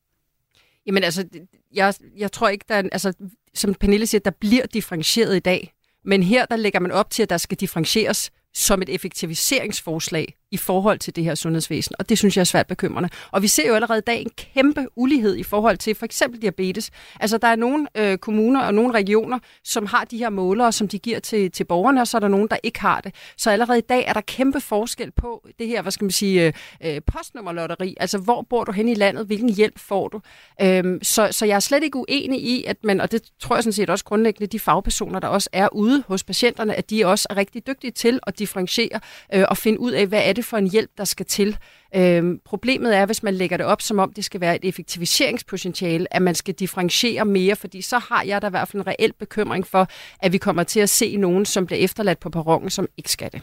Jamen 0.86 1.04
altså, 1.04 1.26
jeg, 1.74 1.94
jeg 2.18 2.32
tror 2.32 2.50
ikke, 2.50 2.66
der 2.70 2.76
er, 2.76 2.84
altså, 2.92 3.14
som 3.54 3.74
Pernille 3.74 4.08
siger, 4.08 4.22
der 4.22 4.32
bliver 4.32 4.66
differentieret 4.66 5.36
i 5.36 5.40
dag. 5.40 5.74
Men 6.06 6.24
her 6.24 6.46
der 6.46 6.56
lægger 6.56 6.80
man 6.80 6.92
op 6.92 7.10
til, 7.10 7.24
at 7.24 7.30
der 7.30 7.38
skal 7.38 7.58
differentieres 7.58 8.32
som 8.54 8.82
et 8.82 8.90
effektiviseringsforslag 8.90 10.36
i 10.54 10.58
forhold 10.58 11.00
til 11.00 11.16
det 11.16 11.24
her 11.24 11.36
sundhedsvæsen, 11.36 11.96
og 12.00 12.10
det 12.10 12.18
synes 12.18 12.38
jeg 12.38 12.42
er 12.42 12.46
svært 12.46 12.68
bekymrende. 12.68 13.10
Og 13.32 13.42
vi 13.42 13.48
ser 13.48 13.68
jo 13.68 13.74
allerede 13.76 14.00
i 14.00 14.02
dag 14.08 14.22
en 14.22 14.30
kæmpe 14.38 14.88
ulighed 14.96 15.36
i 15.36 15.44
forhold 15.44 15.78
til 15.78 15.96
for 15.96 16.06
eksempel 16.06 16.42
diabetes. 16.42 16.92
Altså 17.20 17.38
der 17.38 17.48
er 17.48 17.56
nogle 17.56 17.88
øh, 17.98 18.18
kommuner 18.18 18.62
og 18.62 18.74
nogle 18.74 18.94
regioner, 18.94 19.40
som 19.64 19.86
har 19.86 20.04
de 20.04 20.18
her 20.18 20.30
målere, 20.30 20.72
som 20.72 20.88
de 20.88 21.00
giver 21.00 21.20
til, 21.20 21.52
til 21.52 21.64
borgerne, 21.64 22.02
og 22.02 22.08
så 22.08 22.18
er 22.18 22.20
der 22.20 22.28
nogen, 22.28 22.48
der 22.48 22.58
ikke 22.64 22.82
har 22.82 23.02
det. 23.02 23.16
Så 23.38 23.52
allerede 23.52 23.78
i 23.78 23.82
dag 23.82 24.06
er 24.08 24.14
der 24.14 24.22
kæmpe 24.22 24.62
forskel 24.62 25.12
på 25.12 25.48
det 25.60 25.68
her, 25.68 25.82
hvad 25.82 25.92
skal 25.92 26.06
man 26.06 26.12
sige, 26.12 26.48
øh, 26.48 26.54
øh 26.86 27.02
postnummerlotteri. 27.14 27.96
Altså 28.00 28.18
hvor 28.18 28.42
bor 28.50 28.64
du 28.64 28.72
hen 28.72 28.90
i 28.90 28.94
landet, 28.94 29.26
hvilken 29.26 29.50
hjælp 29.50 29.80
får 29.80 30.08
du? 30.08 30.22
Øhm, 30.62 31.04
så, 31.04 31.28
så 31.32 31.46
jeg 31.46 31.56
er 31.56 31.60
slet 31.60 31.84
ikke 31.84 31.98
uenig 31.98 32.44
i, 32.44 32.64
at 32.64 32.78
man, 32.84 33.02
og 33.02 33.12
det 33.12 33.22
tror 33.40 33.56
jeg 33.56 33.64
sådan 33.64 33.74
set 33.74 33.90
også 33.90 34.06
grundlæggende, 34.06 34.48
de 34.48 34.60
fagpersoner, 34.60 35.20
der 35.20 35.28
også 35.28 35.50
er 35.54 35.68
ude 35.72 36.04
hos 36.08 36.24
patienterne, 36.24 36.76
at 36.76 36.90
de 36.90 37.06
også 37.06 37.28
er 37.30 37.38
rigtig 37.38 37.68
dygtige 37.68 37.92
til 37.92 38.20
at 38.28 38.40
differentiere 38.40 39.00
øh, 39.34 39.46
og 39.50 39.58
finde 39.58 39.80
ud 39.80 39.92
af, 39.92 40.08
hvad 40.08 40.22
er 40.24 40.34
det 40.34 40.43
for 40.44 40.58
en 40.58 40.70
hjælp, 40.70 40.92
der 40.98 41.04
skal 41.04 41.26
til. 41.26 41.58
Øhm, 41.96 42.40
problemet 42.46 42.96
er, 42.96 43.06
hvis 43.06 43.24
man 43.24 43.34
lægger 43.34 43.58
det 43.58 43.66
op, 43.66 43.82
som 43.82 44.00
om 44.00 44.14
det 44.14 44.26
skal 44.26 44.42
være 44.42 44.56
et 44.56 44.66
effektiviseringspotentiale, 44.66 46.14
at 46.14 46.22
man 46.22 46.36
skal 46.36 46.54
differentiere 46.54 47.26
mere, 47.26 47.56
fordi 47.56 47.82
så 47.82 48.00
har 48.00 48.24
jeg 48.24 48.42
da 48.42 48.48
i 48.48 48.50
hvert 48.50 48.68
fald 48.68 48.82
en 48.82 48.88
reel 48.88 49.14
bekymring 49.14 49.68
for, 49.68 49.88
at 50.20 50.32
vi 50.32 50.38
kommer 50.38 50.64
til 50.64 50.80
at 50.80 50.90
se 50.90 51.18
nogen, 51.18 51.46
som 51.46 51.66
bliver 51.66 51.80
efterladt 51.80 52.20
på 52.20 52.30
perronen, 52.30 52.70
som 52.70 52.88
ikke 52.98 53.12
skal 53.12 53.32
det. 53.32 53.42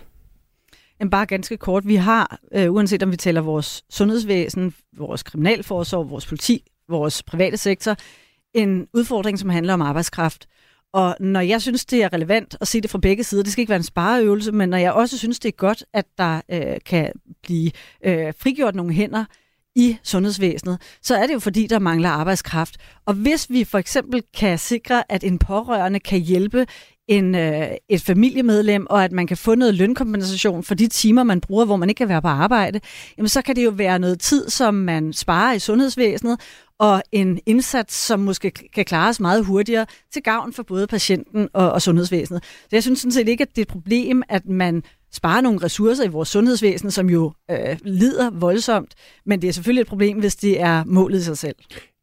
Men 0.98 1.10
bare 1.10 1.26
ganske 1.26 1.56
kort, 1.56 1.86
vi 1.86 1.94
har, 1.94 2.38
øh, 2.54 2.72
uanset 2.72 3.02
om 3.02 3.12
vi 3.12 3.16
taler 3.16 3.40
vores 3.40 3.84
sundhedsvæsen, 3.90 4.74
vores 4.96 5.22
kriminalforsorg, 5.22 6.10
vores 6.10 6.26
politi, 6.26 6.64
vores 6.88 7.22
private 7.22 7.56
sektor, 7.56 7.96
en 8.54 8.86
udfordring, 8.94 9.38
som 9.38 9.48
handler 9.48 9.74
om 9.74 9.82
arbejdskraft. 9.82 10.46
Og 10.92 11.16
når 11.20 11.40
jeg 11.40 11.62
synes, 11.62 11.84
det 11.84 12.02
er 12.02 12.12
relevant 12.12 12.56
at 12.60 12.68
se 12.68 12.80
det 12.80 12.90
fra 12.90 12.98
begge 12.98 13.24
sider, 13.24 13.42
det 13.42 13.52
skal 13.52 13.62
ikke 13.62 13.70
være 13.70 13.76
en 13.76 13.82
spareøvelse, 13.82 14.52
men 14.52 14.68
når 14.68 14.78
jeg 14.78 14.92
også 14.92 15.18
synes, 15.18 15.38
det 15.38 15.48
er 15.48 15.56
godt, 15.56 15.84
at 15.92 16.06
der 16.18 16.40
øh, 16.50 16.76
kan 16.86 17.12
blive 17.42 17.70
øh, 18.04 18.34
frigjort 18.38 18.74
nogle 18.74 18.92
hænder 18.92 19.24
i 19.76 19.96
sundhedsvæsenet, 20.02 20.82
så 21.02 21.16
er 21.16 21.26
det 21.26 21.34
jo 21.34 21.38
fordi, 21.38 21.66
der 21.66 21.78
mangler 21.78 22.08
arbejdskraft. 22.08 22.76
Og 23.06 23.14
hvis 23.14 23.50
vi 23.50 23.64
for 23.64 23.78
eksempel 23.78 24.22
kan 24.36 24.58
sikre, 24.58 25.12
at 25.12 25.24
en 25.24 25.38
pårørende 25.38 26.00
kan 26.00 26.20
hjælpe 26.20 26.66
en, 27.10 27.34
øh, 27.34 27.68
et 27.88 28.02
familiemedlem, 28.02 28.86
og 28.90 29.04
at 29.04 29.12
man 29.12 29.26
kan 29.26 29.36
få 29.36 29.54
noget 29.54 29.74
lønkompensation 29.74 30.62
for 30.62 30.74
de 30.74 30.86
timer, 30.86 31.22
man 31.22 31.40
bruger, 31.40 31.64
hvor 31.64 31.76
man 31.76 31.88
ikke 31.88 31.98
kan 31.98 32.08
være 32.08 32.22
på 32.22 32.28
arbejde, 32.28 32.80
jamen 33.18 33.28
så 33.28 33.42
kan 33.42 33.56
det 33.56 33.64
jo 33.64 33.70
være 33.70 33.98
noget 33.98 34.20
tid, 34.20 34.48
som 34.48 34.74
man 34.74 35.12
sparer 35.12 35.52
i 35.54 35.58
sundhedsvæsenet, 35.58 36.40
og 36.78 37.02
en 37.12 37.40
indsats, 37.46 37.94
som 37.94 38.20
måske 38.20 38.50
kan 38.50 38.84
klares 38.84 39.20
meget 39.20 39.44
hurtigere 39.44 39.86
til 40.12 40.22
gavn 40.22 40.52
for 40.52 40.62
både 40.62 40.86
patienten 40.86 41.48
og, 41.52 41.72
og 41.72 41.82
sundhedsvæsenet. 41.82 42.44
Så 42.44 42.68
jeg 42.72 42.82
synes 42.82 43.00
sådan 43.00 43.12
set 43.12 43.28
ikke, 43.28 43.42
at 43.42 43.48
det 43.48 43.58
er 43.58 43.62
et 43.62 43.68
problem, 43.68 44.22
at 44.28 44.46
man 44.46 44.82
sparer 45.12 45.40
nogle 45.40 45.62
ressourcer 45.62 46.04
i 46.04 46.08
vores 46.08 46.28
sundhedsvæsen, 46.28 46.90
som 46.90 47.10
jo 47.10 47.32
øh, 47.50 47.76
lider 47.84 48.30
voldsomt, 48.30 48.94
men 49.26 49.42
det 49.42 49.48
er 49.48 49.52
selvfølgelig 49.52 49.80
et 49.80 49.88
problem, 49.88 50.18
hvis 50.18 50.36
det 50.36 50.60
er 50.60 50.84
målet 50.86 51.18
i 51.18 51.22
sig 51.22 51.38
selv. 51.38 51.56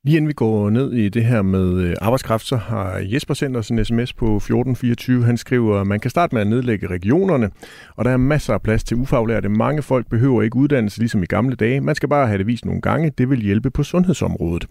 Lige 0.08 0.18
inden 0.18 0.28
vi 0.28 0.34
går 0.34 0.70
ned 0.70 0.94
i 0.94 1.10
det 1.10 1.26
her 1.26 1.42
med 1.42 1.82
øh, 1.82 1.96
arbejdskraft, 2.02 2.46
så 2.46 2.56
har 2.56 3.02
Jesper 3.04 3.34
sendt 3.34 3.58
os 3.58 3.70
en 3.70 3.86
sms 3.86 4.14
på 4.14 4.26
1424. 4.26 5.24
Han 5.24 5.38
skriver, 5.38 5.84
man 5.84 6.00
kan 6.00 6.12
starte 6.12 6.36
med 6.36 6.42
at 6.42 6.48
nedlægge 6.48 6.88
regionerne, 6.88 7.50
og 7.96 8.06
der 8.06 8.12
er 8.12 8.18
masser 8.18 8.54
af 8.54 8.62
plads 8.62 8.84
til 8.84 8.98
ufaglærte. 8.98 9.50
Mange 9.50 9.82
folk 9.82 10.10
behøver 10.10 10.42
ikke 10.42 10.56
uddannelse 10.56 11.00
ligesom 11.00 11.24
i 11.24 11.26
gamle 11.26 11.56
dage. 11.56 11.82
Man 11.82 11.96
skal 11.96 12.10
bare 12.10 12.28
have 12.28 12.38
det 12.38 12.48
vist 12.48 12.66
nogle 12.66 12.82
gange. 12.82 13.12
Det 13.18 13.30
vil 13.30 13.42
hjælpe 13.42 13.72
på 13.72 13.84
sundhedsområdet. 13.84 14.68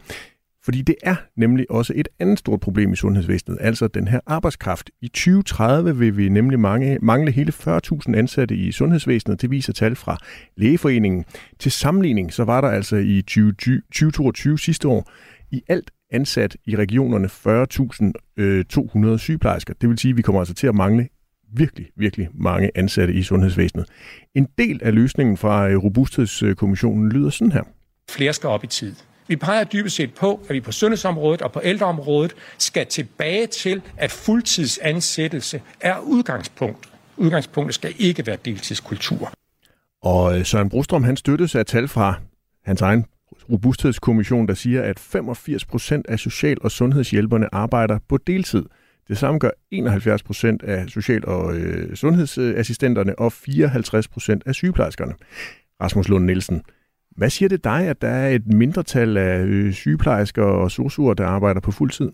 Fordi 0.66 0.83
det 0.83 0.94
er 1.02 1.16
nemlig 1.37 1.70
også 1.70 1.92
et 1.96 2.09
andet 2.18 2.38
stort 2.38 2.61
problem 2.61 2.92
i 2.92 2.96
sundhedsvæsenet, 2.96 3.59
altså 3.61 3.88
den 3.88 4.09
her 4.09 4.20
arbejdskraft. 4.26 4.90
I 5.00 5.09
2030 5.09 5.98
vil 5.98 6.16
vi 6.16 6.29
nemlig 6.29 6.61
mange, 6.61 6.98
mangle 7.02 7.33
hele 7.33 7.52
40.000 7.52 8.14
ansatte 8.16 8.57
i 8.57 8.72
sundhedsvæsenet, 8.72 9.42
det 9.42 9.50
viser 9.50 9.72
tal 9.72 9.96
fra 9.96 10.18
Lægeforeningen. 10.57 11.24
Til 11.59 11.72
sammenligning 11.72 12.33
så 12.33 12.44
var 12.44 12.61
der 12.61 12.68
altså 12.68 12.96
i 12.96 13.22
2022 13.22 14.59
sidste 14.59 14.88
år 14.88 15.11
i 15.50 15.62
alt 15.68 15.90
ansat 16.11 16.57
i 16.66 16.76
regionerne 16.76 17.26
40.200 17.26 19.07
øh, 19.07 19.18
sygeplejersker. 19.18 19.74
Det 19.81 19.88
vil 19.88 19.98
sige, 19.98 20.11
at 20.11 20.16
vi 20.16 20.22
kommer 20.22 20.40
altså 20.40 20.55
til 20.55 20.66
at 20.66 20.74
mangle 20.74 21.09
virkelig, 21.52 21.87
virkelig 21.96 22.29
mange 22.35 22.70
ansatte 22.74 23.14
i 23.14 23.22
sundhedsvæsenet. 23.22 23.87
En 24.35 24.48
del 24.59 24.81
af 24.83 24.94
løsningen 24.94 25.37
fra 25.37 25.68
Robusthedskommissionen 25.68 27.12
lyder 27.12 27.31
sådan 27.31 27.52
her. 27.52 27.62
Flere 28.11 28.33
skal 28.33 28.48
op 28.48 28.64
i 28.64 28.66
tid. 28.66 28.94
Vi 29.28 29.36
peger 29.36 29.64
dybest 29.64 29.96
set 29.96 30.14
på, 30.14 30.40
at 30.48 30.54
vi 30.54 30.60
på 30.60 30.72
sundhedsområdet 30.72 31.42
og 31.42 31.52
på 31.52 31.60
ældreområdet 31.64 32.34
skal 32.58 32.86
tilbage 32.86 33.46
til, 33.46 33.82
at 33.96 34.10
fuldtidsansættelse 34.10 35.62
er 35.80 35.98
udgangspunkt. 35.98 36.88
Udgangspunktet 37.16 37.74
skal 37.74 37.94
ikke 37.98 38.26
være 38.26 38.36
deltidskultur. 38.44 39.32
Og 40.02 40.38
øh, 40.38 40.44
Søren 40.44 40.68
Brostrøm, 40.68 41.04
han 41.04 41.16
støttes 41.16 41.54
af 41.54 41.66
tal 41.66 41.88
fra 41.88 42.14
hans 42.64 42.80
egen 42.80 43.04
robusthedskommission, 43.50 44.48
der 44.48 44.54
siger, 44.54 44.82
at 44.82 44.98
85 44.98 45.64
procent 45.64 46.06
af 46.06 46.18
social- 46.18 46.58
og 46.60 46.70
sundhedshjælperne 46.70 47.54
arbejder 47.54 47.98
på 48.08 48.16
deltid. 48.16 48.64
Det 49.08 49.18
samme 49.18 49.38
gør 49.38 49.50
71 49.70 50.22
procent 50.22 50.62
af 50.62 50.88
social- 50.88 51.26
og 51.26 51.56
øh, 51.56 51.96
sundhedsassistenterne 51.96 53.18
og 53.18 53.32
54 53.32 54.08
procent 54.08 54.42
af 54.46 54.54
sygeplejerskerne. 54.54 55.14
Rasmus 55.82 56.08
Lund 56.08 56.24
Nielsen, 56.24 56.62
hvad 57.16 57.31
siger 57.31 57.48
det 57.48 57.64
dig, 57.64 57.81
at 57.88 58.02
der 58.02 58.09
er 58.09 58.29
et 58.29 58.46
mindretal 58.46 59.16
af 59.16 59.38
øh, 59.38 59.72
sygeplejersker 59.72 60.42
og 60.42 60.70
sosuer, 60.70 61.14
der 61.14 61.26
arbejder 61.26 61.61
på 61.61 61.70
fuld 61.70 61.90
tid? 61.90 62.12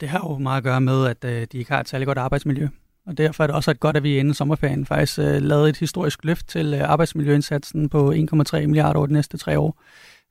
Det 0.00 0.08
har 0.08 0.28
jo 0.30 0.38
meget 0.38 0.56
at 0.56 0.64
gøre 0.64 0.80
med, 0.80 1.06
at 1.06 1.24
øh, 1.24 1.46
de 1.52 1.58
ikke 1.58 1.72
har 1.72 1.80
et 1.80 1.88
særligt 1.88 2.06
godt 2.06 2.18
arbejdsmiljø. 2.18 2.68
Og 3.06 3.18
derfor 3.18 3.42
er 3.42 3.46
det 3.46 3.56
også 3.56 3.70
et 3.70 3.80
godt, 3.80 3.96
at 3.96 4.02
vi 4.02 4.18
inden 4.18 4.34
sommerferien 4.34 4.86
faktisk 4.86 5.18
øh, 5.18 5.42
lavede 5.42 5.68
et 5.68 5.76
historisk 5.76 6.24
løft 6.24 6.48
til 6.48 6.74
øh, 6.74 6.90
arbejdsmiljøindsatsen 6.90 7.88
på 7.88 8.12
1,3 8.12 8.66
milliarder 8.66 8.98
over 8.98 9.06
de 9.06 9.12
næste 9.12 9.38
tre 9.38 9.58
år. 9.58 9.82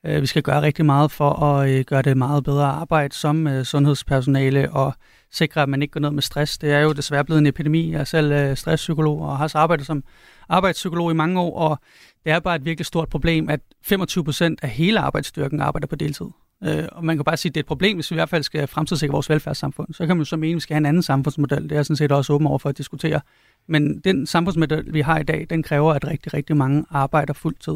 Vi 0.04 0.26
skal 0.26 0.44
gøre 0.44 0.62
rigtig 0.62 0.86
meget 0.86 1.12
for 1.12 1.30
at 1.44 1.86
gøre 1.86 2.02
det 2.02 2.18
meget 2.18 2.44
bedre 2.44 2.66
arbejde 2.66 3.16
som 3.16 3.64
sundhedspersonale 3.64 4.72
og 4.72 4.94
sikre, 5.32 5.62
at 5.62 5.70
man 5.70 5.82
ikke 5.82 5.92
går 5.92 6.00
ned 6.00 6.12
med 6.12 6.22
stress. 6.22 6.58
Det 6.58 6.72
er 6.72 6.80
jo 6.80 6.94
desværre 6.94 7.26
blevet 7.26 7.40
en 7.40 7.46
epidemi. 7.46 7.92
Jeg 7.92 8.00
er 8.00 8.04
selv 8.04 8.56
stresspsykolog 8.56 9.22
og 9.22 9.38
har 9.38 9.48
så 9.48 9.58
arbejdet 9.58 9.86
som 9.86 10.04
arbejdspsykolog 10.50 11.12
i 11.12 11.14
mange 11.14 11.40
år, 11.40 11.60
og 11.60 11.80
det 12.26 12.32
er 12.32 12.40
bare 12.40 12.56
et 12.56 12.66
virkelig 12.66 12.86
stort 12.86 13.10
problem, 13.10 13.50
at 13.50 13.60
25 13.82 14.24
procent 14.24 14.60
af 14.64 14.70
hele 14.70 15.00
arbejdsstyrken 15.00 15.62
arbejder 15.62 15.88
på 15.88 15.96
deltid. 15.96 16.26
Øh, 16.64 16.84
og 16.92 17.06
man 17.06 17.18
kan 17.18 17.24
bare 17.24 17.38
sige, 17.38 17.50
at 17.50 17.56
det 17.56 17.60
er 17.60 17.64
et 17.64 17.68
problem, 17.68 17.98
hvis 17.98 18.12
vi 18.12 18.14
i 18.14 18.18
hvert 18.18 18.30
fald 18.30 18.44
skal 18.44 18.68
fremtidssikre 18.68 19.12
vores 19.12 19.30
velfærdssamfund. 19.30 19.94
Så 19.94 20.08
kan 20.08 20.18
man 20.18 20.22
jo 20.22 20.26
så 20.26 20.38
mene, 20.38 20.52
at 20.52 20.56
vi 20.56 20.60
skal 20.60 20.74
have 20.74 20.78
en 20.78 20.86
anden 20.86 21.04
samfundsmodel. 21.04 21.64
Det 21.64 21.72
er 21.72 21.76
jeg 21.76 21.86
sådan 21.86 21.96
set 21.96 22.12
også 22.12 22.34
åben 22.34 22.48
over 22.48 22.58
for 22.58 22.70
at 22.70 22.78
diskutere. 22.78 23.22
Men 23.68 24.00
den 24.00 24.28
samfundsmodel, 24.28 24.94
vi 24.94 25.02
har 25.02 25.20
i 25.20 25.24
dag, 25.24 25.48
den 25.50 25.64
kræver, 25.64 25.94
at 25.94 26.08
rigtig, 26.08 26.34
rigtig 26.34 26.58
mange 26.58 26.86
arbejder 26.90 27.34
fuldtid. 27.34 27.74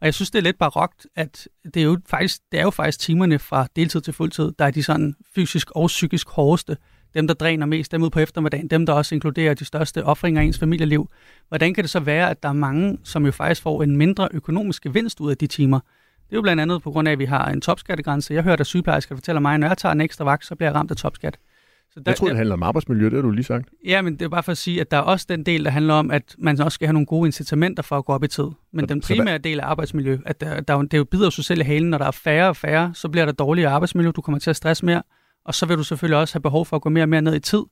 Og 0.00 0.06
jeg 0.06 0.14
synes, 0.14 0.30
det 0.30 0.38
er 0.38 0.42
lidt 0.42 0.58
barokt, 0.58 1.06
at 1.14 1.48
det 1.64 1.76
er 1.76 1.84
jo 1.84 1.98
faktisk, 2.06 2.40
det 2.52 2.60
er 2.60 2.64
jo 2.64 2.70
faktisk 2.70 3.00
timerne 3.00 3.38
fra 3.38 3.66
deltid 3.76 4.00
til 4.00 4.12
fuldtid, 4.12 4.52
der 4.58 4.64
er 4.64 4.70
de 4.70 4.82
sådan 4.82 5.14
fysisk 5.34 5.70
og 5.70 5.86
psykisk 5.86 6.28
hårdeste 6.28 6.76
dem, 7.16 7.26
der 7.26 7.34
dræner 7.34 7.66
mest, 7.66 7.92
dem 7.92 8.02
ud 8.02 8.10
på 8.10 8.20
eftermiddagen, 8.20 8.68
dem, 8.68 8.86
der 8.86 8.92
også 8.92 9.14
inkluderer 9.14 9.54
de 9.54 9.64
største 9.64 10.04
offringer 10.04 10.42
i 10.42 10.46
ens 10.46 10.58
familieliv. 10.58 11.10
Hvordan 11.48 11.74
kan 11.74 11.84
det 11.84 11.90
så 11.90 12.00
være, 12.00 12.30
at 12.30 12.42
der 12.42 12.48
er 12.48 12.52
mange, 12.52 12.98
som 13.04 13.26
jo 13.26 13.32
faktisk 13.32 13.62
får 13.62 13.82
en 13.82 13.96
mindre 13.96 14.28
økonomisk 14.32 14.82
gevinst 14.82 15.20
ud 15.20 15.30
af 15.30 15.36
de 15.36 15.46
timer? 15.46 15.80
Det 16.26 16.32
er 16.32 16.36
jo 16.36 16.42
blandt 16.42 16.62
andet 16.62 16.82
på 16.82 16.90
grund 16.90 17.08
af, 17.08 17.12
at 17.12 17.18
vi 17.18 17.24
har 17.24 17.50
en 17.50 17.60
topskattegrænse. 17.60 18.34
Jeg 18.34 18.42
hørte, 18.42 18.60
at 18.60 18.66
sygeplejersker 18.66 19.14
fortæller 19.14 19.40
mig, 19.40 19.54
at 19.54 19.60
når 19.60 19.66
jeg 19.66 19.78
tager 19.78 19.92
en 19.92 20.00
ekstra 20.00 20.24
vagt, 20.24 20.46
så 20.46 20.54
bliver 20.54 20.70
jeg 20.70 20.74
ramt 20.74 20.90
af 20.90 20.96
topskat. 20.96 21.38
Så 21.90 22.00
der, 22.00 22.10
jeg 22.10 22.16
tror, 22.16 22.28
det 22.28 22.36
handler 22.36 22.54
om 22.54 22.62
arbejdsmiljø, 22.62 23.04
det 23.04 23.12
har 23.12 23.22
du 23.22 23.30
lige 23.30 23.44
sagt. 23.44 23.68
Ja, 23.86 24.02
men 24.02 24.12
det 24.12 24.22
er 24.22 24.28
bare 24.28 24.42
for 24.42 24.52
at 24.52 24.58
sige, 24.58 24.80
at 24.80 24.90
der 24.90 24.96
er 24.96 25.00
også 25.00 25.26
den 25.28 25.46
del, 25.46 25.64
der 25.64 25.70
handler 25.70 25.94
om, 25.94 26.10
at 26.10 26.36
man 26.38 26.60
også 26.60 26.74
skal 26.74 26.86
have 26.86 26.92
nogle 26.92 27.06
gode 27.06 27.28
incitamenter 27.28 27.82
for 27.82 27.98
at 27.98 28.04
gå 28.04 28.12
op 28.12 28.24
i 28.24 28.28
tid. 28.28 28.48
Men 28.72 28.82
så, 28.82 28.86
den 28.86 29.00
primære 29.00 29.38
del 29.38 29.60
af 29.60 29.66
arbejdsmiljø, 29.66 30.18
at 30.26 30.40
der, 30.40 30.60
der, 30.60 30.82
det 30.82 30.94
er 30.94 30.98
jo 30.98 31.04
bider 31.04 31.30
sig 31.30 31.44
selv 31.44 31.60
i 31.60 31.64
halen, 31.64 31.90
når 31.90 31.98
der 31.98 32.06
er 32.06 32.10
færre 32.10 32.48
og 32.48 32.56
færre, 32.56 32.90
så 32.94 33.08
bliver 33.08 33.24
der 33.24 33.32
dårligere 33.32 33.70
arbejdsmiljø, 33.70 34.10
du 34.10 34.20
kommer 34.20 34.38
til 34.38 34.50
at 34.50 34.56
stresse 34.56 34.86
mere, 34.86 35.02
og 35.46 35.54
så 35.54 35.66
vil 35.66 35.76
du 35.76 35.84
selvfølgelig 35.84 36.18
også 36.18 36.34
have 36.34 36.42
behov 36.42 36.66
for 36.66 36.76
at 36.76 36.82
gå 36.82 36.88
mere 36.88 37.04
og 37.04 37.08
mere 37.08 37.22
ned 37.22 37.34
i 37.34 37.40
tid. 37.40 37.62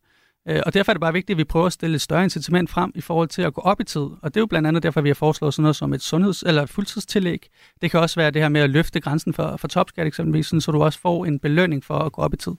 Øh, 0.49 0.61
og 0.67 0.75
derfor 0.75 0.93
er 0.93 0.95
det 0.95 1.01
bare 1.01 1.13
vigtigt, 1.13 1.35
at 1.35 1.39
vi 1.39 1.45
prøver 1.45 1.67
at 1.67 1.73
stille 1.73 1.95
et 1.95 2.01
større 2.01 2.25
incitament 2.25 2.71
frem 2.71 2.93
i 2.95 3.01
forhold 3.01 3.29
til 3.29 3.43
at 3.43 3.55
gå 3.55 3.61
op 3.61 3.81
i 3.81 3.85
tid. 3.85 4.01
Og 4.01 4.25
det 4.25 4.37
er 4.37 4.41
jo 4.41 4.47
blandt 4.47 4.69
andet 4.69 4.83
derfor, 4.83 5.01
vi 5.01 5.09
har 5.09 5.15
foreslået 5.15 5.55
sådan 5.55 5.63
noget 5.63 5.77
som 5.77 5.93
et 5.93 6.03
sundheds- 6.03 6.43
eller 6.47 6.67
fuldtidstillæg. 6.67 7.49
Det 7.83 7.91
kan 7.91 8.01
også 8.01 8.21
være 8.21 8.31
det 8.31 8.43
her 8.43 8.49
med 8.49 8.61
at 8.61 8.71
løfte 8.71 9.01
grænsen 9.01 9.35
for, 9.35 9.57
for 9.57 9.69
topskat 9.69 10.07
eksempelvis, 10.07 10.47
så 10.47 10.73
du 10.73 10.83
også 10.83 11.01
får 11.01 11.27
en 11.27 11.39
belønning 11.39 11.85
for 11.85 11.99
at 11.99 12.13
gå 12.13 12.23
op 12.23 12.35
i 12.35 12.37
tid. 12.37 12.53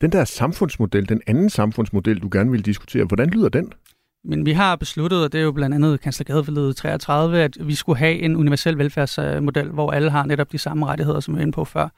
Den 0.00 0.12
der 0.12 0.24
samfundsmodel, 0.24 1.08
den 1.08 1.20
anden 1.26 1.50
samfundsmodel, 1.50 2.18
du 2.18 2.28
gerne 2.32 2.50
vil 2.50 2.64
diskutere, 2.64 3.04
hvordan 3.04 3.30
lyder 3.30 3.48
den? 3.48 3.72
Men 4.24 4.46
vi 4.46 4.52
har 4.52 4.76
besluttet, 4.76 5.24
og 5.24 5.32
det 5.32 5.38
er 5.38 5.44
jo 5.44 5.52
blandt 5.52 5.74
andet 5.74 6.00
Kanslergadeforledet 6.00 6.76
33, 6.76 7.42
at 7.42 7.56
vi 7.60 7.74
skulle 7.74 7.98
have 7.98 8.18
en 8.18 8.36
universel 8.36 8.78
velfærdsmodel, 8.78 9.70
hvor 9.70 9.90
alle 9.90 10.10
har 10.10 10.26
netop 10.26 10.52
de 10.52 10.58
samme 10.58 10.86
rettigheder, 10.86 11.20
som 11.20 11.34
vi 11.34 11.38
er 11.38 11.42
inde 11.42 11.52
på 11.52 11.64
før. 11.64 11.88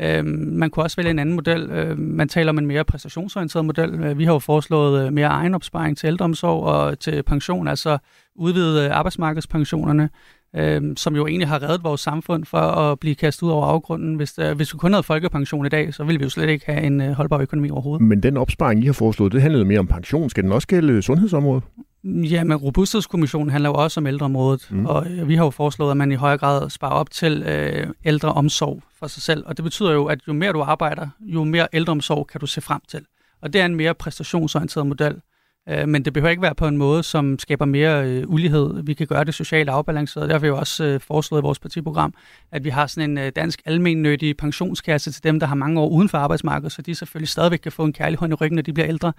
Øhm, 0.00 0.48
man 0.52 0.70
kunne 0.70 0.84
også 0.84 0.96
vælge 0.96 1.10
en 1.10 1.18
anden 1.18 1.34
model. 1.34 1.70
Øhm, 1.70 2.00
man 2.00 2.28
taler 2.28 2.52
om 2.52 2.58
en 2.58 2.66
mere 2.66 2.84
præstationsorienteret 2.84 3.64
model. 3.64 3.94
Øh, 3.94 4.18
vi 4.18 4.24
har 4.24 4.32
jo 4.32 4.38
foreslået 4.38 5.06
øh, 5.06 5.12
mere 5.12 5.26
egenopsparing 5.26 5.96
til 5.98 6.06
ældreomsorg 6.06 6.64
og 6.64 6.98
til 6.98 7.22
pension, 7.22 7.68
altså 7.68 7.98
udvide 8.36 8.84
øh, 8.84 8.96
arbejdsmarkedspensionerne, 8.96 10.10
øhm, 10.56 10.96
som 10.96 11.16
jo 11.16 11.26
egentlig 11.26 11.48
har 11.48 11.62
reddet 11.62 11.84
vores 11.84 12.00
samfund 12.00 12.44
for 12.44 12.58
at 12.58 12.98
blive 13.00 13.14
kastet 13.14 13.42
ud 13.42 13.50
over 13.50 13.66
afgrunden. 13.66 14.14
Hvis, 14.14 14.38
øh, 14.38 14.56
hvis 14.56 14.74
vi 14.74 14.78
kun 14.78 14.92
havde 14.92 15.02
folkepension 15.02 15.66
i 15.66 15.68
dag, 15.68 15.94
så 15.94 16.04
ville 16.04 16.18
vi 16.18 16.24
jo 16.24 16.30
slet 16.30 16.48
ikke 16.48 16.66
have 16.66 16.82
en 16.82 17.14
holdbar 17.14 17.38
økonomi 17.38 17.70
overhovedet. 17.70 18.06
Men 18.06 18.22
den 18.22 18.36
opsparing, 18.36 18.82
I 18.82 18.86
har 18.86 18.92
foreslået, 18.92 19.32
det 19.32 19.42
handlede 19.42 19.64
mere 19.64 19.78
om 19.78 19.86
pension. 19.86 20.30
Skal 20.30 20.44
den 20.44 20.52
også 20.52 20.68
gælde 20.68 21.02
sundhedsområdet? 21.02 21.62
Ja, 22.08 22.44
men 22.44 22.56
Robusthedskommissionen 22.56 23.50
handler 23.50 23.70
jo 23.70 23.74
også 23.74 24.00
om 24.00 24.06
ældreområdet, 24.06 24.68
mm. 24.70 24.86
og 24.86 25.06
vi 25.24 25.36
har 25.36 25.44
jo 25.44 25.50
foreslået, 25.50 25.90
at 25.90 25.96
man 25.96 26.12
i 26.12 26.14
højere 26.14 26.38
grad 26.38 26.70
sparer 26.70 26.92
op 26.92 27.10
til 27.10 27.42
øh, 27.42 27.86
ældreomsorg 28.04 28.82
for 28.98 29.06
sig 29.06 29.22
selv. 29.22 29.42
Og 29.46 29.56
det 29.56 29.62
betyder 29.62 29.92
jo, 29.92 30.06
at 30.06 30.18
jo 30.28 30.32
mere 30.32 30.52
du 30.52 30.62
arbejder, 30.62 31.08
jo 31.20 31.44
mere 31.44 31.68
ældreomsorg 31.72 32.26
kan 32.26 32.40
du 32.40 32.46
se 32.46 32.60
frem 32.60 32.80
til. 32.88 33.04
Og 33.42 33.52
det 33.52 33.60
er 33.60 33.66
en 33.66 33.76
mere 33.76 33.94
præstationsorienteret 33.94 34.86
model. 34.86 35.20
Øh, 35.68 35.88
men 35.88 36.04
det 36.04 36.12
behøver 36.12 36.30
ikke 36.30 36.42
være 36.42 36.54
på 36.54 36.66
en 36.66 36.76
måde, 36.76 37.02
som 37.02 37.38
skaber 37.38 37.64
mere 37.64 38.08
øh, 38.08 38.24
ulighed. 38.28 38.82
Vi 38.82 38.94
kan 38.94 39.06
gøre 39.06 39.24
det 39.24 39.34
socialt 39.34 39.68
afbalanceret. 39.68 40.28
Derfor 40.28 40.34
har 40.34 40.40
vi 40.40 40.46
jo 40.46 40.58
også 40.58 40.84
øh, 40.84 41.00
foreslået 41.00 41.40
i 41.40 41.42
vores 41.42 41.58
partiprogram, 41.58 42.14
at 42.52 42.64
vi 42.64 42.68
har 42.68 42.86
sådan 42.86 43.10
en 43.10 43.18
øh, 43.18 43.32
dansk 43.36 43.62
almennyttig 43.64 44.36
pensionskasse 44.36 45.12
til 45.12 45.24
dem, 45.24 45.40
der 45.40 45.46
har 45.46 45.54
mange 45.54 45.80
år 45.80 45.88
uden 45.88 46.08
for 46.08 46.18
arbejdsmarkedet, 46.18 46.72
så 46.72 46.82
de 46.82 46.94
selvfølgelig 46.94 47.28
stadigvæk 47.28 47.58
kan 47.58 47.72
få 47.72 47.84
en 47.84 47.92
kærlig 47.92 48.18
hånd 48.18 48.32
i 48.32 48.34
ryggen, 48.34 48.54
når 48.54 48.62
de 48.62 48.72
bliver 48.72 48.88
ældre. 48.88 49.12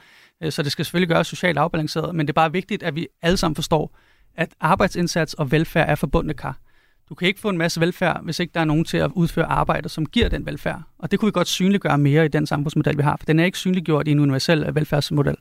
Øh, 0.44 0.52
så 0.52 0.64
det 0.64 0.72
skal 0.72 0.86
selvfølgelig 0.86 1.10
gøres 1.10 1.28
socialt 1.28 1.58
afbalanceret, 1.58 2.16
men 2.16 2.28
det 2.28 2.32
er 2.32 2.42
bare 2.42 2.52
vigtigt, 2.52 2.84
at 2.84 2.96
vi 2.96 3.08
alle 3.22 3.38
sammen 3.38 3.56
forstår, 3.56 3.98
at 4.36 4.50
arbejdsindsats 4.60 5.34
og 5.34 5.52
velfærd 5.52 5.90
er 5.90 5.96
forbundne 5.96 6.34
kar. 6.34 6.58
Du 7.10 7.16
kan 7.16 7.28
ikke 7.28 7.40
få 7.40 7.50
en 7.50 7.58
masse 7.58 7.82
velfærd, 7.82 8.24
hvis 8.24 8.40
ikke 8.40 8.52
der 8.54 8.60
er 8.60 8.66
nogen 8.66 8.86
til 8.86 8.98
at 8.98 9.12
udføre 9.16 9.46
arbejde, 9.46 9.90
som 9.90 10.06
giver 10.06 10.30
den 10.30 10.46
velfærd. 10.46 10.82
Og 11.00 11.12
det 11.12 11.20
kunne 11.20 11.28
vi 11.28 11.32
godt 11.32 11.48
synliggøre 11.48 11.98
mere 11.98 12.26
i 12.26 12.28
den 12.28 12.48
samfundsmodel, 12.48 12.98
vi 12.98 13.04
har, 13.04 13.18
for 13.18 13.26
den 13.26 13.40
er 13.40 13.46
ikke 13.46 13.58
synliggjort 13.58 14.08
i 14.08 14.12
en 14.12 14.20
universel 14.20 14.64
øh, 14.64 14.76
velfærdsmodel. 14.76 15.36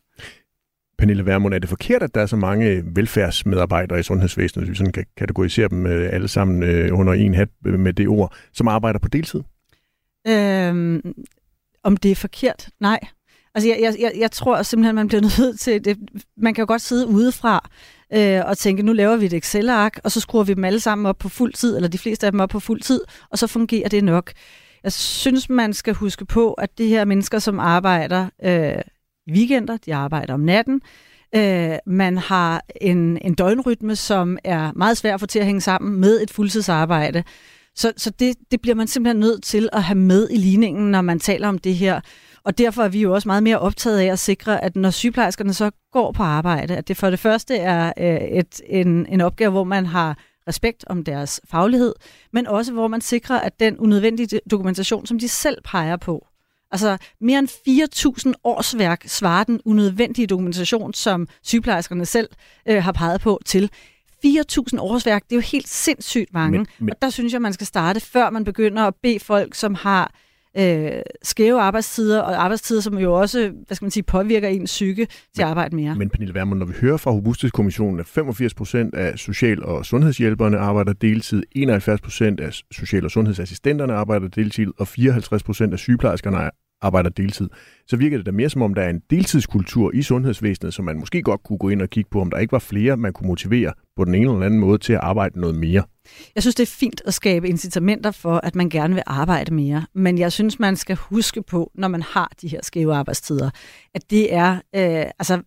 Pernille 0.98 1.26
Vermund, 1.26 1.54
er 1.54 1.58
det 1.58 1.68
forkert, 1.68 2.02
at 2.02 2.14
der 2.14 2.20
er 2.20 2.26
så 2.26 2.36
mange 2.36 2.66
øh, 2.66 2.96
velfærdsmedarbejdere 2.96 4.00
i 4.00 4.02
sundhedsvæsenet, 4.02 4.66
hvis 4.66 4.70
vi 4.70 4.76
sådan 4.76 4.92
kan 4.92 5.04
kategorisere 5.16 5.68
dem 5.68 5.86
øh, 5.86 6.12
alle 6.12 6.28
sammen 6.28 6.62
øh, 6.62 6.98
under 6.98 7.12
en 7.12 7.34
hat 7.34 7.48
med 7.62 7.92
det 7.92 8.08
ord, 8.08 8.34
som 8.52 8.68
arbejder 8.68 8.98
på 8.98 9.08
deltid? 9.08 9.40
Øhm, 10.28 11.14
om 11.82 11.96
det 11.96 12.10
er 12.10 12.14
forkert? 12.14 12.68
Nej. 12.80 13.00
Altså, 13.54 13.68
jeg, 13.68 13.96
jeg, 14.00 14.12
jeg 14.18 14.30
tror 14.30 14.62
simpelthen, 14.62 14.94
man 14.94 15.08
bliver 15.08 15.20
nødt 15.38 15.60
til 15.60 15.84
det. 15.84 15.98
Man 16.36 16.54
kan 16.54 16.62
jo 16.62 16.66
godt 16.66 16.82
sidde 16.82 17.06
udefra 17.06 17.68
øh, 18.14 18.40
og 18.46 18.58
tænke, 18.58 18.82
nu 18.82 18.92
laver 18.92 19.16
vi 19.16 19.26
et 19.26 19.32
Excel-ark, 19.32 20.00
og 20.04 20.12
så 20.12 20.20
skruer 20.20 20.44
vi 20.44 20.54
dem 20.54 20.64
alle 20.64 20.80
sammen 20.80 21.06
op 21.06 21.18
på 21.18 21.28
fuld 21.28 21.52
tid, 21.52 21.76
eller 21.76 21.88
de 21.88 21.98
fleste 21.98 22.26
af 22.26 22.32
dem 22.32 22.40
op 22.40 22.48
på 22.48 22.60
fuld 22.60 22.80
tid, 22.80 23.00
og 23.30 23.38
så 23.38 23.46
fungerer 23.46 23.88
det 23.88 24.04
nok. 24.04 24.32
Jeg 24.84 24.92
synes, 24.92 25.50
man 25.50 25.72
skal 25.72 25.94
huske 25.94 26.24
på, 26.24 26.52
at 26.52 26.78
det 26.78 26.88
her 26.88 27.04
mennesker, 27.04 27.38
som 27.38 27.58
arbejder 27.58 28.28
øh, 28.44 28.82
weekender, 29.32 29.76
de 29.76 29.94
arbejder 29.94 30.34
om 30.34 30.40
natten, 30.40 30.80
øh, 31.34 31.76
man 31.86 32.18
har 32.18 32.64
en, 32.80 33.18
en 33.22 33.34
døgnrytme, 33.34 33.96
som 33.96 34.38
er 34.44 34.72
meget 34.76 34.96
svær 34.96 35.14
at 35.14 35.20
få 35.20 35.26
til 35.26 35.38
at 35.38 35.46
hænge 35.46 35.60
sammen 35.60 36.00
med 36.00 36.22
et 36.22 36.30
fuldtidsarbejde. 36.30 37.24
Så, 37.74 37.92
så 37.96 38.10
det, 38.10 38.36
det 38.50 38.60
bliver 38.60 38.74
man 38.74 38.86
simpelthen 38.86 39.20
nødt 39.20 39.42
til 39.42 39.68
at 39.72 39.82
have 39.82 39.98
med 39.98 40.28
i 40.30 40.36
ligningen, 40.36 40.90
når 40.90 41.00
man 41.00 41.20
taler 41.20 41.48
om 41.48 41.58
det 41.58 41.74
her. 41.74 42.00
Og 42.44 42.58
derfor 42.58 42.82
er 42.82 42.88
vi 42.88 43.00
jo 43.00 43.14
også 43.14 43.28
meget 43.28 43.42
mere 43.42 43.58
optaget 43.58 43.98
af 43.98 44.06
at 44.06 44.18
sikre, 44.18 44.64
at 44.64 44.76
når 44.76 44.90
sygeplejerskerne 44.90 45.54
så 45.54 45.70
går 45.92 46.12
på 46.12 46.22
arbejde, 46.22 46.76
at 46.76 46.88
det 46.88 46.96
for 46.96 47.10
det 47.10 47.18
første 47.18 47.56
er 47.56 47.92
øh, 47.98 48.38
et, 48.38 48.60
en, 48.66 49.06
en 49.06 49.20
opgave, 49.20 49.50
hvor 49.50 49.64
man 49.64 49.86
har 49.86 50.18
respekt 50.48 50.84
om 50.86 51.04
deres 51.04 51.40
faglighed, 51.50 51.94
men 52.32 52.46
også 52.46 52.72
hvor 52.72 52.88
man 52.88 53.00
sikrer, 53.00 53.40
at 53.40 53.60
den 53.60 53.78
unødvendige 53.78 54.40
dokumentation, 54.50 55.06
som 55.06 55.18
de 55.18 55.28
selv 55.28 55.58
peger 55.64 55.96
på, 55.96 56.26
altså 56.70 56.96
mere 57.20 57.38
end 57.38 57.48
4.000 58.28 58.32
årsværk 58.44 59.04
svarer 59.06 59.44
den 59.44 59.60
unødvendige 59.64 60.26
dokumentation, 60.26 60.94
som 60.94 61.28
sygeplejerskerne 61.42 62.06
selv 62.06 62.28
øh, 62.68 62.82
har 62.82 62.92
peget 62.92 63.20
på 63.20 63.40
til. 63.44 63.70
4.000 64.26 64.78
årsværk, 64.78 65.24
det 65.24 65.32
er 65.32 65.36
jo 65.36 65.40
helt 65.40 65.68
sindssygt 65.68 66.32
mange. 66.32 66.58
Men, 66.58 66.66
men... 66.78 66.90
Og 66.90 67.02
der 67.02 67.10
synes 67.10 67.32
jeg, 67.32 67.42
man 67.42 67.52
skal 67.52 67.66
starte, 67.66 68.00
før 68.00 68.30
man 68.30 68.44
begynder 68.44 68.82
at 68.82 68.94
bede 69.02 69.20
folk, 69.20 69.54
som 69.54 69.74
har 69.74 70.12
øh, 70.56 71.02
skæve 71.22 71.60
arbejdstider, 71.60 72.20
og 72.20 72.44
arbejdstider, 72.44 72.80
som 72.80 72.98
jo 72.98 73.14
også 73.14 73.52
hvad 73.66 73.74
skal 73.74 73.84
man 73.84 73.90
sige, 73.90 74.02
påvirker 74.02 74.48
ens 74.48 74.70
psyke 74.70 75.06
til 75.06 75.16
men, 75.36 75.44
at 75.44 75.50
arbejde 75.50 75.76
mere. 75.76 75.94
Men 75.94 76.10
Pernille 76.10 76.34
Vermund, 76.34 76.58
når 76.58 76.66
vi 76.66 76.74
hører 76.80 76.96
fra 76.96 77.10
Robusthedskommissionen, 77.10 78.00
at 78.00 78.06
85 78.06 78.54
procent 78.54 78.94
af 78.94 79.18
social- 79.18 79.64
og 79.64 79.86
sundhedshjælperne 79.86 80.58
arbejder 80.58 80.92
deltid, 80.92 81.42
71 81.52 82.00
procent 82.00 82.40
af 82.40 82.52
social- 82.72 83.04
og 83.04 83.10
sundhedsassistenterne 83.10 83.92
arbejder 83.92 84.28
deltid, 84.28 84.72
og 84.78 84.88
54 84.88 85.42
procent 85.42 85.72
af 85.72 85.78
sygeplejerskerne 85.78 86.50
arbejder 86.82 87.10
deltid, 87.10 87.48
så 87.86 87.96
virker 87.96 88.16
det 88.16 88.26
da 88.26 88.30
mere 88.30 88.50
som 88.50 88.62
om, 88.62 88.74
der 88.74 88.82
er 88.82 88.90
en 88.90 89.02
deltidskultur 89.10 89.90
i 89.94 90.02
sundhedsvæsenet, 90.02 90.74
som 90.74 90.84
man 90.84 90.98
måske 90.98 91.22
godt 91.22 91.42
kunne 91.42 91.58
gå 91.58 91.68
ind 91.68 91.82
og 91.82 91.90
kigge 91.90 92.10
på, 92.10 92.20
om 92.20 92.30
der 92.30 92.38
ikke 92.38 92.52
var 92.52 92.58
flere, 92.58 92.96
man 92.96 93.12
kunne 93.12 93.26
motivere 93.26 93.72
på 93.96 94.04
den 94.04 94.14
ene 94.14 94.32
eller 94.32 94.46
anden 94.46 94.60
måde 94.60 94.78
til 94.78 94.92
at 94.92 95.00
arbejde 95.00 95.40
noget 95.40 95.56
mere. 95.56 95.82
Jeg 96.34 96.42
synes, 96.42 96.54
det 96.54 96.62
er 96.62 96.74
fint 96.78 97.02
at 97.06 97.14
skabe 97.14 97.48
incitamenter 97.48 98.10
for, 98.10 98.40
at 98.42 98.54
man 98.54 98.68
gerne 98.68 98.94
vil 98.94 99.02
arbejde 99.06 99.54
mere. 99.54 99.86
Men 99.94 100.18
jeg 100.18 100.32
synes, 100.32 100.58
man 100.58 100.76
skal 100.76 100.96
huske 100.96 101.42
på, 101.42 101.70
når 101.74 101.88
man 101.88 102.02
har 102.02 102.30
de 102.42 102.48
her 102.48 102.60
skæve 102.62 102.94
arbejdstider, 102.94 103.50
at 103.94 104.10
det 104.10 104.34
er, 104.34 104.54
øh, 104.54 105.04
altså, 105.18 105.42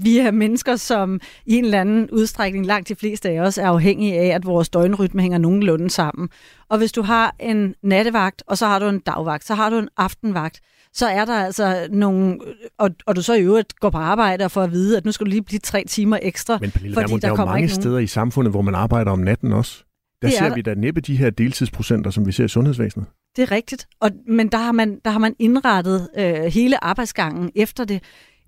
vi 0.00 0.18
er 0.18 0.30
mennesker, 0.30 0.76
som 0.76 1.20
i 1.46 1.54
en 1.54 1.64
eller 1.64 1.80
anden 1.80 2.10
udstrækning, 2.10 2.66
langt 2.66 2.88
de 2.88 2.94
fleste 2.94 3.30
af 3.30 3.40
os, 3.40 3.58
er 3.58 3.66
afhængige 3.68 4.18
af, 4.18 4.26
at 4.26 4.46
vores 4.46 4.68
døgnrytme 4.68 5.22
hænger 5.22 5.38
nogenlunde 5.38 5.90
sammen. 5.90 6.28
Og 6.68 6.78
hvis 6.78 6.92
du 6.92 7.02
har 7.02 7.36
en 7.40 7.74
nattevagt, 7.82 8.42
og 8.46 8.58
så 8.58 8.66
har 8.66 8.78
du 8.78 8.88
en 8.88 8.98
dagvagt, 8.98 9.44
så 9.44 9.54
har 9.54 9.70
du 9.70 9.78
en 9.78 9.88
aftenvagt, 9.96 10.60
så 10.92 11.06
er 11.06 11.24
der 11.24 11.44
altså 11.44 11.88
nogle, 11.90 12.38
og, 12.78 12.90
og 13.06 13.16
du 13.16 13.22
så 13.22 13.34
i 13.34 13.42
øvrigt 13.42 13.80
går 13.80 13.90
på 13.90 13.98
arbejde 13.98 14.44
og 14.44 14.50
får 14.50 14.62
at 14.62 14.72
vide, 14.72 14.96
at 14.96 15.04
nu 15.04 15.12
skal 15.12 15.24
du 15.24 15.30
lige 15.30 15.42
blive 15.42 15.58
tre 15.58 15.84
timer 15.88 16.18
ekstra. 16.22 16.58
Men 16.60 16.70
Pernille, 16.70 16.94
fordi 16.94 17.12
der, 17.12 17.18
der 17.18 17.28
er 17.28 17.30
jo 17.30 17.44
mange 17.44 17.68
steder 17.68 17.98
i 17.98 18.06
samfundet, 18.06 18.52
hvor 18.52 18.62
man 18.62 18.74
arbejder 18.74 19.10
om 19.10 19.18
natten 19.18 19.52
også. 19.52 19.84
Der 20.22 20.28
det 20.28 20.38
ser 20.38 20.48
der. 20.48 20.54
vi 20.54 20.62
da 20.62 20.74
næppe 20.74 21.00
de 21.00 21.16
her 21.16 21.30
deltidsprocenter, 21.30 22.10
som 22.10 22.26
vi 22.26 22.32
ser 22.32 22.44
i 22.44 22.48
sundhedsvæsenet. 22.48 23.06
Det 23.36 23.42
er 23.42 23.50
rigtigt, 23.50 23.86
og, 24.00 24.10
men 24.26 24.48
der 24.48 24.58
har 24.58 24.72
man, 24.72 25.00
der 25.04 25.10
har 25.10 25.18
man 25.18 25.34
indrettet 25.38 26.08
øh, 26.18 26.34
hele 26.34 26.84
arbejdsgangen 26.84 27.50
efter 27.54 27.84
det 27.84 28.02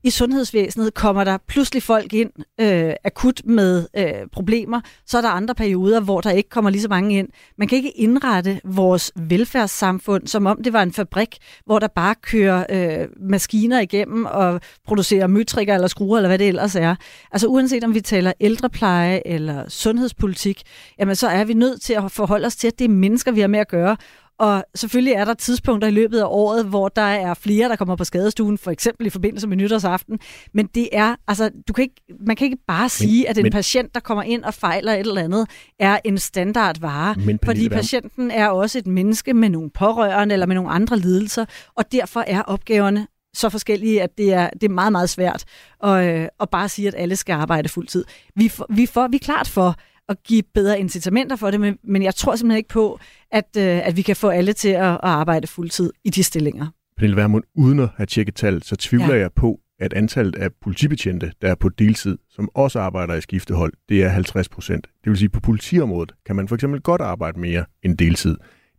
i 0.06 0.10
sundhedsvæsenet 0.10 0.94
kommer 0.94 1.24
der 1.24 1.38
pludselig 1.48 1.82
folk 1.82 2.12
ind 2.14 2.30
øh, 2.60 2.92
akut 3.04 3.42
med 3.44 3.86
øh, 3.96 4.12
problemer, 4.32 4.80
så 5.06 5.18
er 5.18 5.22
der 5.22 5.28
andre 5.28 5.54
perioder, 5.54 6.00
hvor 6.00 6.20
der 6.20 6.30
ikke 6.30 6.48
kommer 6.48 6.70
lige 6.70 6.82
så 6.82 6.88
mange 6.88 7.18
ind. 7.18 7.28
Man 7.58 7.68
kan 7.68 7.76
ikke 7.76 7.90
indrette 7.90 8.60
vores 8.64 9.12
velfærdssamfund, 9.16 10.26
som 10.26 10.46
om 10.46 10.62
det 10.62 10.72
var 10.72 10.82
en 10.82 10.92
fabrik, 10.92 11.36
hvor 11.64 11.78
der 11.78 11.88
bare 11.88 12.14
kører 12.14 12.64
øh, 12.70 13.08
maskiner 13.20 13.80
igennem 13.80 14.24
og 14.24 14.60
producerer 14.86 15.26
møtrikker 15.26 15.74
eller 15.74 15.88
skruer, 15.88 16.18
eller 16.18 16.28
hvad 16.28 16.38
det 16.38 16.48
ellers 16.48 16.76
er. 16.76 16.94
Altså 17.32 17.46
uanset 17.46 17.84
om 17.84 17.94
vi 17.94 18.00
taler 18.00 18.32
ældrepleje 18.40 19.22
eller 19.26 19.68
sundhedspolitik, 19.68 20.62
jamen 20.98 21.16
så 21.16 21.28
er 21.28 21.44
vi 21.44 21.54
nødt 21.54 21.82
til 21.82 21.92
at 21.92 22.12
forholde 22.12 22.46
os 22.46 22.56
til, 22.56 22.66
at 22.66 22.78
det 22.78 22.84
er 22.84 22.88
mennesker, 22.88 23.32
vi 23.32 23.40
har 23.40 23.48
med 23.48 23.60
at 23.60 23.68
gøre, 23.68 23.96
og 24.38 24.64
selvfølgelig 24.75 25.12
er 25.12 25.25
der 25.25 25.35
tidspunkter 25.35 25.88
i 25.88 25.90
løbet 25.90 26.20
af 26.20 26.27
året, 26.29 26.64
hvor 26.64 26.88
der 26.88 27.03
er 27.03 27.35
flere, 27.35 27.68
der 27.68 27.77
kommer 27.77 27.96
på 27.96 28.05
skadestuen, 28.05 28.59
for 28.59 28.70
eksempel 28.70 29.07
i 29.07 29.11
forbindelse 29.11 29.49
med 29.49 29.57
nytårsaften. 29.57 30.18
Men 30.55 30.66
det 30.66 30.88
er, 30.92 31.16
altså, 31.29 31.51
du 31.68 31.72
kan 31.72 31.83
ikke, 31.83 32.03
man 32.27 32.37
kan 32.37 32.44
ikke 32.44 32.59
bare 32.66 32.88
sige, 32.88 33.22
men, 33.22 33.31
at 33.31 33.38
en 33.38 33.42
men, 33.42 33.53
patient, 33.53 33.94
der 33.94 34.01
kommer 34.01 34.22
ind 34.22 34.44
og 34.44 34.55
fejler 34.55 34.92
et 34.92 35.01
eller 35.01 35.22
andet, 35.22 35.49
er 35.79 35.99
en 36.05 36.18
standardvare. 36.18 37.14
Men, 37.14 37.38
fordi 37.44 37.68
patienten 37.68 38.31
er 38.31 38.49
også 38.49 38.79
et 38.79 38.87
menneske 38.87 39.35
med 39.35 39.49
nogle 39.49 39.70
pårørende 39.70 40.33
eller 40.33 40.46
med 40.46 40.55
nogle 40.55 40.70
andre 40.70 40.99
lidelser, 40.99 41.44
og 41.75 41.92
derfor 41.92 42.25
er 42.27 42.42
opgaverne 42.42 43.07
så 43.35 43.49
forskellige, 43.49 44.03
at 44.03 44.18
det 44.18 44.33
er, 44.33 44.51
det 44.51 44.62
er 44.62 44.75
meget, 44.75 44.92
meget 44.92 45.11
svært 45.11 45.44
at, 45.83 46.05
øh, 46.05 46.29
at 46.40 46.51
bare 46.51 46.68
sige, 46.68 46.88
at 46.88 46.94
alle 46.96 47.16
skal 47.16 47.33
arbejde 47.33 47.68
fuldtid. 47.68 48.05
Vi, 48.35 48.49
for, 48.49 48.66
vi, 48.70 48.87
for, 48.87 49.09
vi 49.09 49.16
er 49.16 49.20
klart 49.20 49.49
for, 49.49 49.77
at 50.08 50.22
give 50.22 50.42
bedre 50.54 50.80
incitamenter 50.80 51.36
for 51.36 51.50
det, 51.50 51.60
men, 51.60 51.78
men 51.84 52.02
jeg 52.02 52.14
tror 52.14 52.36
simpelthen 52.36 52.56
ikke 52.56 52.68
på, 52.68 52.98
at, 53.32 53.48
øh, 53.58 53.86
at 53.88 53.96
vi 53.96 54.02
kan 54.02 54.16
få 54.16 54.28
alle 54.28 54.52
til 54.52 54.68
at, 54.68 54.84
at 54.84 54.98
arbejde 55.02 55.46
fuldtid 55.46 55.92
i 56.04 56.10
de 56.10 56.22
stillinger. 56.24 56.66
Pernille 56.96 57.16
Vermund, 57.16 57.44
uden 57.54 57.78
at 57.80 57.88
have 57.96 58.06
tjekket 58.06 58.34
tal, 58.34 58.62
så 58.62 58.76
tvivler 58.76 59.14
Ja. 59.14 59.20
jeg 59.20 59.32
på, 59.32 59.60
at 59.80 59.92
antallet 59.92 60.36
af 60.36 60.50
politibetjente, 60.62 61.32
der 61.42 61.50
er 61.50 61.54
på 61.54 61.68
deltid, 61.68 62.18
som 62.30 62.48
også 62.54 62.80
arbejder 62.80 63.14
i 63.14 63.20
skiftehold, 63.20 63.72
det 63.88 64.02
er 64.04 64.08
50 64.08 64.48
procent. 64.48 64.86
Det 65.04 65.10
vil 65.10 65.18
sige, 65.18 65.28
på 65.28 65.40
politiområdet 65.40 66.12
kan 66.26 66.36
man 66.36 66.48
for 66.48 66.54
eksempel 66.54 66.80
godt 66.80 67.00
arbejde 67.00 67.40
mere 67.40 67.64
end 67.82 67.98
deltid. 67.98 68.36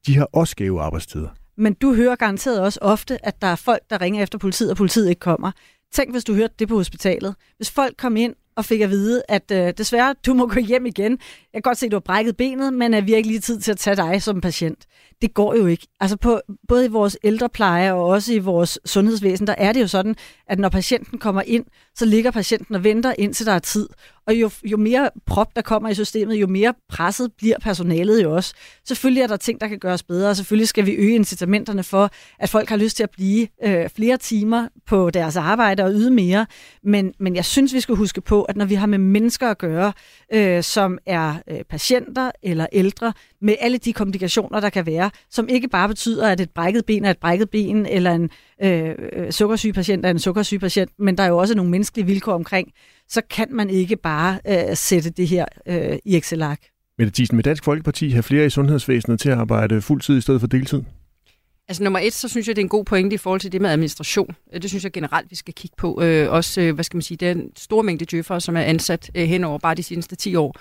De 0.07 0.17
har 0.17 0.29
også 0.33 0.51
skæve 0.51 0.81
arbejdstider. 0.81 1.29
Men 1.57 1.73
du 1.73 1.93
hører 1.93 2.15
garanteret 2.15 2.61
også 2.61 2.79
ofte, 2.81 3.25
at 3.25 3.41
der 3.41 3.47
er 3.47 3.55
folk, 3.55 3.81
der 3.89 4.01
ringer 4.01 4.23
efter 4.23 4.37
politiet, 4.37 4.71
og 4.71 4.77
politiet 4.77 5.09
ikke 5.09 5.19
kommer. 5.19 5.51
Tænk, 5.93 6.11
hvis 6.11 6.23
du 6.23 6.33
hørte 6.33 6.53
det 6.59 6.67
på 6.67 6.75
hospitalet. 6.75 7.35
Hvis 7.57 7.71
folk 7.71 7.97
kom 7.97 8.17
ind 8.17 8.33
og 8.57 8.65
fik 8.65 8.81
at 8.81 8.89
vide, 8.89 9.21
at 9.29 9.51
øh, 9.51 9.73
desværre, 9.77 10.15
du 10.25 10.33
må 10.33 10.47
gå 10.47 10.59
hjem 10.59 10.85
igen. 10.85 11.11
Jeg 11.11 11.53
kan 11.53 11.61
godt 11.61 11.77
se, 11.77 11.85
at 11.85 11.91
du 11.91 11.95
har 11.95 11.99
brækket 11.99 12.37
benet, 12.37 12.73
men 12.73 12.93
er 12.93 13.01
virkelig 13.01 13.31
lige 13.31 13.39
tid 13.39 13.59
til 13.59 13.71
at 13.71 13.77
tage 13.77 13.95
dig 13.95 14.21
som 14.21 14.41
patient. 14.41 14.85
Det 15.21 15.33
går 15.33 15.55
jo 15.55 15.65
ikke. 15.65 15.87
Altså 15.99 16.17
på, 16.17 16.41
både 16.67 16.85
i 16.85 16.87
vores 16.87 17.17
ældrepleje 17.23 17.93
og 17.93 18.05
også 18.05 18.33
i 18.33 18.37
vores 18.37 18.79
sundhedsvæsen, 18.85 19.47
der 19.47 19.55
er 19.57 19.73
det 19.73 19.81
jo 19.81 19.87
sådan, 19.87 20.15
at 20.47 20.59
når 20.59 20.69
patienten 20.69 21.19
kommer 21.19 21.41
ind, 21.41 21.65
så 21.97 22.05
ligger 22.05 22.31
patienten 22.31 22.75
og 22.75 22.83
venter 22.83 23.13
indtil 23.17 23.45
der 23.45 23.51
er 23.51 23.59
tid. 23.59 23.89
Og 24.27 24.35
jo, 24.35 24.49
jo 24.63 24.77
mere 24.77 25.09
prop, 25.25 25.55
der 25.55 25.61
kommer 25.61 25.89
i 25.89 25.93
systemet, 25.93 26.35
jo 26.35 26.47
mere 26.47 26.73
presset 26.89 27.31
bliver 27.37 27.59
personalet 27.59 28.23
jo 28.23 28.35
også. 28.35 28.53
Selvfølgelig 28.87 29.21
er 29.21 29.27
der 29.27 29.37
ting, 29.37 29.61
der 29.61 29.67
kan 29.67 29.79
gøres 29.79 30.03
bedre, 30.03 30.29
og 30.29 30.35
selvfølgelig 30.35 30.67
skal 30.67 30.85
vi 30.85 30.91
øge 30.91 31.15
incitamenterne 31.15 31.83
for, 31.83 32.09
at 32.39 32.49
folk 32.49 32.69
har 32.69 32.77
lyst 32.77 32.97
til 32.97 33.03
at 33.03 33.09
blive 33.09 33.47
øh, 33.63 33.89
flere 33.89 34.17
timer 34.17 34.67
på 34.87 35.09
deres 35.09 35.35
arbejde 35.35 35.83
og 35.83 35.91
yde 35.91 36.11
mere. 36.11 36.45
Men, 36.83 37.13
men 37.19 37.35
jeg 37.35 37.45
synes, 37.45 37.73
vi 37.73 37.79
skal 37.79 37.95
huske 37.95 38.21
på, 38.21 38.43
at 38.43 38.57
når 38.57 38.65
vi 38.65 38.75
har 38.75 38.87
med 38.87 38.97
mennesker 38.97 39.49
at 39.49 39.57
gøre, 39.57 39.93
øh, 40.33 40.63
som 40.63 40.97
er 41.05 41.35
øh, 41.47 41.59
patienter 41.69 42.31
eller 42.43 42.67
ældre, 42.71 43.13
med 43.41 43.55
alle 43.59 43.77
de 43.77 43.93
komplikationer, 43.93 44.59
der 44.59 44.69
kan 44.69 44.85
være, 44.85 45.11
som 45.29 45.47
ikke 45.49 45.67
bare 45.67 45.87
betyder, 45.87 46.29
at 46.29 46.39
et 46.41 46.49
brækket 46.49 46.85
ben 46.85 47.05
er 47.05 47.09
et 47.09 47.17
brækket 47.17 47.49
ben, 47.49 47.85
eller 47.85 48.11
en 48.11 48.29
øh, 48.63 48.95
øh, 49.13 49.31
sukkersyg 49.31 49.73
patient 49.73 50.05
er 50.05 50.09
en 50.09 50.19
sukkersyg 50.19 50.59
patient, 50.59 50.91
men 50.99 51.17
der 51.17 51.23
er 51.23 51.27
jo 51.27 51.37
også 51.37 51.55
nogle 51.55 51.71
menneskelige 51.71 52.05
vilkår 52.05 52.33
omkring, 52.33 52.71
så 53.09 53.21
kan 53.29 53.47
man 53.51 53.69
ikke 53.69 53.95
bare 53.95 54.39
øh, 54.47 54.75
sætte 54.75 55.09
det 55.09 55.27
her 55.27 55.45
øh, 55.67 55.97
i 56.05 56.17
Excel-ark. 56.17 56.61
Mette 56.97 57.13
Thiesen, 57.15 57.35
med 57.35 57.43
Dansk 57.43 57.63
Folkeparti 57.63 58.09
have 58.09 58.23
flere 58.23 58.45
i 58.45 58.49
sundhedsvæsenet 58.49 59.19
til 59.19 59.29
at 59.29 59.37
arbejde 59.37 59.81
fuld 59.81 60.01
tid 60.01 60.17
i 60.17 60.21
stedet 60.21 60.39
for 60.39 60.47
deltid? 60.47 60.83
Altså 61.67 61.83
nummer 61.83 61.99
et, 61.99 62.13
så 62.13 62.27
synes 62.27 62.47
jeg, 62.47 62.55
det 62.55 62.61
er 62.61 62.65
en 62.65 62.69
god 62.69 62.85
pointe 62.85 63.13
i 63.13 63.17
forhold 63.17 63.41
til 63.41 63.51
det 63.51 63.61
med 63.61 63.69
administration. 63.69 64.35
Øh, 64.53 64.61
Det 64.61 64.69
synes 64.69 64.83
jeg 64.83 64.91
generelt, 64.91 65.31
vi 65.31 65.35
skal 65.35 65.53
kigge 65.53 65.75
på. 65.77 66.01
Øh, 66.01 66.31
også, 66.31 66.61
øh, 66.61 66.75
hvad 66.75 66.83
skal 66.83 66.97
man 66.97 67.01
sige, 67.01 67.17
den 67.17 67.51
store 67.57 67.83
mængde 67.83 68.05
djøffere, 68.05 68.41
som 68.41 68.57
er 68.57 68.61
ansat 68.61 69.11
øh, 69.15 69.23
hen 69.23 69.43
over 69.43 69.59
bare 69.59 69.75
de 69.75 69.83
seneste 69.83 70.15
10 70.15 70.35
år. 70.35 70.55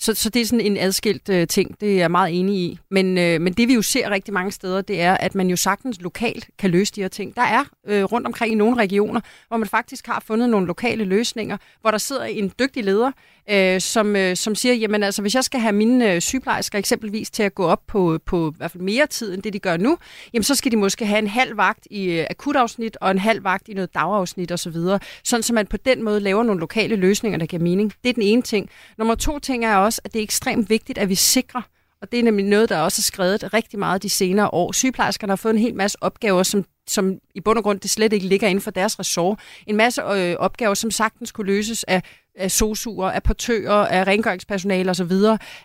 Så, 0.00 0.14
så 0.14 0.30
det 0.30 0.42
er 0.42 0.46
sådan 0.46 0.66
en 0.66 0.76
adskilt 0.76 1.28
øh, 1.28 1.46
ting, 1.46 1.80
det 1.80 1.92
er 1.92 1.96
jeg 1.96 2.10
meget 2.10 2.40
enig 2.40 2.56
i. 2.56 2.78
Men, 2.90 3.18
øh, 3.18 3.40
men 3.40 3.52
det 3.52 3.68
vi 3.68 3.74
jo 3.74 3.82
ser 3.82 4.10
rigtig 4.10 4.34
mange 4.34 4.52
steder, 4.52 4.80
det 4.80 5.00
er, 5.00 5.14
at 5.14 5.34
man 5.34 5.50
jo 5.50 5.56
sagtens 5.56 6.00
lokalt 6.00 6.48
kan 6.58 6.70
løse 6.70 6.92
de 6.94 7.00
her 7.00 7.08
ting. 7.08 7.36
Der 7.36 7.42
er 7.42 7.64
øh, 7.86 8.04
rundt 8.04 8.26
omkring 8.26 8.52
i 8.52 8.56
nogle 8.56 8.76
regioner, 8.76 9.20
hvor 9.48 9.56
man 9.56 9.68
faktisk 9.68 10.06
har 10.06 10.22
fundet 10.26 10.50
nogle 10.50 10.66
lokale 10.66 11.04
løsninger, 11.04 11.56
hvor 11.80 11.90
der 11.90 11.98
sidder 11.98 12.24
en 12.24 12.52
dygtig 12.58 12.84
leder, 12.84 13.12
øh, 13.50 13.80
som, 13.80 14.16
øh, 14.16 14.36
som 14.36 14.54
siger, 14.54 14.74
jamen 14.74 15.02
altså, 15.02 15.22
hvis 15.22 15.34
jeg 15.34 15.44
skal 15.44 15.60
have 15.60 15.72
mine 15.72 16.12
øh, 16.12 16.20
sygeplejersker 16.20 16.78
eksempelvis 16.78 17.30
til 17.30 17.42
at 17.42 17.54
gå 17.54 17.66
op 17.66 17.82
på, 17.86 18.18
på 18.26 18.50
i 18.50 18.54
hvert 18.56 18.70
fald 18.70 18.82
mere 18.82 19.06
tid, 19.06 19.34
end 19.34 19.42
det 19.42 19.52
de 19.52 19.58
gør 19.58 19.76
nu, 19.76 19.98
jamen 20.32 20.44
så 20.44 20.54
skal 20.54 20.72
de 20.72 20.76
måske 20.76 21.06
have 21.06 21.18
en 21.18 21.26
halv 21.26 21.56
vagt 21.56 21.86
i 21.90 22.04
øh, 22.04 22.26
akutafsnit 22.30 22.96
og 23.00 23.10
en 23.10 23.18
halv 23.18 23.44
vagt 23.44 23.68
i 23.68 23.74
noget 23.74 23.94
dagafsnit 23.94 24.52
osv., 24.52 24.76
sådan 25.24 25.42
så 25.42 25.52
man 25.54 25.66
på 25.66 25.76
den 25.76 26.02
måde 26.02 26.20
laver 26.20 26.42
nogle 26.42 26.60
lokale 26.60 26.96
løsninger, 26.96 27.38
der 27.38 27.46
giver 27.46 27.62
mening. 27.62 27.92
Det 28.02 28.10
er 28.10 28.14
den 28.14 28.22
ene 28.22 28.42
ting. 28.42 28.70
Nummer 28.98 29.14
to 29.14 29.38
ting 29.38 29.64
er 29.64 29.76
også, 29.76 30.00
at 30.04 30.12
det 30.12 30.18
er 30.18 30.22
ekstremt 30.22 30.70
vigtigt, 30.70 30.98
at 30.98 31.08
vi 31.08 31.14
sikrer, 31.14 31.62
og 32.02 32.12
det 32.12 32.18
er 32.18 32.24
nemlig 32.24 32.46
noget, 32.46 32.68
der 32.68 32.78
også 32.78 33.00
er 33.00 33.02
skrevet 33.02 33.54
rigtig 33.54 33.78
meget 33.78 34.02
de 34.02 34.08
senere 34.08 34.48
år. 34.48 34.72
Sygeplejerskerne 34.72 35.30
har 35.30 35.36
fået 35.36 35.52
en 35.52 35.58
hel 35.58 35.74
masse 35.74 35.98
opgaver, 36.02 36.42
som 36.42 36.64
som 36.90 37.18
i 37.34 37.40
bund 37.40 37.58
og 37.58 37.64
grund 37.64 37.80
det 37.80 37.90
slet 37.90 38.12
ikke 38.12 38.26
ligger 38.26 38.48
inden 38.48 38.62
for 38.62 38.70
deres 38.70 38.98
ressort. 38.98 39.38
En 39.66 39.76
masse 39.76 40.02
øh, 40.02 40.36
opgaver, 40.38 40.74
som 40.74 40.90
sagtens 40.90 41.32
kunne 41.32 41.46
løses 41.46 41.84
af, 41.84 42.02
af 42.38 42.50
sosuer, 42.50 43.10
af 43.10 43.22
portører, 43.22 43.86
af 43.86 44.06
rengøringspersonale 44.06 44.90
osv. 44.90 45.12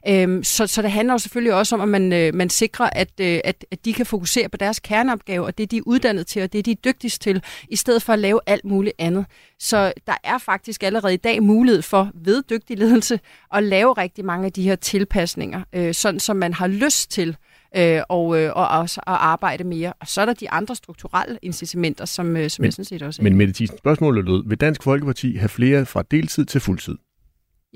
Øhm, 0.08 0.44
så, 0.44 0.68
så 0.68 0.82
det 0.82 0.92
handler 0.92 1.14
jo 1.14 1.18
selvfølgelig 1.18 1.54
også 1.54 1.76
om, 1.76 1.82
at 1.82 1.88
man, 1.88 2.14
øh, 2.14 2.36
man 2.36 2.50
sikrer, 2.50 2.90
at, 2.92 3.10
øh, 3.22 3.40
at, 3.44 3.66
at 3.72 3.86
de 3.86 3.94
kan 3.94 4.06
fokusere 4.06 4.50
på 4.50 4.58
deres 4.58 4.80
kerneopgave, 4.80 5.46
og 5.46 5.58
det 5.58 5.72
de 5.72 5.78
er 5.78 5.82
uddannet 5.86 6.28
til, 6.28 6.42
og 6.42 6.54
det 6.54 6.66
de 6.66 6.72
er 6.72 6.76
dygtigst 6.76 7.22
til, 7.22 7.44
i 7.70 7.76
stedet 7.76 8.04
for 8.04 8.14
at 8.14 8.20
lave 8.20 8.40
alt 8.46 8.66
muligt 8.66 8.96
andet. 9.00 9.26
Så 9.60 9.94
der 10.08 10.18
er 10.24 10.38
faktisk 10.38 10.84
allerede 10.84 11.14
i 11.14 11.18
dag 11.18 11.44
mulighed 11.44 11.82
for 11.82 12.12
ved 12.14 12.44
dygtig 12.50 12.78
ledelse 12.78 13.20
at 13.54 13.64
lave 13.64 13.94
rigtig 13.94 14.26
mange 14.26 14.46
af 14.46 14.52
de 14.52 14.64
her 14.64 14.76
tilpasninger, 14.76 15.62
øh, 15.74 15.94
sådan 15.94 16.20
som 16.20 16.36
man 16.36 16.54
har 16.54 16.68
lyst 16.68 17.12
til 17.12 17.38
øh, 17.76 18.02
og, 18.10 18.40
øh, 18.42 18.52
og 18.56 18.68
også 18.68 19.02
at 19.08 19.14
arbejde 19.14 19.64
mere. 19.64 19.94
Og 20.00 20.08
så 20.08 20.22
er 20.22 20.26
der 20.26 20.34
de 20.34 20.50
andre 20.52 20.76
strukturelle 20.76 21.40
incitamenter, 21.42 22.06
som, 22.06 22.38
øh, 22.38 22.50
som 22.50 22.62
Men- 22.62 22.66
jeg 22.66 22.74
sådan 22.74 22.86
set 22.86 23.02
også 23.02 23.22
er 23.22 23.24
Men 23.24 23.36
Mette 23.38 23.54
Thiesen, 23.54 23.78
spørgsmålet 23.78 24.26
lød, 24.26 24.44
vil 24.48 24.58
Dansk 24.58 24.84
Folkeparti 24.84 25.36
have 25.36 25.50
flere 25.50 25.86
fra 25.86 26.04
deltid 26.12 26.46
til 26.46 26.62
fuldtid? 26.62 26.96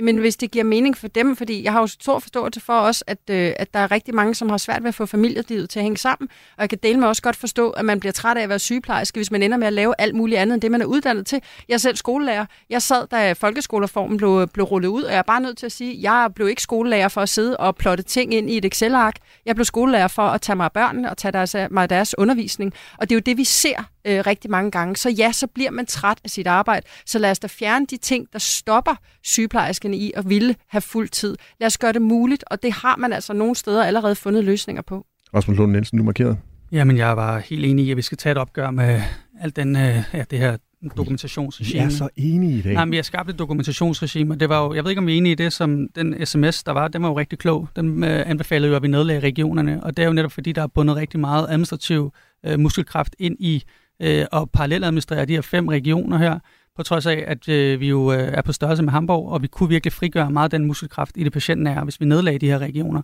Men 0.01 0.17
hvis 0.17 0.35
det 0.35 0.51
giver 0.51 0.63
mening 0.63 0.97
for 0.97 1.07
dem, 1.07 1.35
fordi 1.35 1.63
jeg 1.63 1.71
har 1.71 1.79
jo 1.79 1.87
stor 1.87 2.19
forståelse 2.19 2.59
for 2.59 2.79
os, 2.79 3.03
at, 3.07 3.17
øh, 3.29 3.53
at 3.55 3.73
der 3.73 3.79
er 3.79 3.91
rigtig 3.91 4.15
mange, 4.15 4.35
som 4.35 4.49
har 4.49 4.57
svært 4.57 4.83
ved 4.83 4.87
at 4.87 4.95
få 4.95 5.05
familielivet 5.05 5.69
til 5.69 5.79
at 5.79 5.83
hænge 5.83 5.97
sammen. 5.97 6.29
Og 6.57 6.61
jeg 6.61 6.69
kan 6.69 6.79
dele 6.83 6.99
med 6.99 7.07
også 7.07 7.21
godt 7.21 7.35
forstå, 7.35 7.69
at 7.69 7.85
man 7.85 7.99
bliver 7.99 8.13
træt 8.13 8.37
af 8.37 8.41
at 8.41 8.49
være 8.49 8.59
sygeplejerske, 8.59 9.17
hvis 9.17 9.31
man 9.31 9.43
ender 9.43 9.57
med 9.57 9.67
at 9.67 9.73
lave 9.73 9.93
alt 9.97 10.15
muligt 10.15 10.39
andet 10.39 10.53
end 10.53 10.61
det, 10.61 10.71
man 10.71 10.81
er 10.81 10.85
uddannet 10.85 11.25
til. 11.25 11.41
Jeg 11.67 11.73
er 11.73 11.77
selv 11.77 11.95
skolelærer. 11.95 12.45
Jeg 12.69 12.81
sad, 12.81 13.07
da 13.07 13.33
folkeskolereformen 13.33 14.17
blev, 14.17 14.39
øh, 14.41 14.47
blev 14.53 14.65
rullet 14.65 14.89
ud, 14.89 15.03
og 15.03 15.11
jeg 15.11 15.17
er 15.17 15.21
bare 15.21 15.41
nødt 15.41 15.57
til 15.57 15.65
at 15.65 15.71
sige, 15.71 15.91
at 15.91 16.01
jeg 16.01 16.29
blev 16.35 16.49
ikke 16.49 16.61
skolelærer 16.61 17.07
for 17.07 17.21
at 17.21 17.29
sidde 17.29 17.57
og 17.57 17.75
plotte 17.75 18.03
ting 18.03 18.33
ind 18.33 18.49
i 18.49 18.57
et 18.57 18.65
Excel-ark. 18.65 19.15
Jeg 19.45 19.55
blev 19.55 19.65
skolelærer 19.65 20.07
for 20.07 20.27
at 20.27 20.41
tage 20.41 20.55
mig 20.55 20.63
af 20.65 20.71
børnene 20.71 21.09
og 21.09 21.17
tage 21.17 21.31
deres, 21.31 21.55
øh, 21.55 21.67
mig 21.71 21.83
af 21.83 21.89
deres 21.89 22.17
undervisning. 22.17 22.73
Og 22.97 23.09
det 23.09 23.15
er 23.15 23.19
jo 23.19 23.23
det, 23.25 23.37
vi 23.37 23.43
ser 23.43 23.83
øh, 24.07 24.23
rigtig 24.27 24.51
mange 24.51 24.71
gange. 24.71 24.95
Så 24.95 25.09
ja, 25.09 25.31
så 25.31 25.47
bliver 25.47 25.71
man 25.71 25.85
træt 25.85 26.17
af 26.23 26.29
sit 26.29 26.47
arbejde. 26.47 26.85
Så 27.05 27.19
lad 27.19 27.31
os 27.31 27.39
da 27.39 27.47
fjerne 27.47 27.85
de 27.85 27.97
ting, 27.97 28.27
der 28.33 28.39
stopper 28.39 28.95
sygeplejerske 29.23 29.86
sygeplejerskerne 29.87 29.97
i 29.97 30.11
at 30.15 30.29
ville 30.29 30.55
have 30.67 30.81
fuld 30.81 31.09
tid. 31.09 31.35
Lad 31.59 31.67
os 31.67 31.77
gøre 31.77 31.93
det 31.93 32.01
muligt, 32.01 32.43
og 32.47 32.63
det 32.63 32.71
har 32.73 32.97
man 32.97 33.13
altså 33.13 33.33
nogle 33.33 33.55
steder 33.55 33.83
allerede 33.83 34.15
fundet 34.15 34.43
løsninger 34.43 34.81
på. 34.81 35.05
Rasmus 35.33 35.57
Lund 35.57 35.71
Nielsen, 35.71 35.97
du 35.97 36.03
markerede. 36.03 36.37
Jamen, 36.71 36.97
jeg 36.97 37.17
var 37.17 37.39
helt 37.39 37.65
enig 37.65 37.85
i, 37.85 37.91
at 37.91 37.97
vi 37.97 38.01
skal 38.01 38.17
tage 38.17 38.31
et 38.31 38.37
opgør 38.37 38.71
med 38.71 39.01
alt 39.41 39.55
den, 39.55 39.75
øh, 39.75 40.03
ja, 40.13 40.23
det 40.31 40.39
her 40.39 40.57
dokumentationsregime. 40.97 41.83
er 41.83 41.89
så 41.89 42.09
enige 42.15 42.57
i 42.57 42.61
dag. 42.61 42.73
Nej, 42.73 42.85
men 42.85 42.91
vi 42.91 42.95
har 42.95 43.03
skabt 43.03 43.29
et 43.29 43.39
dokumentationsregime, 43.39 44.33
og 44.33 44.39
det 44.39 44.49
var 44.49 44.63
jo, 44.63 44.73
jeg 44.73 44.83
ved 44.83 44.91
ikke, 44.91 44.99
om 44.99 45.07
vi 45.07 45.13
er 45.13 45.17
enige 45.17 45.31
i 45.31 45.35
det, 45.35 45.53
som 45.53 45.87
den 45.95 46.25
sms, 46.25 46.63
der 46.63 46.71
var, 46.71 46.87
den 46.87 47.01
var 47.01 47.09
jo 47.09 47.17
rigtig 47.17 47.39
klog. 47.39 47.67
Den 47.75 48.03
øh, 48.03 48.29
anbefalede 48.29 48.69
jo, 48.69 48.75
at 48.75 48.83
vi 48.83 48.87
nedlagde 48.87 49.19
regionerne, 49.19 49.83
og 49.83 49.97
det 49.97 50.03
er 50.03 50.07
jo 50.07 50.13
netop 50.13 50.31
fordi, 50.31 50.51
der 50.51 50.63
er 50.63 50.67
bundet 50.67 50.95
rigtig 50.95 51.19
meget 51.19 51.47
administrativ 51.49 52.13
øh, 52.45 52.59
muskelkraft 52.59 53.15
ind 53.19 53.35
i 53.39 53.63
øh, 54.01 54.25
at 54.33 54.49
paralleladministrere 54.53 55.25
de 55.25 55.33
her 55.33 55.41
fem 55.41 55.67
regioner 55.67 56.17
her, 56.17 56.39
på 56.77 56.83
trods 56.83 57.05
af, 57.05 57.23
at 57.27 57.49
øh, 57.49 57.79
vi 57.79 57.87
jo 57.87 58.11
øh, 58.11 58.19
er 58.19 58.41
på 58.41 58.51
størrelse 58.51 58.83
med 58.83 58.91
Hamburg, 58.91 59.29
og 59.29 59.41
vi 59.41 59.47
kunne 59.47 59.69
virkelig 59.69 59.93
frigøre 59.93 60.31
meget 60.31 60.53
af 60.53 60.59
den 60.59 60.67
muskelkraft 60.67 61.11
i 61.15 61.23
det 61.23 61.33
patientnære, 61.33 61.83
hvis 61.83 62.01
vi 62.01 62.05
nedlagde 62.05 62.39
de 62.39 62.47
her 62.47 62.59
regioner. 62.59 63.01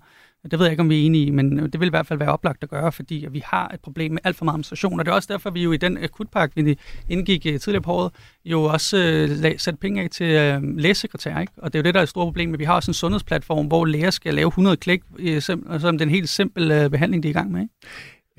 Det 0.51 0.59
ved 0.59 0.65
jeg 0.65 0.71
ikke, 0.71 0.81
om 0.81 0.89
vi 0.89 1.01
er 1.01 1.05
enige 1.05 1.25
i, 1.25 1.29
men 1.29 1.59
øh, 1.59 1.69
det 1.73 1.79
vil 1.79 1.87
i 1.87 1.89
hvert 1.89 2.07
fald 2.07 2.19
være 2.19 2.31
oplagt 2.31 2.63
at 2.63 2.69
gøre, 2.69 2.91
fordi 2.91 3.27
vi 3.31 3.41
har 3.45 3.67
et 3.67 3.79
problem 3.79 4.11
med 4.11 4.19
alt 4.23 4.35
for 4.35 4.45
meget 4.45 4.53
administration, 4.53 4.99
og 4.99 5.05
det 5.05 5.11
er 5.11 5.15
også 5.15 5.27
derfor, 5.31 5.49
vi 5.49 5.63
jo 5.63 5.71
i 5.71 5.77
den 5.77 6.03
akutpakke, 6.03 6.63
vi 6.63 6.77
indgik 7.09 7.45
øh, 7.45 7.59
tidligere 7.59 7.81
på 7.81 7.91
året, 7.91 8.11
jo 8.45 8.63
også 8.63 8.97
øh, 8.97 9.29
satte 9.29 9.59
sat 9.59 9.79
penge 9.79 10.01
af 10.01 10.09
til 10.09 10.27
øh, 10.27 10.77
lægesekretær, 10.77 11.39
ikke? 11.39 11.53
Og 11.57 11.73
det 11.73 11.79
er 11.79 11.81
jo 11.81 11.83
det, 11.83 11.93
der 11.93 11.99
er 11.99 12.03
et 12.03 12.09
stort 12.09 12.25
problem, 12.25 12.49
men 12.49 12.59
vi 12.59 12.63
har 12.63 12.75
også 12.75 12.91
en 12.91 12.93
sundhedsplatform, 12.93 13.65
hvor 13.65 13.85
læger 13.85 14.09
skal 14.09 14.33
lave 14.33 14.47
100 14.47 14.77
klik, 14.77 15.01
øh, 15.19 15.37
sim- 15.37 15.79
som 15.79 15.97
den 15.97 16.09
helt 16.09 16.29
simpel 16.29 16.71
øh, 16.71 16.89
behandling, 16.89 17.23
de 17.23 17.27
er 17.27 17.29
i 17.29 17.33
gang 17.33 17.51
med, 17.51 17.61
ikke? 17.61 17.73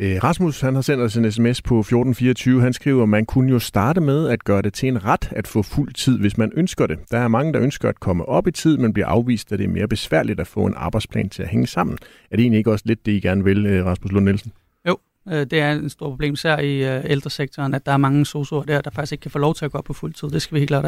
Øh, 0.01 0.25
Rasmus 0.25 0.61
han 0.61 0.75
har 0.75 0.83
sendt 0.83 1.03
os 1.03 1.17
en 1.17 1.33
sms 1.33 1.63
på 1.63 1.81
1424. 1.81 2.61
Han 2.61 2.73
skriver, 2.73 3.03
at 3.03 3.09
man 3.09 3.27
kunne 3.27 3.51
jo 3.51 3.59
starte 3.59 4.01
med 4.01 4.29
at 4.29 4.45
gøre 4.45 4.63
det 4.63 4.75
til 4.75 4.89
en 4.89 5.05
ret 5.05 5.29
at 5.33 5.49
få 5.49 5.63
fuld 5.63 5.93
tid, 5.93 6.19
hvis 6.19 6.39
man 6.39 6.53
ønsker 6.57 6.87
det. 6.87 6.99
Der 7.11 7.19
er 7.19 7.29
mange, 7.29 7.53
der 7.53 7.63
ønsker 7.63 7.89
at 7.89 8.01
komme 8.01 8.29
op 8.29 8.47
i 8.47 8.51
tid, 8.51 8.77
men 8.79 8.93
bliver 8.93 9.07
afvist, 9.07 9.53
at 9.53 9.59
det 9.59 9.65
er 9.65 9.69
mere 9.69 9.89
besværligt 9.89 10.41
at 10.41 10.47
få 10.47 10.67
en 10.67 10.75
arbejdsplan 10.77 11.29
til 11.29 11.43
at 11.43 11.49
hænge 11.49 11.67
sammen. 11.67 11.99
Er 12.31 12.37
det 12.37 12.43
egentlig 12.43 12.59
ikke 12.59 12.73
også 12.73 12.85
lidt 12.87 13.07
det, 13.07 13.13
I 13.13 13.21
gerne 13.21 13.45
vil, 13.45 13.67
øh, 13.67 13.87
Rasmus 13.87 14.13
Lund 14.13 14.25
Nielsen? 14.25 14.53
Jo, 14.89 14.99
øh, 15.29 15.35
Det 15.35 15.53
er 15.53 15.73
et 15.73 15.93
stort 15.93 16.11
problem, 16.11 16.35
især 16.35 16.59
i 16.59 16.83
ældresektoren, 17.11 17.75
at 17.75 17.87
der 17.87 17.93
er 17.93 17.97
mange 17.97 18.27
sosuer 18.27 18.63
der, 18.63 18.81
der 18.81 18.91
faktisk 18.91 19.13
ikke 19.13 19.23
kan 19.23 19.31
få 19.31 19.39
lov 19.39 19.55
til 19.55 19.65
at 19.65 19.73
gå 19.73 19.79
op 19.79 19.85
på 19.85 19.93
fuld 19.93 20.13
tid. 20.13 20.29
Det 20.29 20.43
skal 20.43 20.55
vi 20.55 20.61
helt 20.61 20.69
klart 20.69 20.85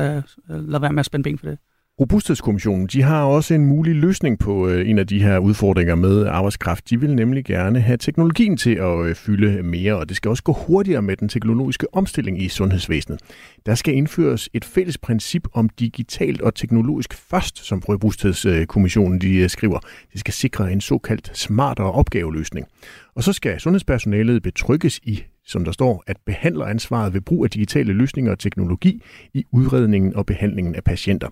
lade 0.49 0.83
være 0.83 0.93
med 0.93 1.01
at 1.01 1.07
spænde 1.07 1.23
ben 1.23 1.39
for 1.39 1.47
det. 1.47 1.59
Robusthedskommissionen 2.01 2.87
de 2.87 3.03
har 3.03 3.25
også 3.25 3.55
en 3.55 3.67
mulig 3.67 3.95
løsning 3.95 4.39
på 4.39 4.69
øh, 4.69 4.89
en 4.89 4.99
af 4.99 5.07
de 5.07 5.23
her 5.23 5.39
udfordringer 5.39 5.95
med 5.95 6.27
arbejdskraft. 6.27 6.91
De 6.91 7.01
vil 7.01 7.15
nemlig 7.15 7.45
gerne 7.45 7.81
have 7.81 7.97
teknologien 7.97 8.57
til 8.57 8.75
at 8.75 9.07
øh, 9.07 9.15
fylde 9.15 9.63
mere, 9.63 9.97
og 9.97 10.09
det 10.09 10.17
skal 10.17 10.29
også 10.29 10.43
gå 10.43 10.53
hurtigere 10.53 11.03
med 11.03 11.17
den 11.17 11.29
teknologiske 11.29 11.95
omstilling 11.95 12.43
i 12.43 12.49
sundhedsvæsenet. 12.49 13.21
Der 13.67 13.75
skal 13.75 13.95
indføres 13.95 14.49
et 14.55 14.65
fælles 14.65 14.99
princip 14.99 15.49
om 15.53 15.69
digitalt 15.69 16.41
og 16.41 16.55
teknologisk 16.55 17.15
først, 17.15 17.59
som 17.59 17.83
Robusthedskommissionen 17.89 19.21
de 19.21 19.37
øh, 19.37 19.51
skriver. 19.51 19.79
Det 20.13 20.21
skal 20.21 20.35
sikre 20.35 20.73
en 20.73 20.81
såkaldt 20.81 21.31
smartere 21.35 21.93
opgaveløsning. 21.93 22.67
Og 23.15 23.23
så 23.23 23.33
skal 23.33 23.61
sundhedspersonalet 23.61 24.43
betrygges 24.43 25.01
i 25.03 25.23
som 25.49 25.65
der 25.65 25.73
står, 25.73 26.05
at 26.07 26.17
behandleransvaret 26.27 27.15
ved 27.15 27.21
brug 27.21 27.45
af 27.45 27.51
digitale 27.51 27.93
løsninger 27.93 28.33
og 28.33 28.39
teknologi 28.39 29.03
i 29.35 29.45
udredningen 29.53 30.17
og 30.17 30.27
behandlingen 30.27 30.75
af 30.75 30.85
patienter. 30.85 31.29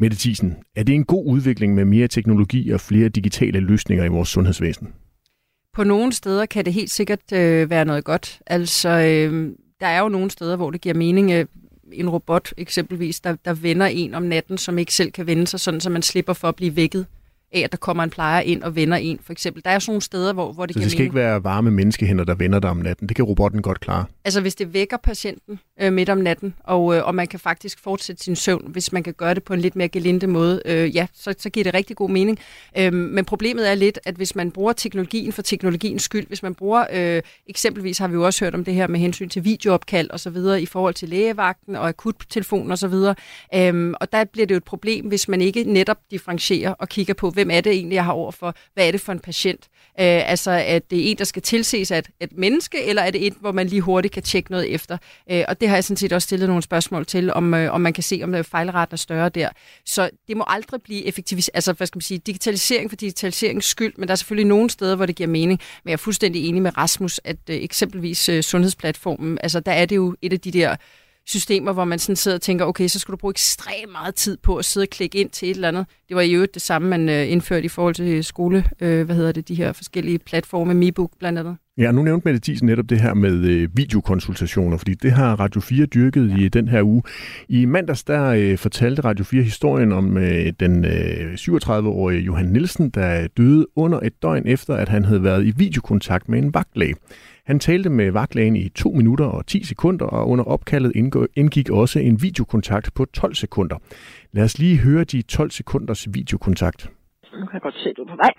Mette 0.00 0.16
Thiesen, 0.16 0.56
er 0.76 0.82
det 0.82 0.94
en 0.94 1.04
god 1.04 1.26
udvikling 1.26 1.74
med 1.74 1.84
mere 1.84 2.08
teknologi 2.08 2.70
og 2.70 2.80
flere 2.80 3.08
digitale 3.08 3.60
løsninger 3.60 4.04
i 4.04 4.08
vores 4.08 4.28
sundhedsvæsen? 4.28 4.88
På 5.72 5.84
nogle 5.84 6.12
steder 6.12 6.46
kan 6.46 6.64
det 6.64 6.72
helt 6.72 6.90
sikkert 6.90 7.32
øh, 7.32 7.70
være 7.70 7.84
noget 7.84 8.04
godt. 8.04 8.40
Altså, 8.46 8.88
øh, 8.88 9.52
der 9.80 9.86
er 9.86 10.00
jo 10.00 10.08
nogle 10.08 10.30
steder, 10.30 10.56
hvor 10.56 10.70
det 10.70 10.80
giver 10.80 10.94
mening. 10.94 11.32
Øh, 11.32 11.46
en 11.92 12.10
robot 12.10 12.54
eksempelvis, 12.56 13.20
der, 13.20 13.36
der 13.44 13.54
vender 13.54 13.86
en 13.86 14.14
om 14.14 14.22
natten, 14.22 14.58
som 14.58 14.78
ikke 14.78 14.94
selv 14.94 15.10
kan 15.10 15.26
vende 15.26 15.46
sig, 15.46 15.60
sådan 15.60 15.80
så 15.80 15.90
man 15.90 16.02
slipper 16.02 16.32
for 16.32 16.48
at 16.48 16.56
blive 16.56 16.76
vækket 16.76 17.06
af, 17.52 17.60
at 17.60 17.72
der 17.72 17.78
kommer 17.78 18.02
en 18.02 18.10
plejer 18.10 18.40
ind 18.40 18.62
og 18.62 18.76
vender 18.76 18.96
en, 18.96 19.18
for 19.24 19.32
eksempel. 19.32 19.64
Der 19.64 19.70
er 19.70 19.78
sådan 19.78 19.90
nogle 19.90 20.02
steder, 20.02 20.32
hvor, 20.32 20.52
hvor 20.52 20.66
det 20.66 20.74
Så 20.74 20.80
det 20.80 20.90
skal 20.90 20.98
mening. 20.98 21.06
ikke 21.06 21.14
være 21.14 21.44
varme 21.44 21.70
menneskehænder, 21.70 22.24
der 22.24 22.34
vender 22.34 22.58
dig 22.58 22.70
om 22.70 22.76
natten. 22.76 23.08
Det 23.08 23.16
kan 23.16 23.24
robotten 23.24 23.62
godt 23.62 23.80
klare. 23.80 24.04
Altså 24.24 24.40
hvis 24.40 24.54
det 24.54 24.72
vækker 24.72 24.96
patienten 24.96 25.60
øh, 25.80 25.92
midt 25.92 26.08
om 26.08 26.18
natten, 26.18 26.54
og, 26.64 26.96
øh, 26.96 27.06
og 27.06 27.14
man 27.14 27.26
kan 27.26 27.40
faktisk 27.40 27.82
fortsætte 27.82 28.24
sin 28.24 28.36
søvn, 28.36 28.64
hvis 28.68 28.92
man 28.92 29.02
kan 29.02 29.14
gøre 29.14 29.34
det 29.34 29.44
på 29.44 29.54
en 29.54 29.60
lidt 29.60 29.76
mere 29.76 29.88
gelinde 29.88 30.26
måde, 30.26 30.62
øh, 30.64 30.96
ja, 30.96 31.06
så, 31.14 31.34
så 31.38 31.50
giver 31.50 31.64
det 31.64 31.74
rigtig 31.74 31.96
god 31.96 32.10
mening. 32.10 32.38
Øh, 32.78 32.92
men 32.92 33.24
problemet 33.24 33.70
er 33.70 33.74
lidt, 33.74 33.98
at 34.04 34.14
hvis 34.14 34.36
man 34.36 34.50
bruger 34.50 34.72
teknologien 34.72 35.32
for 35.32 35.42
teknologiens 35.42 36.02
skyld, 36.02 36.26
hvis 36.26 36.42
man 36.42 36.54
bruger, 36.54 36.84
øh, 36.92 37.22
eksempelvis 37.46 37.98
har 37.98 38.08
vi 38.08 38.14
jo 38.14 38.24
også 38.26 38.44
hørt 38.44 38.54
om 38.54 38.64
det 38.64 38.74
her 38.74 38.86
med 38.86 39.00
hensyn 39.00 39.28
til 39.28 39.44
videoopkald 39.44 40.10
og 40.10 40.20
så 40.20 40.30
videre 40.30 40.62
i 40.62 40.66
forhold 40.66 40.94
til 40.94 41.08
lægevagten 41.08 41.76
og 41.76 41.88
akuttelefonen 41.88 42.70
og 42.70 42.78
så 42.78 42.88
videre, 42.88 43.14
øh, 43.54 43.94
og 44.00 44.12
der 44.12 44.24
bliver 44.24 44.46
det 44.46 44.54
jo 44.54 44.56
et 44.56 44.64
problem, 44.64 45.06
hvis 45.06 45.28
man 45.28 45.40
ikke 45.40 45.64
netop 45.64 45.98
differentierer 46.10 46.72
og 46.72 46.88
kigger 46.88 47.14
på, 47.14 47.30
hvem 47.38 47.50
er 47.50 47.60
det 47.60 47.72
egentlig, 47.72 47.94
jeg 47.94 48.04
har 48.04 48.12
over 48.12 48.30
for, 48.32 48.54
hvad 48.74 48.86
er 48.86 48.92
det 48.92 49.00
for 49.00 49.12
en 49.12 49.20
patient? 49.20 49.68
Øh, 50.00 50.30
altså, 50.30 50.50
at 50.50 50.90
det 50.90 50.98
er 50.98 51.10
en, 51.10 51.18
der 51.18 51.24
skal 51.24 51.42
tilses 51.42 51.90
af 51.90 51.98
et, 51.98 52.08
et 52.20 52.32
menneske, 52.32 52.84
eller 52.84 53.02
er 53.02 53.10
det 53.10 53.26
en, 53.26 53.36
hvor 53.40 53.52
man 53.52 53.66
lige 53.66 53.80
hurtigt 53.80 54.14
kan 54.14 54.22
tjekke 54.22 54.50
noget 54.50 54.74
efter? 54.74 54.98
Øh, 55.30 55.44
og 55.48 55.60
det 55.60 55.68
har 55.68 55.76
jeg 55.76 55.84
sådan 55.84 55.96
set 55.96 56.12
også 56.12 56.26
stillet 56.26 56.48
nogle 56.48 56.62
spørgsmål 56.62 57.06
til, 57.06 57.32
om, 57.32 57.54
øh, 57.54 57.72
om 57.72 57.80
man 57.80 57.92
kan 57.92 58.02
se, 58.02 58.20
om 58.22 58.30
fejlretten 58.30 58.50
fejlraten 58.50 58.94
er 58.94 58.96
større 58.96 59.28
der. 59.28 59.48
Så 59.84 60.10
det 60.28 60.36
må 60.36 60.44
aldrig 60.46 60.82
blive 60.82 61.04
effektivis, 61.04 61.48
altså 61.48 61.72
hvad 61.72 61.86
skal 61.86 61.96
man 61.96 62.02
sige, 62.02 62.18
digitalisering 62.18 62.90
for 62.90 62.96
digitaliseringens 62.96 63.64
skyld, 63.64 63.92
men 63.96 64.08
der 64.08 64.12
er 64.12 64.16
selvfølgelig 64.16 64.48
nogle 64.48 64.70
steder, 64.70 64.96
hvor 64.96 65.06
det 65.06 65.16
giver 65.16 65.28
mening. 65.28 65.60
Men 65.84 65.88
jeg 65.88 65.92
er 65.92 65.96
fuldstændig 65.96 66.48
enig 66.48 66.62
med 66.62 66.78
Rasmus, 66.78 67.20
at 67.24 67.36
øh, 67.50 67.56
eksempelvis 67.56 68.28
øh, 68.28 68.42
sundhedsplatformen, 68.42 69.38
altså 69.42 69.60
der 69.60 69.72
er 69.72 69.86
det 69.86 69.96
jo 69.96 70.16
et 70.22 70.32
af 70.32 70.40
de 70.40 70.50
der 70.50 70.76
systemer, 71.28 71.72
hvor 71.72 71.84
man 71.84 71.98
sådan 71.98 72.16
sidder 72.16 72.36
og 72.36 72.42
tænker, 72.42 72.64
okay, 72.64 72.88
så 72.88 72.98
skal 72.98 73.12
du 73.12 73.16
bruge 73.16 73.32
ekstremt 73.32 73.92
meget 73.92 74.14
tid 74.14 74.36
på 74.42 74.56
at 74.56 74.64
sidde 74.64 74.84
og 74.84 74.88
klikke 74.88 75.18
ind 75.18 75.30
til 75.30 75.50
et 75.50 75.54
eller 75.54 75.68
andet. 75.68 75.86
Det 76.08 76.16
var 76.16 76.22
i 76.22 76.32
øvrigt 76.32 76.54
det 76.54 76.62
samme, 76.62 76.88
man 76.88 77.08
øh, 77.08 77.32
indførte 77.32 77.64
i 77.64 77.68
forhold 77.68 77.94
til 77.94 78.24
skole, 78.24 78.64
øh, 78.80 79.06
hvad 79.06 79.16
hedder 79.16 79.32
det, 79.32 79.48
de 79.48 79.54
her 79.54 79.72
forskellige 79.72 80.18
platforme, 80.18 80.74
MiBook 80.74 81.10
blandt 81.18 81.38
andet. 81.38 81.56
Ja, 81.78 81.92
nu 81.92 82.02
nævnte 82.02 82.28
Mette 82.28 82.40
Thiesen 82.40 82.66
netop 82.66 82.90
det 82.90 83.00
her 83.00 83.14
med 83.14 83.44
øh, 83.44 83.68
videokonsultationer, 83.74 84.76
fordi 84.76 84.94
det 84.94 85.12
har 85.12 85.40
Radio 85.40 85.60
4 85.60 85.86
dyrket 85.86 86.38
i 86.38 86.48
den 86.48 86.68
her 86.68 86.82
uge. 86.82 87.02
I 87.48 87.64
mandags 87.64 88.04
der 88.04 88.24
øh, 88.24 88.58
fortalte 88.58 89.02
Radio 89.02 89.24
4 89.24 89.42
historien 89.42 89.92
om 89.92 90.16
øh, 90.16 90.52
den 90.60 90.84
øh, 90.84 91.34
37-årige 91.34 92.20
Johan 92.20 92.46
Nielsen, 92.46 92.90
der 92.90 93.26
døde 93.26 93.66
under 93.76 94.00
et 94.00 94.22
døgn 94.22 94.46
efter, 94.46 94.74
at 94.74 94.88
han 94.88 95.04
havde 95.04 95.22
været 95.22 95.46
i 95.46 95.52
videokontakt 95.56 96.28
med 96.28 96.38
en 96.38 96.54
vagtlæge. 96.54 96.94
Han 97.48 97.58
talte 97.58 97.90
med 97.90 98.12
vagtlægen 98.12 98.56
i 98.56 98.68
2 98.68 98.90
minutter 98.90 99.26
og 99.26 99.46
10 99.46 99.64
sekunder, 99.64 100.06
og 100.06 100.28
under 100.28 100.44
opkaldet 100.44 100.92
indgik 101.36 101.70
også 101.70 101.98
en 101.98 102.22
videokontakt 102.22 102.90
på 102.96 103.04
12 103.04 103.34
sekunder. 103.34 103.76
Lad 104.32 104.44
os 104.44 104.58
lige 104.58 104.78
høre 104.78 105.04
de 105.04 105.22
12 105.22 105.50
sekunders 105.50 106.06
videokontakt. 106.14 106.90
Nu 107.32 107.46
kan 107.46 107.52
jeg 107.52 107.60
godt 107.62 107.74
se, 107.74 107.90
at 107.90 107.96
du 107.96 108.02
er 108.02 108.06
på 108.06 108.16
vej. 108.16 108.32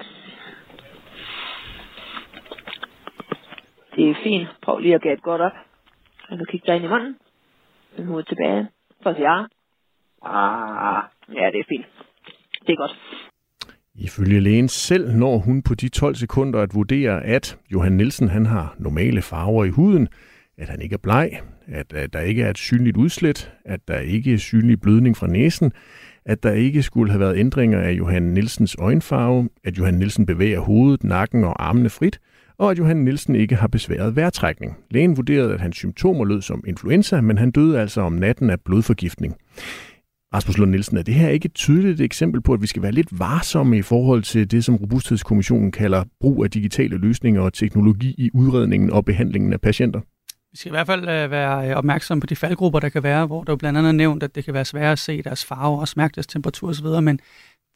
Det 3.95 4.09
er 4.09 4.15
fint. 4.23 4.47
Prøv 4.61 4.79
lige 4.79 4.95
at 4.95 5.01
gabe 5.01 5.21
godt 5.21 5.41
op. 5.41 5.51
Og 6.29 6.37
nu 6.37 6.45
kigge 6.45 6.67
dig 6.67 6.75
ind 6.75 6.85
i 6.85 6.87
munden. 6.87 7.15
Med 7.97 8.05
hovedet 8.05 8.27
tilbage. 8.27 8.67
For 9.03 9.09
at 9.09 9.15
sige 9.15 9.31
ja. 9.31 9.37
Ah, 10.21 11.03
ja, 11.33 11.45
det 11.53 11.59
er 11.59 11.69
fint. 11.69 11.85
Det 12.65 12.71
er 12.73 12.77
godt. 12.77 12.95
Ifølge 14.01 14.39
lægen 14.39 14.67
selv 14.67 15.15
når 15.15 15.37
hun 15.37 15.61
på 15.61 15.75
de 15.75 15.89
12 15.89 16.15
sekunder 16.15 16.59
at 16.59 16.75
vurdere, 16.75 17.25
at 17.25 17.57
Johan 17.73 17.91
Nielsen 17.91 18.29
han 18.29 18.45
har 18.45 18.75
normale 18.79 19.21
farver 19.21 19.65
i 19.65 19.69
huden, 19.69 20.07
at 20.57 20.69
han 20.69 20.81
ikke 20.81 20.93
er 20.93 20.97
bleg, 21.03 21.39
at, 21.67 21.93
at 21.93 22.13
der 22.13 22.19
ikke 22.19 22.43
er 22.43 22.49
et 22.49 22.57
synligt 22.57 22.97
udslæt, 22.97 23.51
at 23.65 23.79
der 23.87 23.97
ikke 23.97 24.33
er 24.33 24.37
synlig 24.37 24.81
blødning 24.81 25.17
fra 25.17 25.27
næsen, 25.27 25.71
at 26.25 26.43
der 26.43 26.51
ikke 26.51 26.83
skulle 26.83 27.11
have 27.11 27.19
været 27.19 27.37
ændringer 27.37 27.79
af 27.79 27.91
Johan 27.91 28.23
Nielsens 28.23 28.75
øjenfarve, 28.79 29.49
at 29.63 29.77
Johan 29.77 29.93
Nielsen 29.93 30.25
bevæger 30.25 30.59
hovedet, 30.59 31.03
nakken 31.03 31.43
og 31.43 31.67
armene 31.67 31.89
frit, 31.89 32.19
og 32.57 32.71
at 32.71 32.77
Johan 32.77 32.97
Nielsen 32.97 33.35
ikke 33.35 33.55
har 33.55 33.67
besværet 33.67 34.15
vejrtrækning. 34.15 34.77
Lægen 34.91 35.17
vurderede, 35.17 35.53
at 35.53 35.61
hans 35.61 35.75
symptomer 35.75 36.25
lød 36.25 36.41
som 36.41 36.63
influenza, 36.67 37.21
men 37.21 37.37
han 37.37 37.51
døde 37.51 37.79
altså 37.79 38.01
om 38.01 38.13
natten 38.13 38.49
af 38.49 38.61
blodforgiftning. 38.61 39.35
Rasmus 40.33 40.57
Lund 40.57 40.71
Nielsen, 40.71 40.97
er 40.97 41.01
det 41.01 41.13
her 41.13 41.29
ikke 41.29 41.45
et 41.45 41.53
tydeligt 41.53 42.01
eksempel 42.01 42.41
på, 42.41 42.53
at 42.53 42.61
vi 42.61 42.67
skal 42.67 42.81
være 42.81 42.91
lidt 42.91 43.19
varsomme 43.19 43.77
i 43.77 43.81
forhold 43.81 44.23
til 44.23 44.51
det, 44.51 44.65
som 44.65 44.75
Robusthedskommissionen 44.75 45.71
kalder 45.71 46.03
brug 46.19 46.43
af 46.43 46.51
digitale 46.51 46.97
løsninger 46.97 47.41
og 47.41 47.53
teknologi 47.53 48.15
i 48.17 48.29
udredningen 48.33 48.91
og 48.91 49.05
behandlingen 49.05 49.53
af 49.53 49.61
patienter? 49.61 49.99
Vi 50.51 50.57
skal 50.57 50.69
i 50.69 50.73
hvert 50.73 50.87
fald 50.87 51.01
øh, 51.01 51.31
være 51.31 51.69
øh, 51.69 51.75
opmærksomme 51.75 52.21
på 52.21 52.27
de 52.27 52.35
faldgrupper, 52.35 52.79
der 52.79 52.89
kan 52.89 53.03
være, 53.03 53.25
hvor 53.25 53.43
der 53.43 53.53
jo 53.53 53.57
blandt 53.57 53.77
andet 53.77 53.89
er 53.89 53.93
nævnt, 53.93 54.23
at 54.23 54.35
det 54.35 54.45
kan 54.45 54.53
være 54.53 54.65
svært 54.65 54.91
at 54.91 54.99
se 54.99 55.21
deres 55.21 55.45
farve 55.45 55.79
og 55.79 55.87
smærke 55.87 56.15
deres 56.15 56.27
temperatur 56.27 56.69
osv., 56.69 56.87
men 57.01 57.19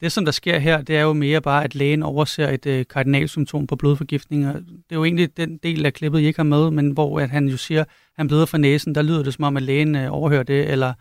det, 0.00 0.12
som 0.12 0.24
der 0.24 0.32
sker 0.32 0.58
her, 0.58 0.82
det 0.82 0.96
er 0.96 1.02
jo 1.02 1.12
mere 1.12 1.40
bare, 1.40 1.64
at 1.64 1.74
lægen 1.74 2.02
overser 2.02 2.48
et 2.48 2.66
øh, 2.66 2.84
kardinalsymptom 2.90 3.66
på 3.66 3.76
blodforgiftning. 3.76 4.48
Og 4.48 4.54
det 4.54 4.90
er 4.90 4.96
jo 4.96 5.04
egentlig 5.04 5.36
den 5.36 5.58
del 5.62 5.86
af 5.86 5.92
klippet, 5.92 6.20
I 6.20 6.24
ikke 6.26 6.38
har 6.38 6.44
med, 6.44 6.70
men 6.70 6.90
hvor 6.90 7.20
at 7.20 7.30
han 7.30 7.48
jo 7.48 7.56
siger, 7.56 7.80
at 7.80 7.88
han 8.16 8.28
bløder 8.28 8.46
fra 8.46 8.58
næsen, 8.58 8.94
der 8.94 9.02
lyder 9.02 9.22
det 9.22 9.34
som 9.34 9.44
om, 9.44 9.56
at 9.56 9.62
lægen 9.62 9.94
øh, 9.96 10.12
overhører 10.12 10.42
det, 10.42 10.70
eller, 10.70 10.92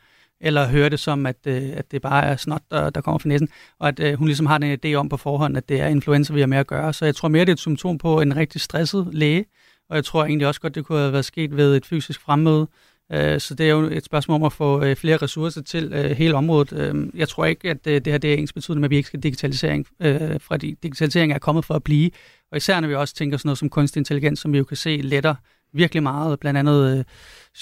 eller 0.44 0.68
hører 0.68 0.90
det 0.90 1.00
som, 1.00 1.26
at, 1.26 1.36
øh, 1.48 1.70
at 1.74 1.92
det 1.92 2.02
bare 2.02 2.24
er 2.26 2.36
snot, 2.36 2.62
der, 2.72 2.90
der 2.90 3.02
kommer 3.02 3.20
fra 3.20 3.30
næsen, 3.30 3.50
og 3.80 3.88
at 3.88 4.00
øh, 4.00 4.14
hun 4.14 4.28
ligesom 4.28 4.46
har 4.46 4.58
den 4.58 4.80
idé 4.86 4.94
om 4.94 5.10
på 5.10 5.18
forhånd, 5.18 5.58
at 5.58 5.70
det 5.70 5.82
er 5.82 5.88
influenza, 5.88 6.34
vi 6.34 6.40
har 6.40 6.48
med 6.48 6.58
at 6.58 6.68
gøre. 6.68 6.94
Så 6.94 7.06
jeg 7.06 7.16
tror 7.16 7.28
mere, 7.30 7.46
det 7.46 7.50
er 7.50 7.54
et 7.54 7.60
symptom 7.60 7.98
på 7.98 8.22
en 8.22 8.36
rigtig 8.36 8.62
stresset 8.62 9.08
læge, 9.12 9.46
og 9.90 9.96
jeg 9.96 10.06
tror 10.06 10.26
egentlig 10.26 10.48
også 10.48 10.62
godt, 10.62 10.76
det 10.76 10.86
kunne 10.86 11.00
have 11.00 11.14
været 11.14 11.26
sket 11.26 11.58
ved 11.58 11.76
et 11.76 11.86
fysisk 11.86 12.22
fremmøde. 12.22 12.68
Øh, 13.14 13.40
Så 13.40 13.56
det 13.56 13.66
er 13.66 13.70
jo 13.70 13.82
et 13.82 14.06
spørgsmål 14.06 14.36
om 14.36 14.44
at 14.44 14.54
få 14.54 14.84
øh, 14.84 14.96
flere 14.96 15.18
ressourcer 15.18 15.62
til 15.62 15.94
øh, 15.94 16.12
hele 16.12 16.36
området. 16.36 16.74
Øh, 16.74 17.20
Jeg 17.20 17.30
tror 17.30 17.46
ikke, 17.46 17.70
at 17.70 17.88
øh, 17.88 17.94
det 18.06 18.08
her 18.14 18.18
det 18.18 18.34
er 18.34 18.38
ens 18.38 18.54
betydende 18.54 18.80
med, 18.80 18.88
at 18.88 18.90
vi 18.92 18.96
ikke 18.96 19.08
skal 19.08 19.20
digitalisering, 19.20 19.88
øh, 20.00 20.40
fordi 20.40 20.76
digitalisering 20.84 21.32
er 21.34 21.40
kommet 21.40 21.66
for 21.66 21.74
at 21.74 21.84
blive. 21.84 22.12
Og 22.52 22.58
især 22.58 22.80
når 22.80 22.88
vi 22.88 22.96
også 22.96 23.16
tænker 23.16 23.38
sådan 23.38 23.48
noget 23.48 23.58
som 23.58 23.70
kunstig 23.70 24.00
intelligens, 24.00 24.40
som 24.40 24.54
vi 24.54 24.58
jo 24.58 24.64
kan 24.64 24.78
se 24.78 24.98
letter 25.04 25.36
virkelig 25.74 26.04
meget. 26.04 26.40
Blandt 26.40 26.58
andet 26.60 27.06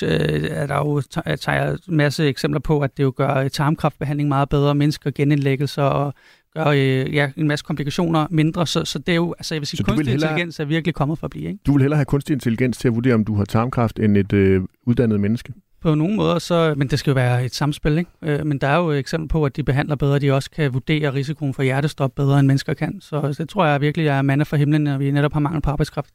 øh, 0.01 0.09
øh, 0.09 0.43
er 0.49 0.67
der 0.67 0.75
jo 0.77 1.01
ta- 1.01 1.35
tager 1.35 1.77
en 1.89 1.97
masse 1.97 2.27
eksempler 2.27 2.59
på, 2.59 2.79
at 2.79 2.97
det 2.97 3.03
jo 3.03 3.13
gør 3.17 3.35
øh, 3.35 3.49
tarmkraftbehandling 3.49 4.29
meget 4.29 4.49
bedre, 4.49 4.75
mindsker 4.75 5.11
genindlæggelser 5.11 5.83
og 5.83 6.13
gør 6.57 6.65
øh, 6.65 7.15
ja, 7.15 7.31
en 7.37 7.47
masse 7.47 7.65
komplikationer 7.65 8.27
mindre. 8.29 8.67
Så, 8.67 8.85
så 8.85 8.99
det 8.99 9.09
er 9.09 9.15
jo, 9.15 9.33
altså 9.37 9.55
jeg 9.55 9.59
vil 9.61 9.67
sige, 9.67 9.77
Så 9.77 9.83
du 9.83 9.91
vil 9.91 9.95
kunstig 9.97 10.11
hellere- 10.13 10.29
intelligens 10.29 10.59
er 10.59 10.65
virkelig 10.65 10.93
kommet 10.95 11.19
for 11.19 11.27
at 11.27 11.31
blive. 11.31 11.45
Ikke? 11.47 11.59
Du 11.65 11.71
vil 11.73 11.81
hellere 11.81 11.97
have 11.97 12.05
kunstig 12.05 12.33
intelligens 12.33 12.77
til 12.77 12.87
at 12.87 12.95
vurdere, 12.95 13.13
om 13.13 13.25
du 13.25 13.35
har 13.35 13.45
tarmkræft, 13.45 13.99
end 13.99 14.17
et 14.17 14.33
øh, 14.33 14.61
uddannet 14.87 15.19
menneske? 15.19 15.53
På 15.81 15.95
nogle 15.95 16.15
måder, 16.15 16.39
så, 16.39 16.73
men 16.77 16.87
det 16.87 16.99
skal 16.99 17.11
jo 17.11 17.15
være 17.15 17.45
et 17.45 17.55
samspil, 17.55 17.97
ikke? 17.97 18.09
Øh, 18.21 18.45
men 18.45 18.57
der 18.57 18.67
er 18.67 18.77
jo 18.77 18.91
eksempel 18.91 19.27
på, 19.29 19.45
at 19.45 19.55
de 19.55 19.63
behandler 19.63 19.95
bedre, 19.95 20.19
de 20.19 20.31
også 20.31 20.51
kan 20.51 20.73
vurdere 20.73 21.13
risikoen 21.13 21.53
for 21.53 21.63
hjertestop 21.63 22.11
bedre, 22.15 22.39
end 22.39 22.47
mennesker 22.47 22.73
kan. 22.73 23.01
Så 23.01 23.35
det 23.37 23.49
tror 23.49 23.65
jeg 23.65 23.81
virkelig 23.81 24.07
er 24.07 24.21
mande 24.21 24.45
for 24.45 24.55
himlen, 24.57 24.81
når 24.83 24.97
vi 24.97 25.11
netop 25.11 25.33
har 25.33 25.39
mangel 25.39 25.61
på 25.61 25.69
arbejdskraft. 25.69 26.09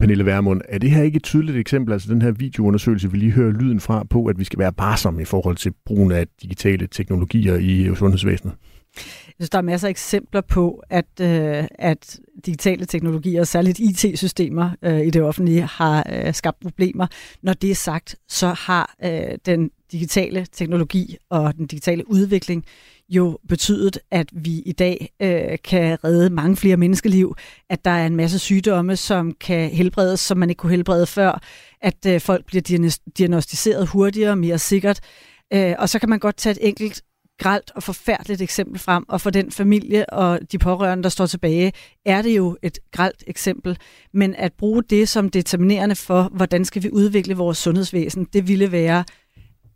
Pernille 0.00 0.26
Vermund, 0.26 0.60
er 0.68 0.78
det 0.78 0.90
her 0.90 1.02
ikke 1.02 1.16
et 1.16 1.22
tydeligt 1.22 1.58
eksempel, 1.58 1.92
altså 1.92 2.12
den 2.12 2.22
her 2.22 2.30
videoundersøgelse, 2.30 3.10
vi 3.10 3.16
lige 3.16 3.32
hører 3.32 3.52
lyden 3.52 3.80
fra, 3.80 4.04
på, 4.04 4.26
at 4.26 4.38
vi 4.38 4.44
skal 4.44 4.58
være 4.58 4.72
varsomme 4.78 5.22
i 5.22 5.24
forhold 5.24 5.56
til 5.56 5.72
brugen 5.86 6.12
af 6.12 6.26
digitale 6.42 6.86
teknologier 6.86 7.54
i 7.54 7.82
øh, 7.82 7.96
sundhedsvæsenet? 7.96 8.54
Jeg 8.96 9.34
synes, 9.34 9.50
der 9.50 9.58
er 9.58 9.62
masser 9.62 9.88
af 9.88 9.90
eksempler 9.90 10.40
på, 10.40 10.82
at, 10.90 11.20
øh, 11.20 11.64
at 11.74 12.20
digitale 12.46 12.84
teknologier, 12.84 13.44
særligt 13.44 13.78
IT-systemer 13.78 14.70
øh, 14.82 15.00
i 15.00 15.10
det 15.10 15.22
offentlige, 15.22 15.62
har 15.62 16.06
øh, 16.12 16.34
skabt 16.34 16.60
problemer. 16.60 17.06
Når 17.42 17.52
det 17.52 17.70
er 17.70 17.74
sagt, 17.74 18.16
så 18.28 18.48
har 18.48 18.94
øh, 19.04 19.38
den 19.46 19.70
digitale 19.92 20.46
teknologi 20.52 21.16
og 21.30 21.56
den 21.56 21.66
digitale 21.66 22.10
udvikling 22.10 22.64
jo 23.08 23.38
betydet, 23.48 23.98
at 24.10 24.28
vi 24.32 24.62
i 24.66 24.72
dag 24.72 25.12
øh, 25.20 25.58
kan 25.64 26.04
redde 26.04 26.30
mange 26.30 26.56
flere 26.56 26.76
menneskeliv, 26.76 27.36
at 27.70 27.84
der 27.84 27.90
er 27.90 28.06
en 28.06 28.16
masse 28.16 28.38
sygdomme, 28.38 28.96
som 28.96 29.32
kan 29.40 29.70
helbredes, 29.70 30.20
som 30.20 30.38
man 30.38 30.50
ikke 30.50 30.60
kunne 30.60 30.72
helbrede 30.72 31.06
før, 31.06 31.40
at 31.80 32.06
øh, 32.06 32.20
folk 32.20 32.46
bliver 32.46 32.92
diagnostiseret 33.18 33.88
hurtigere, 33.88 34.36
mere 34.36 34.58
sikkert. 34.58 35.00
Øh, 35.52 35.74
og 35.78 35.88
så 35.88 35.98
kan 35.98 36.08
man 36.08 36.18
godt 36.18 36.36
tage 36.36 36.52
et 36.52 36.68
enkelt 36.68 37.02
gralt 37.38 37.72
og 37.74 37.82
forfærdeligt 37.82 38.42
eksempel 38.42 38.78
frem, 38.78 39.04
og 39.08 39.20
for 39.20 39.30
den 39.30 39.50
familie 39.50 40.10
og 40.10 40.40
de 40.52 40.58
pårørende, 40.58 41.02
der 41.02 41.08
står 41.08 41.26
tilbage, 41.26 41.72
er 42.06 42.22
det 42.22 42.36
jo 42.36 42.56
et 42.62 42.78
gralt 42.92 43.24
eksempel. 43.26 43.78
Men 44.12 44.34
at 44.34 44.52
bruge 44.52 44.82
det 44.82 45.08
som 45.08 45.28
determinerende 45.28 45.94
for, 45.94 46.30
hvordan 46.32 46.64
skal 46.64 46.82
vi 46.82 46.90
udvikle 46.90 47.36
vores 47.36 47.58
sundhedsvæsen, 47.58 48.24
det 48.32 48.48
ville 48.48 48.72
være 48.72 49.04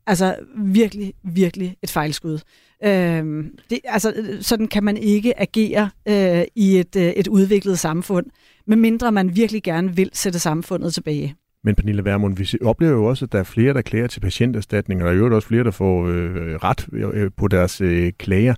altså 0.06 0.36
virkelig, 0.56 1.14
virkelig 1.24 1.76
et 1.82 1.90
fejlskud. 1.90 2.38
Øhm, 2.84 3.58
det, 3.70 3.80
altså, 3.84 4.36
sådan 4.40 4.68
kan 4.68 4.84
man 4.84 4.96
ikke 4.96 5.40
agere 5.40 5.90
øh, 6.08 6.44
i 6.54 6.78
et, 6.78 6.96
øh, 6.96 7.02
et 7.02 7.28
udviklet 7.28 7.78
samfund, 7.78 8.26
medmindre 8.66 9.12
man 9.12 9.36
virkelig 9.36 9.62
gerne 9.62 9.96
vil 9.96 10.10
sætte 10.12 10.38
samfundet 10.38 10.94
tilbage. 10.94 11.34
Men 11.64 11.74
Pernille 11.74 12.04
Vermund, 12.04 12.36
vi 12.36 12.48
oplever 12.64 12.92
jo 12.92 13.04
også, 13.04 13.24
at 13.24 13.32
der 13.32 13.38
er 13.38 13.42
flere, 13.44 13.74
der 13.74 13.82
klager 13.82 14.06
til 14.06 14.20
patienterstatning, 14.20 15.02
og 15.02 15.06
der 15.06 15.12
er 15.14 15.18
jo 15.18 15.34
også 15.34 15.48
flere, 15.48 15.64
der 15.64 15.70
får 15.70 16.06
øh, 16.06 16.56
ret 16.56 16.88
øh, 16.92 17.30
på 17.36 17.48
deres 17.48 17.80
øh, 17.80 18.12
klager. 18.18 18.54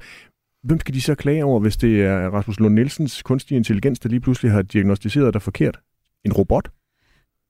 hvem 0.63 0.81
skal 0.81 0.95
de 0.95 1.01
så 1.01 1.15
klage 1.15 1.45
over, 1.45 1.61
hvis 1.61 1.77
det 1.77 2.03
er 2.03 2.31
Rasmus 2.31 2.61
Lund 2.61 2.75
Nielsens 2.75 3.23
kunstige 3.23 3.57
intelligens, 3.57 3.99
der 3.99 4.09
lige 4.09 4.21
pludselig 4.21 4.53
har 4.53 4.63
diagnostiseret 4.63 5.35
dig 5.35 5.43
forkert? 5.43 5.81
En 6.25 6.33
robot? 6.33 6.71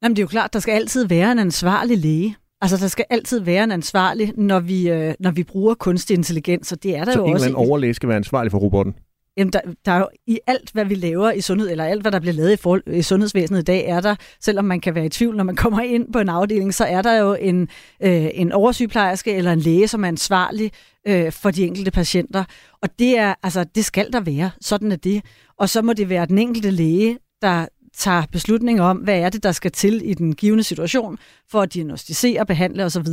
Jamen, 0.02 0.16
det 0.16 0.22
er 0.22 0.24
jo 0.24 0.28
klart, 0.28 0.52
der 0.52 0.58
skal 0.58 0.72
altid 0.72 1.06
være 1.06 1.32
en 1.32 1.38
ansvarlig 1.38 1.98
læge. 1.98 2.36
Altså, 2.64 2.76
der 2.76 2.88
skal 2.88 3.04
altid 3.10 3.40
være 3.40 3.64
en 3.64 3.72
ansvarlig, 3.72 4.32
når 4.36 4.60
vi, 4.60 4.90
øh, 4.90 5.14
når 5.20 5.30
vi 5.30 5.42
bruger 5.42 5.74
kunstig 5.74 6.16
intelligens, 6.16 6.72
og 6.72 6.82
det 6.82 6.96
er 6.96 7.04
der 7.04 7.12
så 7.12 7.18
jo 7.18 7.24
en 7.26 7.32
også. 7.32 7.46
eller 7.46 7.58
anden 7.58 7.68
overlæge 7.68 7.94
skal 7.94 8.08
være 8.08 8.16
ansvarlig 8.16 8.50
for 8.50 8.58
robotten? 8.58 8.94
Jamen, 9.36 9.52
der, 9.52 9.60
der 9.84 9.92
er 9.92 9.98
jo 9.98 10.08
i 10.26 10.38
alt, 10.46 10.70
hvad 10.70 10.84
vi 10.84 10.94
laver 10.94 11.30
i 11.32 11.40
sundhed, 11.40 11.70
eller 11.70 11.84
alt, 11.84 12.02
hvad 12.02 12.12
der 12.12 12.20
bliver 12.20 12.32
lavet 12.32 12.52
i, 12.52 12.56
for, 12.56 12.80
i 12.86 13.02
sundhedsvæsenet 13.02 13.60
i 13.60 13.62
dag, 13.64 13.86
er 13.86 14.00
der, 14.00 14.14
selvom 14.40 14.64
man 14.64 14.80
kan 14.80 14.94
være 14.94 15.06
i 15.06 15.08
tvivl, 15.08 15.36
når 15.36 15.44
man 15.44 15.56
kommer 15.64 15.80
ind 15.80 16.12
på 16.12 16.18
en 16.18 16.28
afdeling, 16.28 16.74
så 16.74 16.84
er 16.84 17.02
der 17.02 17.18
jo 17.18 17.34
en, 17.40 17.68
øh, 18.02 18.28
en 18.34 18.52
oversygeplejerske 18.52 19.34
eller 19.34 19.52
en 19.52 19.60
læge, 19.60 19.88
som 19.88 20.04
er 20.04 20.08
ansvarlig 20.08 20.70
øh, 21.06 21.32
for 21.32 21.50
de 21.50 21.66
enkelte 21.66 21.90
patienter. 21.90 22.44
Og 22.82 22.88
det 22.98 23.18
er, 23.18 23.34
altså, 23.42 23.64
det 23.74 23.84
skal 23.84 24.12
der 24.12 24.20
være. 24.20 24.50
Sådan 24.60 24.92
er 24.92 24.96
det. 24.96 25.22
Og 25.58 25.68
så 25.68 25.82
må 25.82 25.92
det 25.92 26.08
være 26.08 26.26
den 26.26 26.38
enkelte 26.38 26.70
læge, 26.70 27.18
der 27.42 27.66
tager 27.96 28.22
beslutning 28.32 28.80
om, 28.80 28.96
hvad 28.96 29.18
er 29.18 29.28
det, 29.28 29.42
der 29.42 29.52
skal 29.52 29.70
til 29.70 30.10
i 30.10 30.14
den 30.14 30.34
givende 30.34 30.64
situation, 30.64 31.18
for 31.50 31.60
at 31.60 31.74
diagnostisere, 31.74 32.46
behandle 32.46 32.84
osv., 32.84 33.06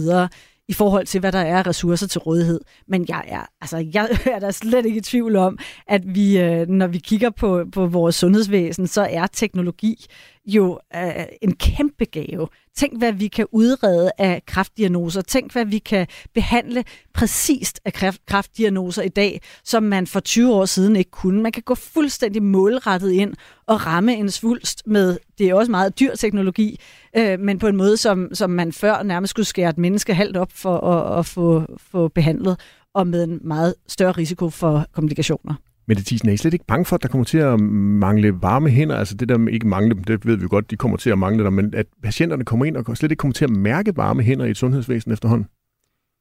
i 0.67 0.73
forhold 0.73 1.05
til, 1.05 1.19
hvad 1.19 1.31
der 1.31 1.39
er 1.39 1.67
ressourcer 1.67 2.07
til 2.07 2.19
rådighed. 2.19 2.59
Men 2.87 3.05
jeg 3.09 3.23
er, 3.27 3.45
altså, 3.61 3.89
jeg 3.93 4.09
er 4.35 4.39
da 4.39 4.51
slet 4.51 4.85
ikke 4.85 4.97
i 4.97 5.01
tvivl 5.01 5.35
om, 5.35 5.57
at 5.87 6.01
vi, 6.05 6.39
øh, 6.39 6.67
når 6.67 6.87
vi 6.87 6.97
kigger 6.97 7.29
på, 7.29 7.65
på 7.71 7.85
vores 7.87 8.15
sundhedsvæsen, 8.15 8.87
så 8.87 9.07
er 9.09 9.27
teknologi 9.27 10.05
jo 10.45 10.79
øh, 10.95 11.25
en 11.41 11.55
kæmpe 11.55 12.05
gave. 12.05 12.47
Tænk, 12.75 12.97
hvad 12.97 13.13
vi 13.13 13.27
kan 13.27 13.45
udrede 13.51 14.11
af 14.17 14.41
kræftdiagnoser. 14.45 15.21
Tænk, 15.21 15.51
hvad 15.51 15.65
vi 15.65 15.77
kan 15.77 16.07
behandle 16.33 16.83
præcist 17.13 17.79
af 17.85 17.93
kræft, 17.93 18.25
kræftdiagnoser 18.25 19.01
i 19.01 19.09
dag, 19.09 19.41
som 19.63 19.83
man 19.83 20.07
for 20.07 20.19
20 20.19 20.53
år 20.53 20.65
siden 20.65 20.95
ikke 20.95 21.11
kunne. 21.11 21.41
Man 21.41 21.51
kan 21.51 21.63
gå 21.63 21.75
fuldstændig 21.75 22.43
målrettet 22.43 23.11
ind 23.11 23.33
og 23.67 23.85
ramme 23.85 24.15
en 24.15 24.31
svulst 24.31 24.87
med, 24.87 25.17
det 25.37 25.49
er 25.49 25.55
også 25.55 25.71
meget 25.71 25.99
dyr 25.99 26.15
teknologi, 26.15 26.79
øh, 27.17 27.39
men 27.39 27.59
på 27.59 27.67
en 27.67 27.75
måde, 27.75 27.97
som, 27.97 28.29
som 28.33 28.49
man 28.49 28.73
før 28.73 29.03
nærmest 29.03 29.31
skulle 29.31 29.47
skære 29.47 29.69
et 29.69 29.77
menneske 29.77 30.13
halvt 30.13 30.37
op 30.37 30.51
for 30.51 30.77
at, 30.77 31.19
at 31.19 31.25
få, 31.25 31.65
få 31.77 32.07
behandlet, 32.07 32.59
og 32.93 33.07
med 33.07 33.23
en 33.23 33.39
meget 33.43 33.75
større 33.87 34.11
risiko 34.11 34.49
for 34.49 34.85
komplikationer. 34.93 35.55
Mette 35.87 36.03
Thiesen, 36.03 36.29
er 36.29 36.33
I 36.33 36.37
slet 36.37 36.53
ikke 36.53 36.65
bange 36.65 36.85
for, 36.85 36.95
at 36.95 37.03
der 37.03 37.09
kommer 37.09 37.25
til 37.25 37.37
at 37.37 37.59
mangle 37.59 38.41
varme 38.41 38.69
hænder? 38.69 38.95
Altså 38.95 39.15
det 39.15 39.29
der 39.29 39.37
med 39.37 39.53
ikke 39.53 39.67
mangle 39.67 39.95
dem, 39.95 40.03
det 40.03 40.25
ved 40.25 40.35
vi 40.37 40.47
godt, 40.47 40.71
de 40.71 40.75
kommer 40.75 40.97
til 40.97 41.09
at 41.09 41.17
mangle 41.17 41.43
der, 41.43 41.49
men 41.49 41.73
at 41.73 41.85
patienterne 42.03 42.45
kommer 42.45 42.65
ind 42.65 42.77
og 42.77 42.97
slet 42.97 43.11
ikke 43.11 43.19
kommer 43.19 43.33
til 43.33 43.45
at 43.45 43.51
mærke 43.51 43.97
varme 43.97 44.23
hænder 44.23 44.45
i 44.45 44.49
et 44.49 44.57
sundhedsvæsen 44.57 45.11
efterhånden? 45.11 45.47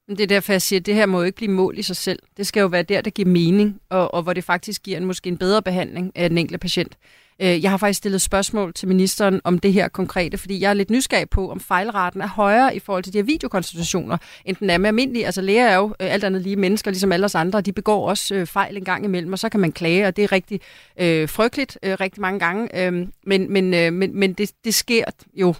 Det 0.08 0.20
er 0.20 0.26
derfor, 0.26 0.52
jeg 0.52 0.62
siger, 0.62 0.80
at 0.80 0.86
det 0.86 0.94
her 0.94 1.06
må 1.06 1.18
jo 1.18 1.24
ikke 1.24 1.36
blive 1.36 1.50
mål 1.50 1.78
i 1.78 1.82
sig 1.82 1.96
selv. 1.96 2.18
Det 2.36 2.46
skal 2.46 2.60
jo 2.60 2.66
være 2.66 2.82
der, 2.82 3.00
der 3.00 3.10
giver 3.10 3.28
mening, 3.28 3.80
og, 3.90 4.14
og 4.14 4.22
hvor 4.22 4.32
det 4.32 4.44
faktisk 4.44 4.82
giver 4.82 4.96
en, 4.96 5.04
måske 5.04 5.28
en 5.28 5.38
bedre 5.38 5.62
behandling 5.62 6.12
af 6.14 6.28
den 6.28 6.38
enkelte 6.38 6.58
patient. 6.58 6.96
Øh, 7.42 7.62
jeg 7.62 7.70
har 7.70 7.78
faktisk 7.78 7.98
stillet 7.98 8.20
spørgsmål 8.20 8.74
til 8.74 8.88
ministeren 8.88 9.40
om 9.44 9.58
det 9.58 9.72
her 9.72 9.88
konkrete, 9.88 10.38
fordi 10.38 10.60
jeg 10.60 10.70
er 10.70 10.74
lidt 10.74 10.90
nysgerrig 10.90 11.30
på, 11.30 11.50
om 11.50 11.60
fejlraten 11.60 12.20
er 12.20 12.28
højere 12.28 12.76
i 12.76 12.78
forhold 12.78 13.04
til 13.04 13.12
de 13.12 13.18
her 13.18 13.22
videokonstitutioner, 13.22 14.16
end 14.44 14.56
den 14.56 14.70
er 14.70 14.78
med 14.78 14.88
almindelige. 14.88 15.26
Altså 15.26 15.40
læger 15.40 15.66
er 15.66 15.76
jo 15.76 15.86
øh, 16.00 16.12
alt 16.12 16.24
andet 16.24 16.42
lige 16.42 16.56
mennesker, 16.56 16.90
ligesom 16.90 17.12
alle 17.12 17.24
os 17.24 17.34
andre, 17.34 17.60
de 17.60 17.72
begår 17.72 18.08
også 18.08 18.34
øh, 18.34 18.46
fejl 18.46 18.76
en 18.76 18.84
gang 18.84 19.04
imellem, 19.04 19.32
og 19.32 19.38
så 19.38 19.48
kan 19.48 19.60
man 19.60 19.72
klage, 19.72 20.06
og 20.06 20.16
det 20.16 20.24
er 20.24 20.32
rigtig 20.32 20.60
øh, 21.00 21.28
frygteligt 21.28 21.78
øh, 21.82 21.96
rigtig 22.00 22.20
mange 22.20 22.38
gange. 22.38 22.86
Øh, 22.86 23.06
men 23.26 23.52
men, 23.52 23.74
øh, 23.74 23.92
men, 23.92 24.18
men 24.18 24.32
det, 24.32 24.52
det 24.64 24.74
sker 24.74 25.04
jo. 25.34 25.54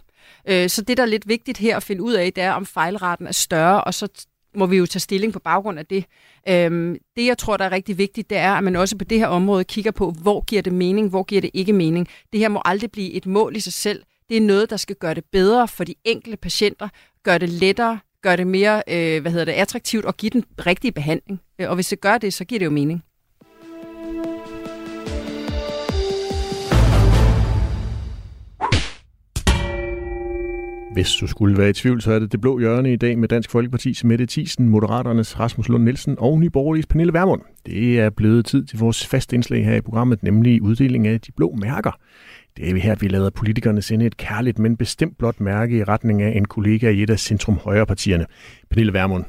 Øh, 0.48 0.68
så 0.68 0.82
det, 0.82 0.96
der 0.96 1.02
er 1.02 1.06
lidt 1.06 1.28
vigtigt 1.28 1.58
her 1.58 1.76
at 1.76 1.82
finde 1.82 2.02
ud 2.02 2.12
af, 2.12 2.32
det 2.32 2.44
er, 2.44 2.52
om 2.52 2.66
fejlraten 2.66 3.26
er 3.26 3.32
større, 3.32 3.84
og 3.84 3.94
så 3.94 4.08
må 4.54 4.66
vi 4.66 4.76
jo 4.76 4.86
tage 4.86 5.00
stilling 5.00 5.32
på 5.32 5.38
baggrund 5.38 5.78
af 5.78 5.86
det. 5.86 6.04
Øhm, 6.48 6.96
det, 7.16 7.26
jeg 7.26 7.38
tror, 7.38 7.56
der 7.56 7.64
er 7.64 7.72
rigtig 7.72 7.98
vigtigt, 7.98 8.30
det 8.30 8.38
er, 8.38 8.52
at 8.52 8.64
man 8.64 8.76
også 8.76 8.96
på 8.96 9.04
det 9.04 9.18
her 9.18 9.26
område 9.26 9.64
kigger 9.64 9.90
på, 9.90 10.10
hvor 10.10 10.44
giver 10.44 10.62
det 10.62 10.72
mening, 10.72 11.08
hvor 11.08 11.22
giver 11.22 11.40
det 11.40 11.50
ikke 11.54 11.72
mening. 11.72 12.08
Det 12.32 12.40
her 12.40 12.48
må 12.48 12.62
aldrig 12.64 12.90
blive 12.90 13.12
et 13.12 13.26
mål 13.26 13.56
i 13.56 13.60
sig 13.60 13.72
selv. 13.72 14.02
Det 14.28 14.36
er 14.36 14.40
noget, 14.40 14.70
der 14.70 14.76
skal 14.76 14.96
gøre 14.96 15.14
det 15.14 15.24
bedre 15.32 15.68
for 15.68 15.84
de 15.84 15.94
enkelte 16.04 16.36
patienter, 16.36 16.88
gøre 17.22 17.38
det 17.38 17.48
lettere, 17.48 17.98
gøre 18.22 18.36
det 18.36 18.46
mere 18.46 18.82
øh, 18.88 19.22
hvad 19.22 19.32
hedder 19.32 19.44
det, 19.44 19.52
attraktivt 19.52 20.04
og 20.04 20.16
give 20.16 20.30
den 20.30 20.44
rigtige 20.66 20.92
behandling. 20.92 21.40
Øh, 21.58 21.68
og 21.68 21.74
hvis 21.74 21.88
det 21.88 22.00
gør 22.00 22.18
det, 22.18 22.34
så 22.34 22.44
giver 22.44 22.58
det 22.58 22.66
jo 22.66 22.70
mening. 22.70 23.04
Hvis 30.92 31.12
du 31.20 31.26
skulle 31.26 31.58
være 31.58 31.70
i 31.70 31.72
tvivl, 31.72 32.00
så 32.00 32.12
er 32.12 32.18
det 32.18 32.32
det 32.32 32.40
blå 32.40 32.58
hjørne 32.58 32.92
i 32.92 32.96
dag 32.96 33.18
med 33.18 33.28
Dansk 33.28 33.54
Folkeparti's 33.54 34.00
Mette 34.04 34.26
Thiesen, 34.26 34.68
Moderaternes 34.68 35.40
Rasmus 35.40 35.68
Lund 35.68 35.84
Nielsen 35.84 36.16
og 36.18 36.38
Nyborgerliges 36.38 36.86
Pernille 36.86 37.12
Vermund. 37.12 37.42
Det 37.66 38.00
er 38.00 38.10
blevet 38.10 38.46
tid 38.46 38.64
til 38.64 38.78
vores 38.78 39.06
faste 39.06 39.34
indslag 39.36 39.64
her 39.64 39.74
i 39.74 39.80
programmet, 39.80 40.22
nemlig 40.22 40.62
uddeling 40.62 41.06
af 41.06 41.20
de 41.20 41.32
blå 41.32 41.54
mærker. 41.54 41.90
Det 42.56 42.70
er 42.70 42.74
vi 42.74 42.80
her, 42.80 42.92
at 42.92 43.02
vi 43.02 43.08
lader 43.08 43.30
politikerne 43.30 43.82
sende 43.82 44.06
et 44.06 44.16
kærligt, 44.16 44.58
men 44.58 44.76
bestemt 44.76 45.18
blot 45.18 45.40
mærke 45.40 45.78
i 45.78 45.84
retning 45.84 46.22
af 46.22 46.36
en 46.36 46.44
kollega 46.44 46.90
i 46.90 47.02
et 47.02 47.10
af 47.10 47.18
centrum 47.18 47.56
højre 47.56 47.86
partierne. 47.86 48.26
Pernille 48.70 48.92
Vermund, 48.92 49.24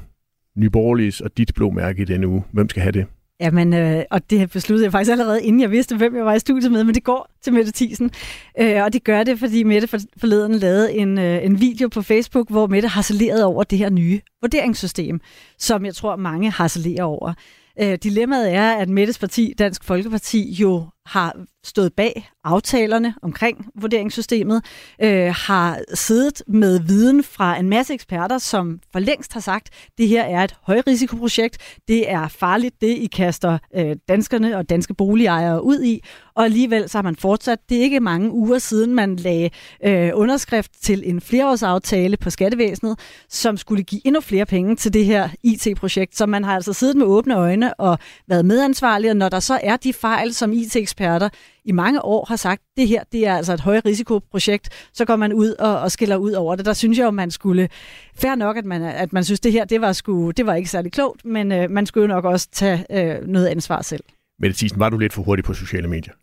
Nyborgerliges 0.57 1.21
og 1.21 1.37
dit 1.37 1.51
blå 1.55 1.69
mærke 1.69 2.01
i 2.01 2.05
denne 2.05 2.27
uge. 2.27 2.43
Hvem 2.51 2.69
skal 2.69 2.81
have 2.81 2.91
det? 2.91 3.05
Jamen, 3.41 3.73
øh, 3.73 4.03
og 4.11 4.29
det 4.29 4.51
besluttede 4.51 4.85
jeg 4.85 4.91
faktisk 4.91 5.11
allerede, 5.11 5.43
inden 5.43 5.61
jeg 5.61 5.71
vidste, 5.71 5.97
hvem 5.97 6.15
jeg 6.15 6.25
var 6.25 6.33
i 6.33 6.39
studiet 6.39 6.71
med, 6.71 6.83
men 6.83 6.95
det 6.95 7.03
går 7.03 7.29
til 7.43 7.53
Mette 7.53 7.71
Thiesen. 7.75 8.11
Øh, 8.59 8.83
og 8.83 8.93
det 8.93 9.03
gør 9.03 9.23
det, 9.23 9.39
fordi 9.39 9.63
Mette 9.63 9.87
forleden 10.17 10.55
lavede 10.55 10.93
en, 10.93 11.17
øh, 11.19 11.45
en 11.45 11.59
video 11.59 11.87
på 11.87 12.01
Facebook, 12.01 12.49
hvor 12.49 12.67
Mette 12.67 12.87
harcelerer 12.87 13.45
over 13.45 13.63
det 13.63 13.77
her 13.77 13.89
nye 13.89 14.21
vurderingssystem, 14.41 15.19
som 15.59 15.85
jeg 15.85 15.95
tror, 15.95 16.15
mange 16.15 16.51
harcelerer 16.51 17.03
over. 17.03 17.33
Øh, 17.81 17.97
dilemmaet 18.03 18.53
er, 18.53 18.73
at 18.73 18.89
Mettes 18.89 19.19
parti, 19.19 19.53
Dansk 19.59 19.83
Folkeparti, 19.83 20.51
jo 20.51 20.85
har 21.05 21.35
stået 21.63 21.93
bag 21.93 22.29
aftalerne 22.43 23.13
omkring 23.21 23.65
vurderingssystemet, 23.75 24.65
øh, 25.01 25.33
har 25.37 25.79
siddet 25.93 26.43
med 26.47 26.79
viden 26.79 27.23
fra 27.23 27.59
en 27.59 27.69
masse 27.69 27.93
eksperter, 27.93 28.37
som 28.37 28.79
for 28.91 28.99
længst 28.99 29.33
har 29.33 29.39
sagt, 29.39 29.69
det 29.97 30.07
her 30.07 30.23
er 30.23 30.43
et 30.43 30.55
højrisikoprojekt, 30.61 31.57
det 31.87 32.11
er 32.11 32.27
farligt, 32.27 32.81
det 32.81 32.87
I 32.87 33.05
kaster 33.05 33.57
øh, 33.75 33.95
danskerne 34.07 34.57
og 34.57 34.69
danske 34.69 34.93
boligejere 34.93 35.63
ud 35.63 35.83
i, 35.83 36.03
og 36.35 36.43
alligevel 36.45 36.89
så 36.89 36.97
har 36.97 37.03
man 37.03 37.15
fortsat. 37.15 37.59
Det 37.69 37.77
er 37.77 37.81
ikke 37.81 37.99
mange 37.99 38.31
uger 38.31 38.59
siden, 38.59 38.95
man 38.95 39.15
lagde 39.15 39.49
øh, 39.85 40.11
underskrift 40.13 40.71
til 40.81 41.09
en 41.09 41.21
flereårsaftale 41.21 42.17
på 42.17 42.29
skattevæsenet, 42.29 42.99
som 43.29 43.57
skulle 43.57 43.83
give 43.83 44.07
endnu 44.07 44.21
flere 44.21 44.45
penge 44.45 44.75
til 44.75 44.93
det 44.93 45.05
her 45.05 45.29
IT-projekt, 45.43 46.17
så 46.17 46.25
man 46.25 46.43
har 46.43 46.55
altså 46.55 46.73
siddet 46.73 46.95
med 46.95 47.05
åbne 47.05 47.35
øjne 47.35 47.73
og 47.73 47.99
været 48.27 48.45
medansvarlig, 48.45 49.09
og 49.09 49.17
når 49.17 49.29
der 49.29 49.39
så 49.39 49.59
er 49.63 49.77
de 49.77 49.93
fejl, 49.93 50.33
som 50.33 50.53
it 50.53 50.71
eksperter 50.91 51.29
i 51.65 51.71
mange 51.71 52.05
år 52.05 52.25
har 52.27 52.35
sagt, 52.35 52.61
det 52.77 52.87
her 52.87 53.03
det 53.11 53.27
er 53.27 53.35
altså 53.35 53.53
et 53.53 53.59
højrisikoprojekt, 53.59 54.69
så 54.93 55.05
går 55.05 55.15
man 55.15 55.33
ud 55.33 55.49
og, 55.59 55.79
og 55.79 55.91
skiller 55.91 56.15
ud 56.15 56.31
over 56.31 56.55
det. 56.55 56.65
Der 56.65 56.73
synes 56.73 56.97
jeg 56.97 57.05
jo, 57.05 57.11
man 57.11 57.31
skulle, 57.31 57.69
fair 58.15 58.35
nok, 58.35 58.57
at 58.57 58.65
man, 58.65 58.81
at 58.81 59.13
man 59.13 59.23
synes, 59.23 59.39
det 59.39 59.51
her 59.51 59.65
det 59.65 59.81
var, 59.81 59.93
sgu, 59.93 60.31
det 60.31 60.45
var 60.45 60.55
ikke 60.55 60.69
særlig 60.69 60.91
klogt, 60.91 61.25
men 61.25 61.51
øh, 61.51 61.69
man 61.69 61.85
skulle 61.85 62.01
jo 62.01 62.07
nok 62.07 62.25
også 62.25 62.47
tage 62.51 62.85
øh, 62.89 63.27
noget 63.27 63.47
ansvar 63.47 63.81
selv. 63.81 64.03
Mette 64.39 64.57
Thiesen, 64.57 64.79
var 64.79 64.89
du 64.89 64.97
lidt 64.97 65.13
for 65.13 65.21
hurtig 65.21 65.45
på 65.45 65.53
sociale 65.53 65.87
medier? 65.87 66.13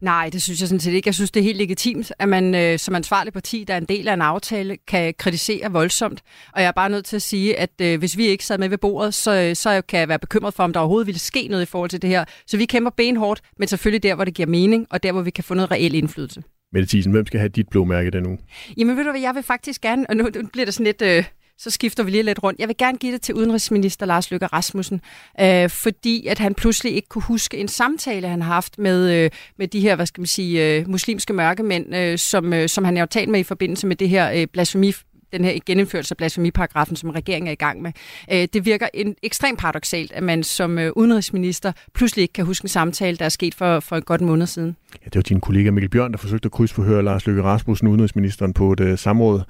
Nej, 0.00 0.30
det 0.32 0.42
synes 0.42 0.60
jeg 0.60 0.68
sådan 0.68 0.80
set 0.80 0.92
ikke. 0.92 1.08
Jeg 1.08 1.14
synes, 1.14 1.30
det 1.30 1.40
er 1.40 1.44
helt 1.44 1.58
legitimt, 1.58 2.12
at 2.18 2.28
man 2.28 2.54
øh, 2.54 2.78
som 2.78 2.94
ansvarlig 2.94 3.32
parti, 3.32 3.64
der 3.64 3.74
er 3.74 3.78
en 3.78 3.84
del 3.84 4.08
af 4.08 4.14
en 4.14 4.22
aftale, 4.22 4.76
kan 4.88 5.14
kritisere 5.18 5.72
voldsomt. 5.72 6.22
Og 6.52 6.60
jeg 6.60 6.68
er 6.68 6.72
bare 6.72 6.90
nødt 6.90 7.04
til 7.04 7.16
at 7.16 7.22
sige, 7.22 7.58
at 7.58 7.70
øh, 7.82 7.98
hvis 7.98 8.16
vi 8.16 8.26
ikke 8.26 8.44
sad 8.44 8.58
med 8.58 8.68
ved 8.68 8.78
bordet, 8.78 9.14
så, 9.14 9.50
så 9.54 9.82
kan 9.88 10.00
jeg 10.00 10.08
være 10.08 10.18
bekymret 10.18 10.54
for, 10.54 10.62
om 10.62 10.72
der 10.72 10.80
overhovedet 10.80 11.06
ville 11.06 11.18
ske 11.18 11.48
noget 11.48 11.62
i 11.62 11.66
forhold 11.66 11.90
til 11.90 12.02
det 12.02 12.10
her. 12.10 12.24
Så 12.46 12.56
vi 12.56 12.64
kæmper 12.64 12.90
benhårdt, 12.90 13.40
men 13.58 13.68
selvfølgelig 13.68 14.02
der, 14.02 14.14
hvor 14.14 14.24
det 14.24 14.34
giver 14.34 14.48
mening, 14.48 14.86
og 14.90 15.02
der, 15.02 15.12
hvor 15.12 15.22
vi 15.22 15.30
kan 15.30 15.44
få 15.44 15.54
noget 15.54 15.70
reel 15.70 15.94
indflydelse. 15.94 16.42
Mette 16.72 16.88
Thiesen, 16.88 17.12
hvem 17.12 17.26
skal 17.26 17.40
have 17.40 17.48
dit 17.48 17.68
blåmærke 17.68 18.10
den 18.10 18.26
uge? 18.26 18.38
Jamen 18.76 18.96
ved 18.96 19.04
du 19.04 19.10
hvad, 19.10 19.20
jeg 19.20 19.34
vil 19.34 19.42
faktisk 19.42 19.80
gerne, 19.80 20.06
og 20.08 20.16
nu 20.16 20.28
bliver 20.52 20.64
det 20.64 20.74
sådan 20.74 20.84
lidt... 20.84 21.02
Øh, 21.02 21.24
så 21.58 21.70
skifter 21.70 22.02
vi 22.02 22.10
lige 22.10 22.22
lidt 22.22 22.42
rundt. 22.42 22.60
Jeg 22.60 22.68
vil 22.68 22.76
gerne 22.76 22.98
give 22.98 23.12
det 23.12 23.22
til 23.22 23.34
udenrigsminister 23.34 24.06
Lars 24.06 24.30
Løkke 24.30 24.46
Rasmussen, 24.46 25.00
øh, 25.40 25.70
fordi 25.70 26.26
at 26.26 26.38
han 26.38 26.54
pludselig 26.54 26.94
ikke 26.94 27.08
kunne 27.08 27.22
huske 27.22 27.56
en 27.56 27.68
samtale, 27.68 28.28
han 28.28 28.42
har 28.42 28.52
haft 28.52 28.78
med, 28.78 29.24
øh, 29.24 29.30
med 29.58 29.68
de 29.68 29.80
her, 29.80 29.96
hvad 29.96 30.06
skal 30.06 30.20
man 30.20 30.26
sige, 30.26 30.78
øh, 30.78 30.88
muslimske 30.88 31.32
mørkemænd, 31.32 31.96
øh, 31.96 32.18
som, 32.18 32.52
øh, 32.52 32.68
som 32.68 32.84
han 32.84 32.96
har 32.96 33.06
talt 33.06 33.28
med 33.28 33.40
i 33.40 33.42
forbindelse 33.42 33.86
med 33.86 33.96
det 33.96 34.08
her 34.08 34.32
øh, 34.32 34.46
blasfemi 34.46 34.92
den 35.32 35.44
her 35.44 35.58
genindførelse 35.66 36.12
af 36.12 36.16
blasfemiparagrafen, 36.16 36.96
som 36.96 37.10
regeringen 37.10 37.48
er 37.48 37.52
i 37.52 37.54
gang 37.54 37.82
med. 37.82 37.92
Øh, 38.32 38.48
det 38.52 38.64
virker 38.64 38.88
en, 38.94 39.14
ekstremt 39.22 39.58
paradoxalt, 39.58 40.12
at 40.12 40.22
man 40.22 40.42
som 40.42 40.78
øh, 40.78 40.92
udenrigsminister 40.96 41.72
pludselig 41.94 42.22
ikke 42.22 42.32
kan 42.32 42.44
huske 42.44 42.64
en 42.64 42.68
samtale, 42.68 43.16
der 43.16 43.24
er 43.24 43.28
sket 43.28 43.54
for, 43.54 43.80
for 43.80 43.96
en 43.96 44.02
godt 44.02 44.20
måned 44.20 44.46
siden. 44.46 44.76
Ja, 44.94 45.04
det 45.04 45.14
var 45.14 45.22
din 45.22 45.40
kollega 45.40 45.70
Mikkel 45.70 45.90
Bjørn, 45.90 46.12
der 46.12 46.18
forsøgte 46.18 46.46
at 46.46 46.52
krydsforhøre 46.52 47.02
Lars 47.02 47.26
Løkke 47.26 47.42
Rasmussen, 47.42 47.88
udenrigsministeren, 47.88 48.52
på 48.52 48.72
et 48.72 48.80
uh, 48.80 48.98
samråd. 48.98 49.42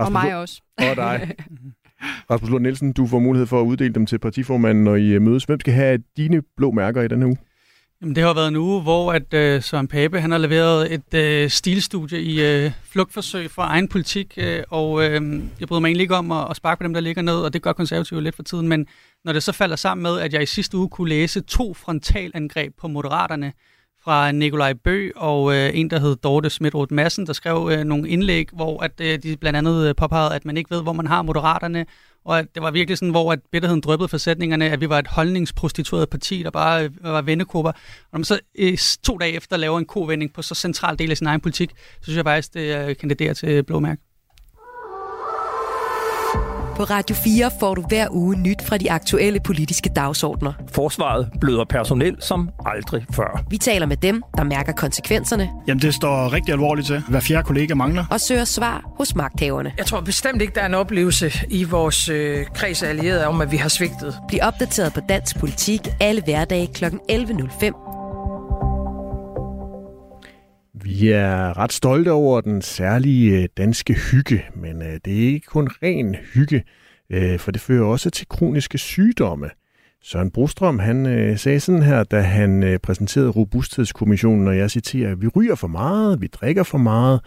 Rasmus, 0.00 0.16
og 0.16 0.22
mig 0.22 0.36
også. 0.36 0.62
Og 0.78 0.96
dig. 0.96 1.34
Rasmus 2.30 2.50
Lund 2.50 2.62
Nielsen, 2.62 2.92
du 2.92 3.06
får 3.06 3.18
mulighed 3.18 3.46
for 3.46 3.60
at 3.60 3.64
uddele 3.64 3.94
dem 3.94 4.06
til 4.06 4.18
partiformanden, 4.18 4.84
når 4.84 4.96
I 4.96 5.18
mødes. 5.18 5.44
Hvem 5.44 5.60
skal 5.60 5.74
have 5.74 5.98
dine 6.16 6.42
blå 6.56 6.70
mærker 6.70 7.02
i 7.02 7.08
denne 7.08 7.26
uge? 7.26 7.36
Jamen, 8.02 8.16
det 8.16 8.24
har 8.24 8.34
været 8.34 8.48
en 8.48 8.56
uge, 8.56 8.82
hvor 8.82 9.12
at, 9.12 9.34
øh, 9.34 9.62
Søren 9.62 9.88
Pape 9.88 10.20
han 10.20 10.30
har 10.30 10.38
leveret 10.38 10.94
et 10.94 11.14
øh, 11.14 11.50
stilstudie 11.50 12.22
i 12.22 12.42
øh, 12.42 12.72
flugtforsøg 12.82 13.50
for 13.50 13.62
egen 13.62 13.88
politik, 13.88 14.34
øh, 14.36 14.62
og 14.70 15.04
øh, 15.04 15.42
jeg 15.60 15.68
bryder 15.68 15.80
mig 15.80 15.88
egentlig 15.88 16.02
ikke 16.02 16.16
om 16.16 16.32
at, 16.32 16.46
at 16.50 16.56
sparke 16.56 16.78
på 16.78 16.84
dem, 16.84 16.94
der 16.94 17.00
ligger 17.00 17.22
ned, 17.22 17.34
og 17.34 17.52
det 17.52 17.62
gør 17.62 17.72
konservative 17.72 18.22
lidt 18.22 18.36
for 18.36 18.42
tiden, 18.42 18.68
men 18.68 18.86
Når 19.24 19.32
det 19.32 19.42
så 19.42 19.52
falder 19.52 19.76
sammen 19.76 20.02
med, 20.02 20.20
at 20.20 20.32
jeg 20.32 20.42
i 20.42 20.46
sidste 20.46 20.76
uge 20.76 20.88
kunne 20.88 21.08
læse 21.08 21.40
to 21.40 21.74
frontalangreb 21.74 22.74
på 22.80 22.88
moderaterne, 22.88 23.52
fra 24.04 24.32
Nikolaj 24.32 24.72
Bø 24.72 25.10
og 25.16 25.54
øh, 25.54 25.70
en, 25.74 25.90
der 25.90 26.00
hed 26.00 26.16
Dorte 26.16 26.50
Smidroth 26.50 26.92
Madsen, 26.92 27.26
der 27.26 27.32
skrev 27.32 27.70
øh, 27.72 27.84
nogle 27.84 28.08
indlæg, 28.08 28.48
hvor 28.52 28.82
at, 28.82 28.92
øh, 29.00 29.22
de 29.22 29.36
blandt 29.36 29.56
andet 29.56 29.88
øh, 29.88 29.94
påpegede, 29.94 30.34
at 30.34 30.44
man 30.44 30.56
ikke 30.56 30.70
ved, 30.70 30.82
hvor 30.82 30.92
man 30.92 31.06
har 31.06 31.22
moderaterne, 31.22 31.86
og 32.24 32.38
at 32.38 32.46
det 32.54 32.62
var 32.62 32.70
virkelig 32.70 32.98
sådan, 32.98 33.10
hvor 33.10 33.32
at 33.32 33.38
bitterheden 33.52 33.80
drøbbede 33.80 34.08
for 34.08 34.18
sætningerne, 34.18 34.70
at 34.70 34.80
vi 34.80 34.88
var 34.88 34.98
et 34.98 35.06
holdningsprostitueret 35.06 36.10
parti, 36.10 36.42
der 36.42 36.50
bare 36.50 36.84
øh, 36.84 36.90
var 37.02 37.22
vennekupper. 37.22 37.70
Og 37.72 38.08
når 38.12 38.18
man 38.18 38.24
så 38.24 38.40
øh, 38.58 38.78
to 39.02 39.18
dage 39.18 39.32
efter 39.32 39.56
laver 39.56 39.78
en 39.78 39.84
kovending 39.84 40.32
på 40.32 40.42
så 40.42 40.54
central 40.54 40.98
del 40.98 41.10
af 41.10 41.16
sin 41.16 41.26
egen 41.26 41.40
politik, 41.40 41.70
så 41.70 42.02
synes 42.02 42.16
jeg 42.16 42.24
faktisk, 42.24 42.54
det 42.54 42.88
øh, 42.88 42.96
kandiderer 42.96 43.34
til 43.34 43.62
blåmærke. 43.62 44.09
På 46.76 46.84
Radio 46.84 47.16
4 47.16 47.50
får 47.60 47.74
du 47.74 47.84
hver 47.88 48.06
uge 48.10 48.36
nyt 48.36 48.62
fra 48.62 48.78
de 48.78 48.90
aktuelle 48.90 49.40
politiske 49.40 49.90
dagsordner. 49.96 50.52
Forsvaret 50.74 51.30
bløder 51.40 51.64
personel 51.64 52.16
som 52.20 52.50
aldrig 52.66 53.06
før. 53.12 53.44
Vi 53.50 53.58
taler 53.58 53.86
med 53.86 53.96
dem, 53.96 54.22
der 54.36 54.44
mærker 54.44 54.72
konsekvenserne. 54.72 55.50
Jamen, 55.68 55.82
det 55.82 55.94
står 55.94 56.32
rigtig 56.32 56.52
alvorligt 56.52 56.86
til. 56.86 57.02
Hver 57.08 57.20
fjerde 57.20 57.42
kollega 57.46 57.74
mangler. 57.74 58.04
Og 58.10 58.20
søger 58.20 58.44
svar 58.44 58.90
hos 58.96 59.14
magthaverne. 59.14 59.72
Jeg 59.78 59.86
tror 59.86 60.00
bestemt 60.00 60.42
ikke, 60.42 60.54
der 60.54 60.60
er 60.60 60.66
en 60.66 60.74
oplevelse 60.74 61.32
i 61.50 61.64
vores 61.64 62.08
øh, 62.08 62.46
kreds 62.54 62.82
af 62.82 62.88
allierede 62.88 63.26
om, 63.26 63.40
at 63.40 63.52
vi 63.52 63.56
har 63.56 63.68
svigtet. 63.68 64.18
Bliv 64.28 64.40
opdateret 64.42 64.92
på 64.92 65.00
dansk 65.08 65.38
politik 65.38 65.80
alle 66.00 66.22
hverdage 66.22 66.66
kl. 66.66 66.84
11.05 66.84 67.89
vi 70.82 71.08
er 71.08 71.58
ret 71.58 71.72
stolte 71.72 72.12
over 72.12 72.40
den 72.40 72.62
særlige 72.62 73.42
øh, 73.42 73.48
danske 73.56 73.94
hygge, 73.94 74.44
men 74.56 74.82
øh, 74.82 75.00
det 75.04 75.24
er 75.24 75.32
ikke 75.32 75.46
kun 75.46 75.68
ren 75.82 76.14
hygge, 76.14 76.64
øh, 77.10 77.38
for 77.38 77.50
det 77.50 77.60
fører 77.60 77.84
også 77.84 78.10
til 78.10 78.28
kroniske 78.28 78.78
sygdomme. 78.78 79.50
Søren 80.02 80.30
Brostrøm 80.30 80.78
han 80.78 81.34
sagde 81.38 81.60
sådan 81.60 81.82
her, 81.82 82.04
da 82.04 82.20
han 82.20 82.78
præsenterede 82.82 83.28
Robusthedskommissionen, 83.28 84.48
og 84.48 84.56
jeg 84.56 84.70
citerer, 84.70 85.14
vi 85.14 85.28
ryger 85.28 85.54
for 85.54 85.68
meget, 85.68 86.20
vi 86.20 86.26
drikker 86.26 86.62
for 86.62 86.78
meget, 86.78 87.20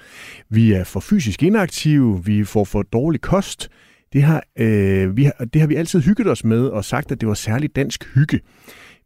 vi 0.50 0.74
er 0.74 0.84
for 0.84 1.00
fysisk 1.00 1.44
inaktive, 1.44 2.26
vi 2.26 2.44
får 2.44 2.64
for 2.64 2.82
dårlig 2.82 3.22
kost. 3.22 3.70
Det 4.14 4.24
har, 4.24 4.44
øh, 4.60 5.18
vi 5.18 5.24
har, 5.24 5.46
det 5.54 5.62
har 5.62 5.68
vi 5.68 5.76
altid 5.76 6.02
hygget 6.02 6.28
os 6.28 6.44
med 6.44 6.66
og 6.66 6.86
sagt, 6.86 7.12
at 7.12 7.22
det 7.22 7.28
var 7.28 7.34
særligt 7.34 7.76
dansk 7.76 8.14
hygge. 8.14 8.40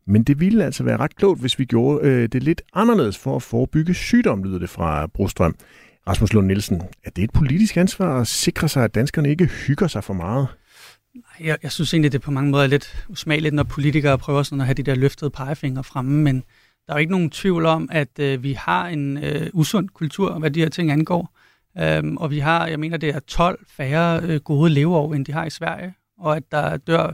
Men 0.07 0.23
det 0.23 0.39
ville 0.39 0.65
altså 0.65 0.83
være 0.83 0.97
ret 0.97 1.15
klogt, 1.15 1.39
hvis 1.39 1.59
vi 1.59 1.65
gjorde 1.65 2.07
øh, 2.07 2.29
det 2.29 2.43
lidt 2.43 2.61
anderledes 2.73 3.17
for 3.17 3.35
at 3.35 3.43
forebygge 3.43 3.93
sygdom, 3.93 4.43
lyder 4.43 4.59
det 4.59 4.69
fra 4.69 5.07
Brostrøm. 5.07 5.55
Rasmus 6.07 6.33
Lund 6.33 6.47
Nielsen, 6.47 6.81
er 7.03 7.09
det 7.09 7.23
et 7.23 7.31
politisk 7.31 7.77
ansvar 7.77 8.21
at 8.21 8.27
sikre 8.27 8.69
sig, 8.69 8.83
at 8.83 8.95
danskerne 8.95 9.29
ikke 9.29 9.45
hygger 9.45 9.87
sig 9.87 10.03
for 10.03 10.13
meget? 10.13 10.47
Jeg, 11.39 11.57
jeg 11.63 11.71
synes 11.71 11.93
egentlig, 11.93 12.11
det 12.11 12.21
på 12.21 12.31
mange 12.31 12.51
måder 12.51 12.63
er 12.63 12.67
lidt 12.67 13.05
usmageligt, 13.09 13.55
når 13.55 13.63
politikere 13.63 14.17
prøver 14.17 14.43
sådan 14.43 14.61
at 14.61 14.67
have 14.67 14.73
de 14.73 14.83
der 14.83 14.95
løftede 14.95 15.29
pegefingre 15.29 15.83
fremme, 15.83 16.23
men 16.23 16.43
der 16.87 16.93
er 16.93 16.97
jo 16.97 16.99
ikke 16.99 17.11
nogen 17.11 17.29
tvivl 17.29 17.65
om, 17.65 17.89
at 17.91 18.19
øh, 18.19 18.43
vi 18.43 18.53
har 18.53 18.87
en 18.87 19.23
øh, 19.23 19.49
usund 19.53 19.89
kultur, 19.89 20.39
hvad 20.39 20.51
de 20.51 20.59
her 20.59 20.69
ting 20.69 20.91
angår. 20.91 21.37
Øhm, 21.79 22.17
og 22.17 22.31
vi 22.31 22.39
har, 22.39 22.67
jeg 22.67 22.79
mener, 22.79 22.97
det 22.97 23.09
er 23.09 23.19
12 23.19 23.65
færre 23.67 24.21
øh, 24.23 24.39
gode 24.39 24.69
leveår, 24.69 25.13
end 25.13 25.25
de 25.25 25.31
har 25.31 25.45
i 25.45 25.49
Sverige 25.49 25.93
og 26.19 26.35
at 26.35 26.51
der 26.51 26.77
dør 26.77 27.07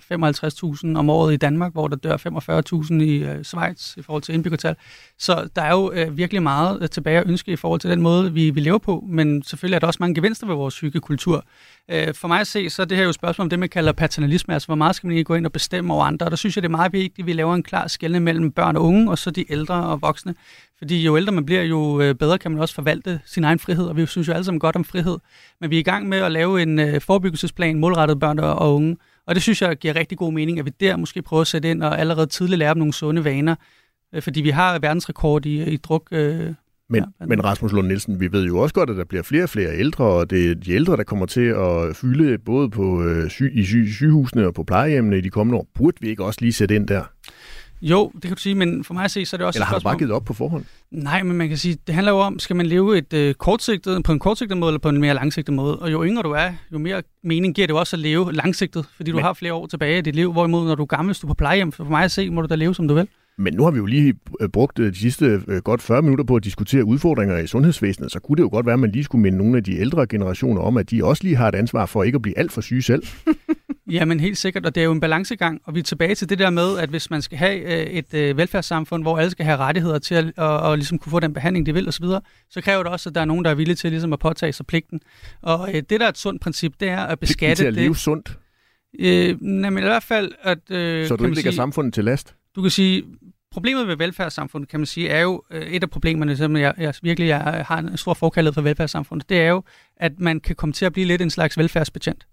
55.000 0.93 0.97
om 0.97 1.09
året 1.09 1.33
i 1.33 1.37
Danmark, 1.37 1.71
hvor 1.73 1.87
der 1.87 1.95
dør 1.95 2.17
45.000 2.17 2.93
i 3.03 3.23
øh, 3.23 3.43
Schweiz 3.43 3.97
i 3.97 4.01
forhold 4.01 4.23
til 4.23 4.33
indbyggertal. 4.33 4.75
Så 5.19 5.49
der 5.55 5.61
er 5.61 5.71
jo 5.71 5.91
øh, 5.91 6.17
virkelig 6.17 6.43
meget 6.43 6.81
øh, 6.81 6.89
tilbage 6.89 7.19
at 7.19 7.27
ønske 7.27 7.51
i 7.51 7.55
forhold 7.55 7.79
til 7.79 7.89
den 7.89 8.01
måde, 8.01 8.33
vi, 8.33 8.49
vi 8.49 8.59
lever 8.59 8.77
på, 8.77 9.03
men 9.07 9.43
selvfølgelig 9.43 9.75
er 9.75 9.79
der 9.79 9.87
også 9.87 9.97
mange 9.99 10.15
gevinster 10.15 10.47
ved 10.47 10.55
vores 10.55 10.79
hyggekultur. 10.79 11.45
Øh, 11.91 12.13
for 12.13 12.27
mig 12.27 12.39
at 12.39 12.47
se, 12.47 12.69
så 12.69 12.81
er 12.81 12.85
det 12.85 12.97
her 12.97 13.03
jo 13.03 13.09
et 13.09 13.15
spørgsmål 13.15 13.45
om 13.45 13.49
det, 13.49 13.59
man 13.59 13.69
kalder 13.69 13.91
paternalisme, 13.91 14.53
altså 14.53 14.67
hvor 14.67 14.75
meget 14.75 14.95
skal 14.95 15.07
man 15.07 15.17
ikke 15.17 15.27
gå 15.27 15.35
ind 15.35 15.45
og 15.45 15.51
bestemme 15.51 15.93
over 15.93 16.05
andre, 16.05 16.25
og 16.25 16.31
der 16.31 16.37
synes 16.37 16.57
jeg, 16.57 16.63
det 16.63 16.67
er 16.67 16.71
meget 16.71 16.93
vigtigt, 16.93 17.19
at 17.19 17.27
vi 17.27 17.33
laver 17.33 17.55
en 17.55 17.63
klar 17.63 17.87
skelne 17.87 18.19
mellem 18.19 18.51
børn 18.51 18.75
og 18.75 18.83
unge, 18.83 19.11
og 19.11 19.17
så 19.17 19.31
de 19.31 19.51
ældre 19.51 19.75
og 19.75 20.01
voksne. 20.01 20.35
Fordi 20.77 21.03
jo 21.03 21.17
ældre 21.17 21.31
man 21.31 21.45
bliver, 21.45 21.63
jo 21.63 22.01
øh, 22.01 22.15
bedre 22.15 22.37
kan 22.37 22.51
man 22.51 22.61
også 22.61 22.75
forvalte 22.75 23.19
sin 23.25 23.43
egen 23.43 23.59
frihed, 23.59 23.85
og 23.85 23.97
vi 23.97 24.05
synes 24.05 24.27
jo 24.27 24.33
alle 24.33 24.45
sammen 24.45 24.59
godt 24.59 24.75
om 24.75 24.83
frihed. 24.83 25.17
Men 25.61 25.69
vi 25.69 25.75
er 25.75 25.79
i 25.79 25.83
gang 25.83 26.09
med 26.09 26.17
at 26.17 26.31
lave 26.31 26.61
en 26.61 26.79
øh, 26.79 27.01
forebyggelsesplan 27.01 27.79
målrettet 27.79 28.19
børn 28.19 28.39
og 28.39 28.75
unge, 28.75 28.97
og 29.27 29.35
det 29.35 29.43
synes 29.43 29.61
jeg 29.61 29.77
giver 29.77 29.95
rigtig 29.95 30.17
god 30.17 30.33
mening, 30.33 30.59
at 30.59 30.65
vi 30.65 30.71
der 30.79 30.97
måske 30.97 31.21
prøver 31.21 31.41
at 31.41 31.47
sætte 31.47 31.71
ind 31.71 31.83
og 31.83 31.99
allerede 31.99 32.27
tidligt 32.27 32.59
lære 32.59 32.73
dem 32.73 32.77
nogle 32.77 32.93
sunde 32.93 33.23
vaner, 33.23 33.55
øh, 34.13 34.21
fordi 34.21 34.41
vi 34.41 34.49
har 34.49 34.79
verdensrekord 34.79 35.45
i, 35.45 35.63
i 35.63 35.77
druk. 35.77 36.07
Øh, 36.11 36.53
men, 36.89 37.03
ja, 37.19 37.25
men 37.25 37.43
Rasmus 37.43 37.71
Lund 37.71 37.87
Nielsen, 37.87 38.19
vi 38.19 38.31
ved 38.31 38.45
jo 38.45 38.57
også 38.57 38.75
godt, 38.75 38.89
at 38.89 38.97
der 38.97 39.05
bliver 39.05 39.23
flere 39.23 39.43
og 39.43 39.49
flere 39.49 39.77
ældre, 39.77 40.03
og 40.03 40.29
det 40.29 40.51
er 40.51 40.55
de 40.55 40.71
ældre, 40.71 40.97
der 40.97 41.03
kommer 41.03 41.25
til 41.25 41.45
at 41.45 41.95
fylde 41.95 42.37
både 42.37 42.69
på, 42.69 43.03
øh, 43.03 43.29
sy- 43.29 43.53
i 43.53 43.65
sy- 43.65 43.93
sygehusene 43.95 44.47
og 44.47 44.53
på 44.53 44.63
plejehjemmene 44.63 45.17
i 45.17 45.21
de 45.21 45.29
kommende 45.29 45.59
år. 45.59 45.67
Burde 45.75 45.97
vi 46.01 46.09
ikke 46.09 46.23
også 46.25 46.39
lige 46.41 46.53
sætte 46.53 46.75
ind 46.75 46.87
der? 46.87 47.03
Jo, 47.81 48.11
det 48.13 48.21
kan 48.21 48.31
du 48.31 48.41
sige, 48.41 48.55
men 48.55 48.83
for 48.83 48.93
mig 48.93 49.03
at 49.03 49.11
se, 49.11 49.25
så 49.25 49.35
er 49.35 49.37
det 49.37 49.47
også 49.47 49.57
Eller 49.57 49.65
har 49.65 49.79
du 49.79 49.83
bare 49.83 49.97
givet 49.97 50.11
op 50.11 50.25
på 50.25 50.33
forhånd? 50.33 50.65
Nej, 50.91 51.23
men 51.23 51.37
man 51.37 51.47
kan 51.49 51.57
sige, 51.57 51.77
det 51.87 51.95
handler 51.95 52.11
jo 52.11 52.17
om, 52.19 52.39
skal 52.39 52.55
man 52.55 52.65
leve 52.65 52.97
et 52.97 53.29
uh, 53.29 53.33
kortsigtet, 53.33 54.03
på 54.03 54.11
en 54.11 54.19
kortsigtet 54.19 54.57
måde 54.57 54.69
eller 54.69 54.79
på 54.79 54.89
en 54.89 55.01
mere 55.01 55.13
langsigtet 55.13 55.53
måde? 55.55 55.79
Og 55.79 55.91
jo 55.91 56.05
yngre 56.05 56.23
du 56.23 56.31
er, 56.31 56.51
jo 56.73 56.77
mere 56.77 57.01
mening 57.23 57.55
giver 57.55 57.67
det 57.67 57.73
jo 57.73 57.79
også 57.79 57.95
at 57.95 57.99
leve 57.99 58.33
langsigtet, 58.33 58.85
fordi 58.95 59.11
du 59.11 59.17
men... 59.17 59.25
har 59.25 59.33
flere 59.33 59.53
år 59.53 59.67
tilbage 59.67 59.97
i 59.97 60.01
dit 60.01 60.15
liv, 60.15 60.31
hvorimod 60.31 60.67
når 60.67 60.75
du 60.75 60.81
er 60.81 60.87
gammel, 60.87 61.09
hvis 61.09 61.19
du 61.19 61.27
er 61.27 61.29
på 61.29 61.33
plejehjem, 61.35 61.71
for 61.71 61.83
mig 61.83 62.03
at 62.03 62.11
se, 62.11 62.29
må 62.29 62.41
du 62.41 62.47
da 62.47 62.55
leve, 62.55 62.75
som 62.75 62.87
du 62.87 62.93
vil. 62.93 63.07
Men 63.37 63.53
nu 63.53 63.63
har 63.63 63.71
vi 63.71 63.77
jo 63.77 63.85
lige 63.85 64.13
øh, 64.41 64.49
brugt 64.49 64.79
øh, 64.79 64.93
de 64.93 64.99
sidste 64.99 65.41
godt 65.63 65.81
40 65.81 66.01
minutter 66.01 66.25
på 66.25 66.35
at 66.35 66.43
diskutere 66.43 66.85
udfordringer 66.85 67.37
i 67.37 67.47
sundhedsvæsenet, 67.47 68.11
så 68.11 68.19
kunne 68.19 68.35
det 68.35 68.43
jo 68.43 68.49
godt 68.49 68.65
være, 68.65 68.73
at 68.73 68.79
man 68.79 68.91
lige 68.91 69.03
skulle 69.03 69.21
minde 69.21 69.37
nogle 69.37 69.57
af 69.57 69.63
de 69.63 69.77
ældre 69.77 70.07
generationer 70.07 70.61
om, 70.61 70.77
at 70.77 70.91
de 70.91 71.05
også 71.05 71.23
lige 71.23 71.35
har 71.35 71.47
et 71.47 71.55
ansvar 71.55 71.85
for 71.85 72.03
ikke 72.03 72.15
at 72.15 72.21
blive 72.21 72.37
alt 72.37 72.51
for 72.51 72.61
syge 72.61 72.81
selv. 72.81 73.03
Jamen 73.91 74.19
helt 74.19 74.37
sikkert, 74.37 74.65
og 74.65 74.75
det 74.75 74.81
er 74.81 74.85
jo 74.85 74.91
en 74.91 74.99
balancegang, 74.99 75.61
og 75.65 75.75
vi 75.75 75.79
er 75.79 75.83
tilbage 75.83 76.15
til 76.15 76.29
det 76.29 76.39
der 76.39 76.49
med, 76.49 76.77
at 76.77 76.89
hvis 76.89 77.09
man 77.09 77.21
skal 77.21 77.37
have 77.37 77.59
øh, 77.59 77.93
et 77.93 78.13
øh, 78.13 78.37
velfærdssamfund, 78.37 79.03
hvor 79.03 79.17
alle 79.17 79.31
skal 79.31 79.45
have 79.45 79.57
rettigheder 79.57 79.99
til 79.99 80.15
at 80.15 80.25
og, 80.37 80.59
og 80.59 80.77
ligesom 80.77 80.99
kunne 80.99 81.09
få 81.09 81.19
den 81.19 81.33
behandling, 81.33 81.65
de 81.65 81.73
vil 81.73 81.87
osv., 81.87 82.05
så, 82.05 82.19
så 82.49 82.61
kræver 82.61 82.83
det 82.83 82.91
også, 82.91 83.09
at 83.09 83.15
der 83.15 83.21
er 83.21 83.25
nogen, 83.25 83.45
der 83.45 83.51
er 83.51 83.55
villige 83.55 83.75
til 83.75 83.89
ligesom 83.89 84.13
at 84.13 84.19
påtage 84.19 84.53
sig 84.53 84.65
pligten. 84.65 84.99
Og 85.41 85.69
øh, 85.69 85.75
det, 85.75 85.89
der 85.89 86.05
er 86.05 86.09
et 86.09 86.17
sundt 86.17 86.41
princip, 86.41 86.73
det 86.79 86.89
er 86.89 87.01
at 87.01 87.19
beskatte 87.19 87.63
til 87.63 87.67
at 87.67 87.73
leve 87.73 87.89
det. 87.89 87.97
sundt? 87.97 88.37
Øh, 88.99 89.41
men 89.41 89.77
i 89.77 89.81
hvert 89.81 90.03
fald... 90.03 90.31
At, 90.41 90.71
øh, 90.71 91.07
så 91.07 91.15
du 91.15 91.23
ikke 91.23 91.35
lægger 91.35 91.51
sige, 91.51 91.55
samfundet 91.55 91.93
til 91.93 92.03
last? 92.03 92.35
Du 92.55 92.61
kan 92.61 92.71
sige, 92.71 93.03
problemet 93.53 93.87
ved 93.87 93.95
velfærdssamfundet, 93.95 94.69
kan 94.69 94.79
man 94.79 94.87
sige, 94.87 95.09
er 95.09 95.21
jo 95.21 95.43
øh, 95.51 95.61
et 95.61 95.83
af 95.83 95.89
problemerne, 95.89 96.37
som 96.37 96.57
jeg, 96.57 96.73
jeg 96.77 96.93
virkelig 97.01 97.27
jeg 97.27 97.65
har 97.67 97.77
en 97.77 97.97
stor 97.97 98.13
forkærlighed 98.13 98.53
for 98.53 98.61
velfærdssamfundet, 98.61 99.29
det 99.29 99.41
er 99.41 99.47
jo, 99.47 99.63
at 99.97 100.19
man 100.19 100.39
kan 100.39 100.55
komme 100.55 100.73
til 100.73 100.85
at 100.85 100.93
blive 100.93 101.07
lidt 101.07 101.21
en 101.21 101.29
slags 101.29 101.57
velfærdsbetjent. 101.57 102.27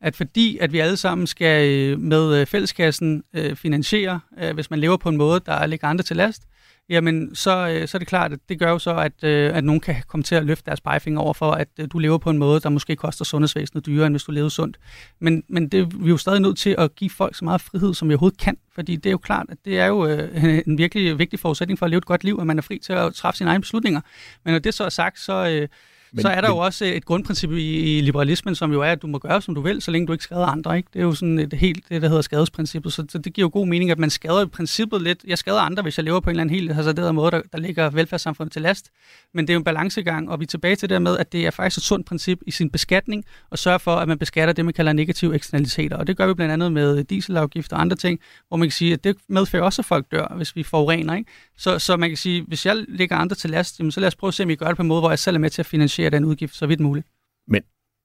At 0.00 0.16
fordi 0.16 0.58
at 0.58 0.72
vi 0.72 0.78
alle 0.78 0.96
sammen 0.96 1.26
skal 1.26 1.68
øh, 1.68 2.00
med 2.00 2.40
øh, 2.40 2.46
fælleskassen 2.46 3.22
øh, 3.34 3.56
finansiere, 3.56 4.20
øh, 4.38 4.54
hvis 4.54 4.70
man 4.70 4.78
lever 4.78 4.96
på 4.96 5.08
en 5.08 5.16
måde, 5.16 5.40
der 5.46 5.66
ligger 5.66 5.88
andre 5.88 6.04
til 6.04 6.16
last, 6.16 6.42
jamen 6.88 7.34
så, 7.34 7.68
øh, 7.68 7.88
så 7.88 7.96
er 7.96 7.98
det 7.98 8.08
klart, 8.08 8.32
at 8.32 8.38
det 8.48 8.58
gør 8.58 8.70
jo 8.70 8.78
så, 8.78 8.96
at, 8.96 9.24
øh, 9.24 9.56
at 9.56 9.64
nogen 9.64 9.80
kan 9.80 9.96
komme 10.06 10.24
til 10.24 10.34
at 10.34 10.44
løfte 10.44 10.66
deres 10.66 10.80
pegefinger 10.80 11.20
over 11.20 11.32
for, 11.32 11.50
at 11.50 11.68
øh, 11.80 11.88
du 11.92 11.98
lever 11.98 12.18
på 12.18 12.30
en 12.30 12.38
måde, 12.38 12.60
der 12.60 12.68
måske 12.68 12.96
koster 12.96 13.24
sundhedsvæsenet 13.24 13.86
dyrere, 13.86 14.06
end 14.06 14.14
hvis 14.14 14.22
du 14.22 14.32
levede 14.32 14.50
sundt. 14.50 14.78
Men, 15.20 15.42
men 15.48 15.68
det, 15.68 16.00
vi 16.00 16.04
er 16.04 16.10
jo 16.10 16.16
stadig 16.16 16.40
nødt 16.40 16.58
til 16.58 16.74
at 16.78 16.94
give 16.94 17.10
folk 17.10 17.36
så 17.36 17.44
meget 17.44 17.60
frihed, 17.60 17.94
som 17.94 18.08
vi 18.08 18.14
overhovedet 18.14 18.38
kan, 18.38 18.56
fordi 18.74 18.96
det 18.96 19.06
er 19.06 19.10
jo 19.12 19.18
klart, 19.18 19.46
at 19.48 19.58
det 19.64 19.78
er 19.78 19.86
jo 19.86 20.04
en 20.66 20.78
virkelig 20.78 21.18
vigtig 21.18 21.40
forudsætning 21.40 21.78
for 21.78 21.86
at 21.86 21.90
leve 21.90 21.98
et 21.98 22.06
godt 22.06 22.24
liv, 22.24 22.38
at 22.40 22.46
man 22.46 22.58
er 22.58 22.62
fri 22.62 22.78
til 22.78 22.92
at 22.92 23.14
træffe 23.14 23.38
sine 23.38 23.50
egne 23.50 23.60
beslutninger. 23.60 24.00
Men 24.44 24.52
når 24.52 24.58
det 24.58 24.74
så 24.74 24.84
er 24.84 24.88
sagt, 24.88 25.18
så... 25.18 25.66
Men, 26.14 26.22
så 26.22 26.28
er 26.28 26.40
der 26.40 26.48
men... 26.48 26.56
jo 26.56 26.64
også 26.64 26.84
et 26.84 27.04
grundprincip 27.04 27.50
i, 27.50 27.98
i 27.98 28.00
liberalismen, 28.00 28.54
som 28.54 28.72
jo 28.72 28.80
er, 28.80 28.92
at 28.92 29.02
du 29.02 29.06
må 29.06 29.18
gøre, 29.18 29.42
som 29.42 29.54
du 29.54 29.60
vil, 29.60 29.82
så 29.82 29.90
længe 29.90 30.06
du 30.06 30.12
ikke 30.12 30.24
skader 30.24 30.46
andre. 30.46 30.76
Ikke? 30.76 30.88
Det 30.92 30.98
er 30.98 31.04
jo 31.04 31.14
sådan 31.14 31.38
et 31.38 31.52
helt, 31.52 31.88
det 31.88 32.02
der 32.02 32.08
hedder 32.08 32.22
skadesprincippet, 32.22 32.92
så, 32.92 33.04
så 33.08 33.18
det 33.18 33.32
giver 33.32 33.44
jo 33.44 33.50
god 33.52 33.66
mening, 33.66 33.90
at 33.90 33.98
man 33.98 34.10
skader 34.10 34.44
i 34.44 34.46
princippet 34.46 35.02
lidt. 35.02 35.24
Jeg 35.26 35.38
skader 35.38 35.60
andre, 35.60 35.82
hvis 35.82 35.98
jeg 35.98 36.04
lever 36.04 36.20
på 36.20 36.30
en 36.30 36.32
eller 36.32 36.40
anden 36.40 36.54
helt 36.54 36.74
hasarderet 36.74 37.14
måde, 37.14 37.30
der, 37.30 37.40
der 37.52 37.58
ligger 37.58 37.90
velfærdssamfundet 37.90 38.52
til 38.52 38.62
last. 38.62 38.90
Men 39.34 39.46
det 39.46 39.52
er 39.52 39.54
jo 39.54 39.58
en 39.58 39.64
balancegang, 39.64 40.30
og 40.30 40.40
vi 40.40 40.44
er 40.44 40.46
tilbage 40.46 40.76
til 40.76 40.88
det 40.88 41.02
med, 41.02 41.18
at 41.18 41.32
det 41.32 41.46
er 41.46 41.50
faktisk 41.50 41.78
et 41.78 41.84
sundt 41.84 42.06
princip 42.06 42.38
i 42.46 42.50
sin 42.50 42.70
beskatning, 42.70 43.24
og 43.50 43.58
sørge 43.58 43.78
for, 43.78 43.96
at 43.96 44.08
man 44.08 44.18
beskatter 44.18 44.54
det, 44.54 44.64
man 44.64 44.74
kalder 44.74 44.92
negative 44.92 45.34
eksternaliteter. 45.34 45.96
Og 45.96 46.06
det 46.06 46.16
gør 46.16 46.26
vi 46.26 46.34
blandt 46.34 46.52
andet 46.52 46.72
med 46.72 47.04
dieselafgift 47.04 47.72
og 47.72 47.80
andre 47.80 47.96
ting, 47.96 48.20
hvor 48.48 48.56
man 48.56 48.68
kan 48.68 48.72
sige, 48.72 48.92
at 48.92 49.04
det 49.04 49.16
medfører 49.28 49.62
også, 49.62 49.82
at 49.82 49.86
folk 49.86 50.06
dør, 50.12 50.34
hvis 50.36 50.56
vi 50.56 50.62
forurener. 50.62 51.14
Ikke? 51.14 51.30
Så, 51.56 51.78
så 51.78 51.96
man 51.96 52.10
kan 52.10 52.16
sige, 52.16 52.44
hvis 52.48 52.66
jeg 52.66 52.84
lægger 52.88 53.16
andre 53.16 53.36
til 53.36 53.50
last, 53.50 53.78
jamen, 53.78 53.92
så 53.92 54.00
lad 54.00 54.06
os 54.06 54.16
prøve 54.16 54.28
at 54.28 54.34
se, 54.34 54.42
om 54.42 54.48
vi 54.48 54.56
gør 54.56 54.66
det 54.66 54.76
på 54.76 54.82
en 54.82 54.88
måde, 54.88 55.00
hvor 55.00 55.10
jeg 55.10 55.18
selv 55.18 55.36
er 55.36 55.40
med 55.40 55.50
til 55.50 55.62
at 55.62 55.66
finansiere 55.66 56.03
den 56.10 56.24
udgift 56.24 56.54
så 56.54 56.66
vidt 56.66 56.80
muligt. 56.80 57.06
Men 57.48 57.62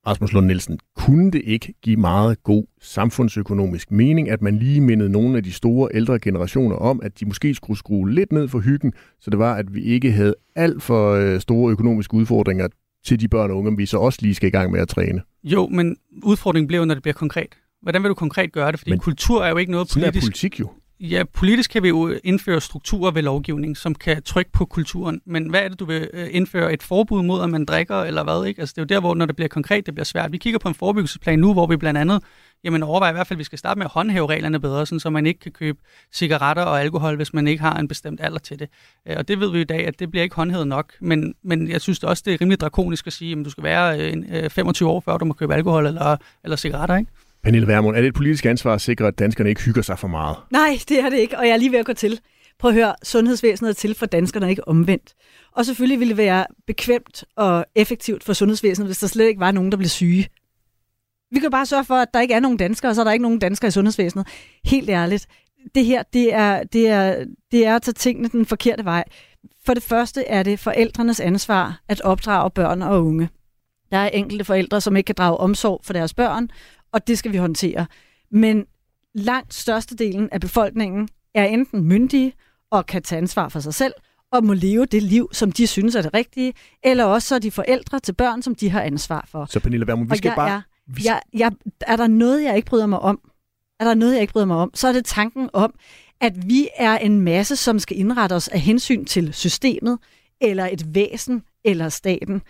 Rasmus 0.08 0.34
Lund 0.34 0.46
Nielsen, 0.46 0.80
kunne 0.96 1.32
det 1.32 1.42
ikke 1.46 1.74
give 1.82 1.98
meget 1.98 2.44
god 2.44 2.64
samfundsøkonomisk 2.82 3.92
mening, 3.92 4.30
at 4.30 4.42
man 4.42 4.60
lige 4.60 4.82
mindede 4.82 5.10
nogle 5.10 5.38
af 5.38 5.44
de 5.44 5.52
store 5.52 5.90
ældre 5.94 6.20
generationer 6.20 6.76
om, 6.76 7.00
at 7.04 7.20
de 7.20 7.26
måske 7.26 7.54
skulle 7.54 7.78
skrue 7.78 8.12
lidt 8.12 8.32
ned 8.32 8.48
for 8.48 8.60
hyggen, 8.60 8.94
så 9.20 9.30
det 9.30 9.40
var, 9.40 9.56
at 9.56 9.74
vi 9.74 9.84
ikke 9.84 10.12
havde 10.12 10.36
alt 10.56 10.84
for 10.84 11.12
øh, 11.12 11.40
store 11.40 11.72
økonomiske 11.72 12.14
udfordringer 12.14 12.68
til 13.06 13.20
de 13.20 13.28
børn 13.28 13.52
og 13.52 13.58
unge, 13.58 13.78
vi 13.78 13.86
så 13.86 13.98
også 13.98 14.20
lige 14.22 14.36
skal 14.36 14.48
i 14.48 14.52
gang 14.52 14.72
med 14.72 14.80
at 14.80 14.88
træne? 14.88 15.22
Jo, 15.44 15.68
men 15.68 15.98
udfordringen 16.24 16.68
bliver 16.68 16.86
når 16.86 16.94
det 16.94 17.04
bliver 17.04 17.14
konkret. 17.14 17.58
Hvordan 17.82 18.04
vil 18.04 18.10
du 18.10 18.14
konkret 18.14 18.52
gøre 18.52 18.72
det? 18.72 18.80
Fordi 18.80 18.92
men 18.92 19.00
kultur 19.00 19.44
er 19.44 19.50
jo 19.50 19.58
ikke 19.58 19.72
noget 19.72 19.90
politisk... 19.94 20.18
er 20.18 20.22
politik 20.22 20.60
jo. 20.60 20.70
Ja, 21.02 21.24
politisk 21.34 21.72
kan 21.72 21.84
vi 21.84 21.88
jo 21.88 22.20
indføre 22.24 22.62
strukturer 22.62 23.12
ved 23.12 23.22
lovgivning, 23.22 23.78
som 23.78 23.96
kan 23.96 24.24
trykke 24.24 24.52
på 24.52 24.66
kulturen. 24.66 25.22
Men 25.26 25.50
hvad 25.50 25.62
er 25.62 25.68
det, 25.68 25.80
du 25.80 25.86
vil 25.86 26.10
øh, 26.14 26.28
indføre? 26.32 26.74
Et 26.74 26.84
forbud 26.84 27.24
mod, 27.24 27.44
at 27.44 27.50
man 27.50 27.66
drikker, 27.66 27.96
eller 27.96 28.24
hvad? 28.24 28.46
Ikke? 28.46 28.60
Altså, 28.60 28.74
det 28.74 28.82
er 28.82 28.84
jo 28.84 28.96
der, 28.96 29.00
hvor 29.00 29.16
når 29.16 29.26
det 29.26 29.36
bliver 29.36 29.50
konkret, 29.50 29.86
det 29.86 29.94
bliver 29.94 30.06
svært. 30.06 30.32
Vi 30.32 30.38
kigger 30.38 30.60
på 30.60 30.68
en 30.68 30.76
forebyggelsesplan 30.76 31.40
nu, 31.40 31.54
hvor 31.54 31.68
vi 31.68 31.78
blandt 31.78 32.00
andet 32.00 32.24
jamen 32.64 32.84
overvejer 32.84 33.12
i 33.12 33.14
hvert 33.14 33.28
fald, 33.28 33.38
at 33.38 33.40
vi 33.40 33.44
skal 33.44 33.60
starte 33.60 33.78
med 33.78 33.86
at 33.86 33.92
håndhæve 33.92 34.28
reglerne 34.28 34.60
bedre, 34.60 34.86
sådan, 34.86 35.00
så 35.00 35.10
man 35.10 35.26
ikke 35.26 35.40
kan 35.40 35.52
købe 35.52 35.80
cigaretter 36.14 36.64
og 36.64 36.82
alkohol, 36.82 37.16
hvis 37.16 37.34
man 37.34 37.48
ikke 37.48 37.64
har 37.64 37.78
en 37.78 37.88
bestemt 37.88 38.22
alder 38.24 38.40
til 38.40 38.60
det. 38.60 38.70
Øh, 39.08 39.16
og 39.18 39.28
det 39.28 39.40
ved 39.40 39.52
vi 39.52 39.62
i 39.62 39.64
dag, 39.64 39.88
at 39.88 40.00
det 40.00 40.12
bliver 40.12 40.24
ikke 40.24 40.36
håndhævet 40.36 40.68
nok. 40.68 40.94
Men, 41.00 41.34
men 41.44 41.70
jeg 41.70 41.82
synes 41.82 42.04
også, 42.04 42.24
det 42.26 42.34
er 42.34 42.42
rimelig 42.42 42.60
drakonisk 42.60 43.08
at 43.08 43.14
sige, 43.14 43.40
at 43.40 43.46
du 43.46 43.50
skal 43.50 43.64
være 43.64 44.12
øh, 44.12 44.50
25 44.50 44.90
år, 44.90 45.00
før 45.00 45.18
du 45.18 45.26
må 45.26 45.34
købe 45.34 45.54
alkohol 45.54 45.86
eller, 45.86 46.18
eller 46.44 46.56
cigaretter. 46.56 46.98
Ikke? 46.98 47.12
Pernille 47.44 47.68
Vermund, 47.68 47.96
er 47.98 48.02
det 48.02 48.08
et 48.08 48.14
politisk 48.14 48.46
ansvar 48.46 48.74
at 48.74 48.82
sikre, 48.82 49.08
at 49.08 49.20
danskerne 49.20 49.50
ikke 49.50 49.62
hygger 49.62 49.82
sig 49.82 50.00
for 50.00 50.08
meget? 50.08 50.38
Nej, 50.52 50.80
det 50.90 51.00
er 51.00 51.10
det 51.10 51.18
ikke, 51.18 51.38
og 51.38 51.48
jeg 51.48 51.54
er 51.54 51.58
lige 51.58 51.72
ved 51.72 51.80
at 51.80 51.86
gå 51.86 51.94
til. 51.94 52.20
Prøv 52.60 52.70
at 52.70 52.76
høre, 52.76 52.96
sundhedsvæsenet 53.04 53.70
er 53.70 53.74
til 53.74 53.96
for 53.96 54.06
danskerne, 54.06 54.50
ikke 54.50 54.68
omvendt. 54.68 55.14
Og 55.52 55.66
selvfølgelig 55.66 56.00
ville 56.00 56.10
det 56.10 56.18
være 56.18 56.46
bekvemt 56.68 57.24
og 57.36 57.66
effektivt 57.76 58.24
for 58.24 58.34
sundhedsvæsenet, 58.34 58.88
hvis 58.88 58.98
der 58.98 59.08
slet 59.08 59.28
ikke 59.28 59.40
var 59.40 59.52
nogen, 59.52 59.72
der 59.72 59.78
blev 59.78 59.90
syge. 59.90 60.28
Vi 61.32 61.40
kan 61.40 61.52
bare 61.52 61.66
sørge 61.66 61.86
for, 61.86 61.96
at 61.96 62.08
der 62.14 62.22
ikke 62.22 62.34
er 62.34 62.40
nogen 62.40 62.58
danskere, 62.58 62.92
og 62.92 62.96
så 62.96 63.02
er 63.02 63.06
der 63.06 63.12
ikke 63.12 63.24
nogen 63.24 63.40
danskere 63.40 63.68
i 63.68 63.72
sundhedsvæsenet. 63.72 64.28
Helt 64.66 64.90
ærligt. 64.90 65.28
Det 65.76 65.86
her, 65.86 66.04
det 66.14 66.34
er, 66.34 66.64
det 66.64 66.88
er, 66.88 67.26
det 67.52 67.66
er 67.66 67.76
at 67.76 67.82
tage 67.82 67.94
tingene 67.94 68.30
den 68.30 68.46
forkerte 68.46 68.86
vej. 68.86 69.04
For 69.66 69.74
det 69.74 69.84
første 69.84 70.26
er 70.26 70.44
det 70.44 70.60
forældrenes 70.60 71.20
ansvar 71.20 71.82
at 71.88 72.02
opdrage 72.02 72.52
børn 72.52 72.82
og 72.82 73.06
unge. 73.06 73.30
Der 73.92 73.98
er 73.98 74.10
enkelte 74.10 74.46
forældre, 74.46 74.82
som 74.82 74.96
ikke 74.96 75.06
kan 75.06 75.16
drage 75.16 75.38
omsorg 75.38 75.82
for 75.84 75.94
deres 75.94 76.14
børn, 76.14 76.50
og 76.92 77.08
det 77.08 77.18
skal 77.18 77.32
vi 77.32 77.38
håndtere. 77.38 77.86
Men 78.32 78.66
langt 79.14 79.54
størstedelen 79.54 80.30
af 80.32 80.42
befolkningen 80.42 81.10
er 81.34 81.46
enten 81.46 81.84
myndige 81.84 82.34
og 82.72 82.86
kan 82.86 83.04
tage 83.04 83.18
ansvar 83.18 83.50
for 83.50 83.60
sig 83.60 83.74
selv, 83.74 83.94
og 84.32 84.44
må 84.44 84.54
leve 84.54 84.86
det 84.86 85.04
liv, 85.04 85.30
som 85.32 85.52
de 85.52 85.68
synes 85.68 85.96
er 85.96 86.02
det 86.02 86.14
rigtige, 86.14 86.54
eller 86.84 87.06
også 87.06 87.28
så 87.28 87.36
er 87.36 87.40
de 87.40 87.52
forældre 87.52 88.00
til 88.00 88.14
børn, 88.14 88.42
som 88.42 88.56
de 88.56 88.70
har 88.70 88.82
ansvar 88.82 89.28
for. 89.32 89.46
Så 89.46 89.60
Pernille 89.60 89.88
Vermund, 89.88 90.10
vi 90.10 90.18
skal 90.18 90.36
bare... 90.36 90.50
Er, 90.50 90.62
jeg, 91.04 91.22
jeg, 91.34 91.52
er 91.82 91.96
der 91.96 92.08
noget, 92.08 92.44
jeg 92.44 92.56
ikke 92.56 92.66
bryder 92.66 92.88
mig 92.88 93.00
om? 93.00 93.20
Er 93.80 93.84
der 93.84 93.94
noget, 93.94 94.14
jeg 94.14 94.22
ikke 94.22 94.34
bryder 94.34 94.46
mig 94.48 94.58
om? 94.58 94.72
Så 94.74 94.88
er 94.88 94.92
det 94.92 95.06
tanken 95.06 95.50
om, 95.54 95.74
at 96.22 96.50
vi 96.50 96.68
er 96.76 96.98
en 96.98 97.22
masse, 97.22 97.56
som 97.56 97.80
skal 97.80 97.98
indrette 97.98 98.34
os 98.34 98.48
af 98.48 98.60
hensyn 98.60 99.06
til 99.06 99.34
systemet, 99.34 100.00
eller 100.42 100.66
et 100.66 100.96
væsen, 100.96 101.44
eller 101.64 101.90
staten. 101.90 102.42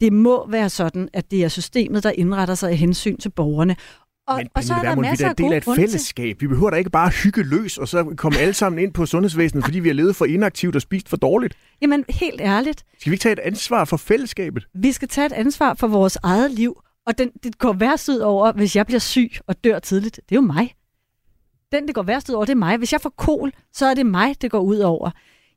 Det 0.00 0.12
må 0.12 0.50
være 0.50 0.68
sådan, 0.70 1.08
at 1.12 1.30
det 1.30 1.44
er 1.44 1.48
systemet, 1.48 2.02
der 2.02 2.10
indretter 2.10 2.54
sig 2.54 2.70
af 2.70 2.76
hensyn 2.76 3.16
til 3.16 3.28
borgerne. 3.28 3.76
Og, 4.28 4.36
Men, 4.36 4.48
og 4.54 4.64
så 4.64 4.74
er 4.74 4.78
der 4.78 4.88
Vermund, 4.88 5.06
masser 5.06 5.26
vi 5.26 5.30
er 5.30 5.34
del 5.34 5.52
af 5.52 5.56
et 5.56 5.64
fællesskab. 5.76 6.40
Vi 6.40 6.46
behøver 6.46 6.70
da 6.70 6.76
ikke 6.76 6.90
bare 6.90 7.08
hygge 7.08 7.42
løs, 7.42 7.78
og 7.78 7.88
så 7.88 8.14
komme 8.16 8.38
alle 8.38 8.54
sammen 8.54 8.78
ind 8.78 8.92
på 8.92 9.06
sundhedsvæsenet, 9.06 9.64
fordi 9.64 9.78
vi 9.78 9.88
har 9.88 9.94
levet 9.94 10.16
for 10.16 10.24
inaktivt 10.24 10.76
og 10.76 10.82
spist 10.82 11.08
for 11.08 11.16
dårligt. 11.16 11.56
Jamen, 11.82 12.04
helt 12.08 12.40
ærligt. 12.40 12.84
Skal 12.98 13.10
vi 13.10 13.14
ikke 13.14 13.22
tage 13.22 13.32
et 13.32 13.38
ansvar 13.38 13.84
for 13.84 13.96
fællesskabet? 13.96 14.66
Vi 14.74 14.92
skal 14.92 15.08
tage 15.08 15.26
et 15.26 15.32
ansvar 15.32 15.74
for 15.74 15.86
vores 15.86 16.18
eget 16.22 16.50
liv, 16.50 16.80
og 17.06 17.18
den, 17.18 17.30
det 17.42 17.58
går 17.58 17.72
værst 17.72 18.08
ud 18.08 18.18
over, 18.18 18.52
hvis 18.52 18.76
jeg 18.76 18.86
bliver 18.86 19.00
syg 19.00 19.32
og 19.46 19.64
dør 19.64 19.78
tidligt. 19.78 20.16
Det 20.28 20.34
er 20.34 20.40
jo 20.40 20.46
mig. 20.46 20.74
Den, 21.72 21.86
det 21.86 21.94
går 21.94 22.02
værst 22.02 22.28
ud 22.28 22.34
over, 22.34 22.44
det 22.44 22.52
er 22.52 22.56
mig. 22.56 22.76
Hvis 22.76 22.92
jeg 22.92 23.00
får 23.00 23.14
kol, 23.16 23.52
så 23.72 23.86
er 23.86 23.94
det 23.94 24.06
mig, 24.06 24.42
det 24.42 24.50
går 24.50 24.60
ud 24.60 24.78
over. 24.78 25.10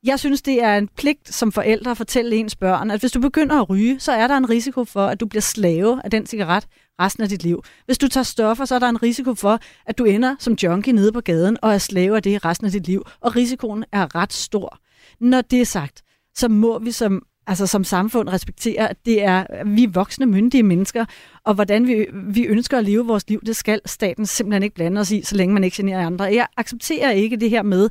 Jeg 0.04 0.20
synes, 0.20 0.42
det 0.42 0.64
er 0.64 0.78
en 0.78 0.88
pligt 0.88 1.34
som 1.34 1.52
forældre 1.52 1.92
at 1.92 1.98
fortælle 1.98 2.36
ens 2.36 2.56
børn, 2.56 2.92
at 2.92 3.00
hvis 3.00 3.12
du 3.12 3.20
begynder 3.20 3.62
at 3.62 3.70
ryge, 3.70 4.00
så 4.00 4.12
er 4.12 4.28
der 4.28 4.38
en 4.38 4.50
risiko 4.50 4.86
for, 4.86 5.06
at 5.06 5.20
du 5.20 5.26
bliver 5.26 5.42
slave 5.42 6.02
af 6.04 6.12
den 6.12 6.26
cigaret 6.26 6.68
resten 7.00 7.24
af 7.24 7.30
dit 7.30 7.44
liv. 7.44 7.64
Hvis 7.86 7.98
du 7.98 8.08
tager 8.08 8.24
stoffer, 8.24 8.66
så 8.66 8.76
er 8.76 8.80
der 8.80 8.90
en 8.90 9.04
risiko 9.04 9.34
for, 9.34 9.60
at 9.86 9.98
du 9.98 10.04
ender 10.04 10.36
som 10.40 10.54
junkie 10.54 10.94
nede 10.94 11.12
på 11.12 11.22
gaden 11.22 11.58
og 11.62 11.74
er 11.74 11.78
slave 11.78 12.16
af 12.16 12.24
det 12.24 12.46
resten 12.46 12.66
af 12.66 12.72
dit 12.72 12.88
liv. 12.88 13.06
Og 13.22 13.36
risikoen 13.36 13.86
er 13.92 14.16
ret 14.16 14.34
stor. 14.34 14.78
Når 15.20 15.42
det 15.42 15.62
er 15.62 15.66
sagt, 15.66 16.02
så 16.36 16.48
må 16.48 16.80
vi 16.80 16.92
som 16.92 17.26
altså 17.48 17.68
som 17.68 17.84
samfund 17.84 18.30
respektere, 18.30 18.90
at 18.90 19.06
det 19.06 19.24
er 19.24 19.46
vi 19.66 19.84
er 19.84 19.90
voksne, 19.90 20.26
myndige 20.26 20.64
mennesker, 20.64 21.06
og 21.44 21.54
hvordan 21.54 21.88
vi, 21.88 22.06
vi 22.14 22.46
ønsker 22.46 22.78
at 22.78 22.86
leve 22.86 23.06
vores 23.06 23.30
liv, 23.30 23.42
det 23.46 23.56
skal 23.56 23.82
staten 23.86 24.26
simpelthen 24.26 24.64
ikke 24.64 24.76
blande 24.76 25.02
os 25.02 25.12
i, 25.12 25.22
så 25.22 25.36
længe 25.36 25.54
man 25.54 25.64
ikke 25.64 25.78
generer 25.78 26.06
andre. 26.06 26.26
Jeg 26.26 26.48
accepterer 26.58 27.12
ikke 27.12 27.38
det 27.38 27.50
her 27.50 27.64
med, 27.64 27.90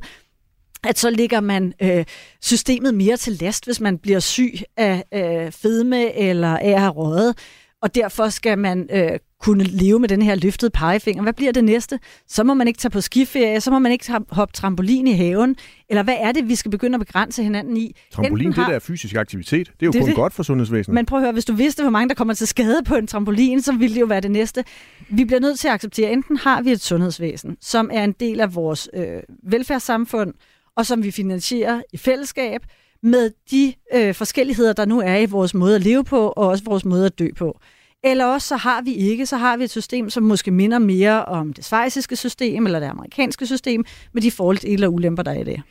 at 0.83 0.99
så 0.99 1.09
ligger 1.09 1.39
man 1.39 1.73
øh, 1.81 2.05
systemet 2.41 2.93
mere 2.93 3.17
til 3.17 3.33
last, 3.33 3.65
hvis 3.65 3.79
man 3.79 3.97
bliver 3.97 4.19
syg 4.19 4.53
af 4.77 5.03
øh, 5.13 5.51
fedme 5.51 6.13
eller 6.15 6.57
af 6.57 6.69
at 6.69 6.79
have 6.79 6.91
røget, 6.91 7.37
og 7.81 7.95
derfor 7.95 8.29
skal 8.29 8.57
man 8.57 8.87
øh, 8.91 9.19
kunne 9.41 9.63
leve 9.63 9.99
med 9.99 10.09
den 10.09 10.21
her 10.21 10.35
løftede 10.35 10.71
pegefinger. 10.71 11.23
Hvad 11.23 11.33
bliver 11.33 11.51
det 11.51 11.63
næste? 11.63 11.99
Så 12.27 12.43
må 12.43 12.53
man 12.53 12.67
ikke 12.67 12.77
tage 12.77 12.89
på 12.89 13.01
skiferie, 13.01 13.61
så 13.61 13.71
må 13.71 13.79
man 13.79 13.91
ikke 13.91 14.13
hoppe 14.29 14.53
trampolin 14.53 15.07
i 15.07 15.11
haven, 15.11 15.55
eller 15.89 16.03
hvad 16.03 16.15
er 16.19 16.31
det, 16.31 16.47
vi 16.47 16.55
skal 16.55 16.71
begynde 16.71 16.95
at 16.95 16.99
begrænse 16.99 17.43
hinanden 17.43 17.77
i? 17.77 17.95
Trampolin, 18.11 18.47
Enten 18.47 18.61
det 18.61 18.69
der 18.69 18.75
er 18.75 18.79
fysisk 18.79 19.15
aktivitet. 19.15 19.67
Det 19.67 19.81
er 19.81 19.85
jo 19.85 19.91
det, 19.91 20.01
kun 20.01 20.07
det. 20.07 20.15
godt 20.15 20.33
for 20.33 20.43
sundhedsvæsenet. 20.43 20.93
Men 20.93 21.05
prøv 21.05 21.19
at 21.19 21.23
høre, 21.23 21.33
hvis 21.33 21.45
du 21.45 21.53
vidste, 21.53 21.83
hvor 21.83 21.89
mange 21.89 22.09
der 22.09 22.15
kommer 22.15 22.33
til 22.33 22.47
skade 22.47 22.83
på 22.85 22.95
en 22.95 23.07
trampolin, 23.07 23.61
så 23.61 23.73
ville 23.73 23.95
det 23.95 24.01
jo 24.01 24.05
være 24.05 24.21
det 24.21 24.31
næste. 24.31 24.63
Vi 25.09 25.25
bliver 25.25 25.39
nødt 25.39 25.59
til 25.59 25.67
at 25.67 25.73
acceptere, 25.73 26.11
enten 26.11 26.37
har 26.37 26.61
vi 26.61 26.71
et 26.71 26.81
sundhedsvæsen, 26.81 27.57
som 27.61 27.89
er 27.93 28.03
en 28.03 28.11
del 28.19 28.39
af 28.39 28.55
vores 28.55 28.89
øh, 28.93 29.05
velfærdssamfund, 29.43 30.33
og 30.77 30.85
som 30.85 31.03
vi 31.03 31.11
finansierer 31.11 31.81
i 31.93 31.97
fællesskab, 31.97 32.61
med 33.03 33.31
de 33.51 33.73
øh, 33.93 34.13
forskelligheder, 34.13 34.73
der 34.73 34.85
nu 34.85 34.99
er 34.99 35.15
i 35.15 35.25
vores 35.25 35.53
måde 35.53 35.75
at 35.75 35.81
leve 35.81 36.03
på, 36.03 36.27
og 36.27 36.47
også 36.47 36.63
vores 36.63 36.85
måde 36.85 37.05
at 37.05 37.19
dø 37.19 37.27
på. 37.37 37.59
Eller 38.03 38.25
også 38.25 38.47
så 38.47 38.55
har 38.55 38.81
vi 38.81 38.93
ikke, 38.93 39.25
så 39.25 39.37
har 39.37 39.57
vi 39.57 39.63
et 39.63 39.69
system, 39.69 40.09
som 40.09 40.23
måske 40.23 40.51
minder 40.51 40.79
mere 40.79 41.25
om 41.25 41.53
det 41.53 41.65
svejsiske 41.65 42.15
system, 42.15 42.65
eller 42.65 42.79
det 42.79 42.87
amerikanske 42.87 43.45
system, 43.45 43.85
med 44.13 44.21
de 44.21 44.31
fordele 44.31 44.87
og 44.87 44.93
ulemper, 44.93 45.23
der 45.23 45.31
er 45.31 45.39
i 45.39 45.43
det. 45.43 45.61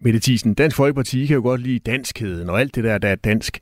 Mette 0.00 0.20
Thiesen, 0.20 0.54
Dansk 0.54 0.76
Folkeparti 0.76 1.26
kan 1.26 1.34
jo 1.34 1.42
godt 1.42 1.60
lide 1.60 1.78
danskheden 1.78 2.50
og 2.50 2.60
alt 2.60 2.74
det 2.74 2.84
der, 2.84 2.98
der 2.98 3.08
er 3.08 3.14
dansk. 3.14 3.58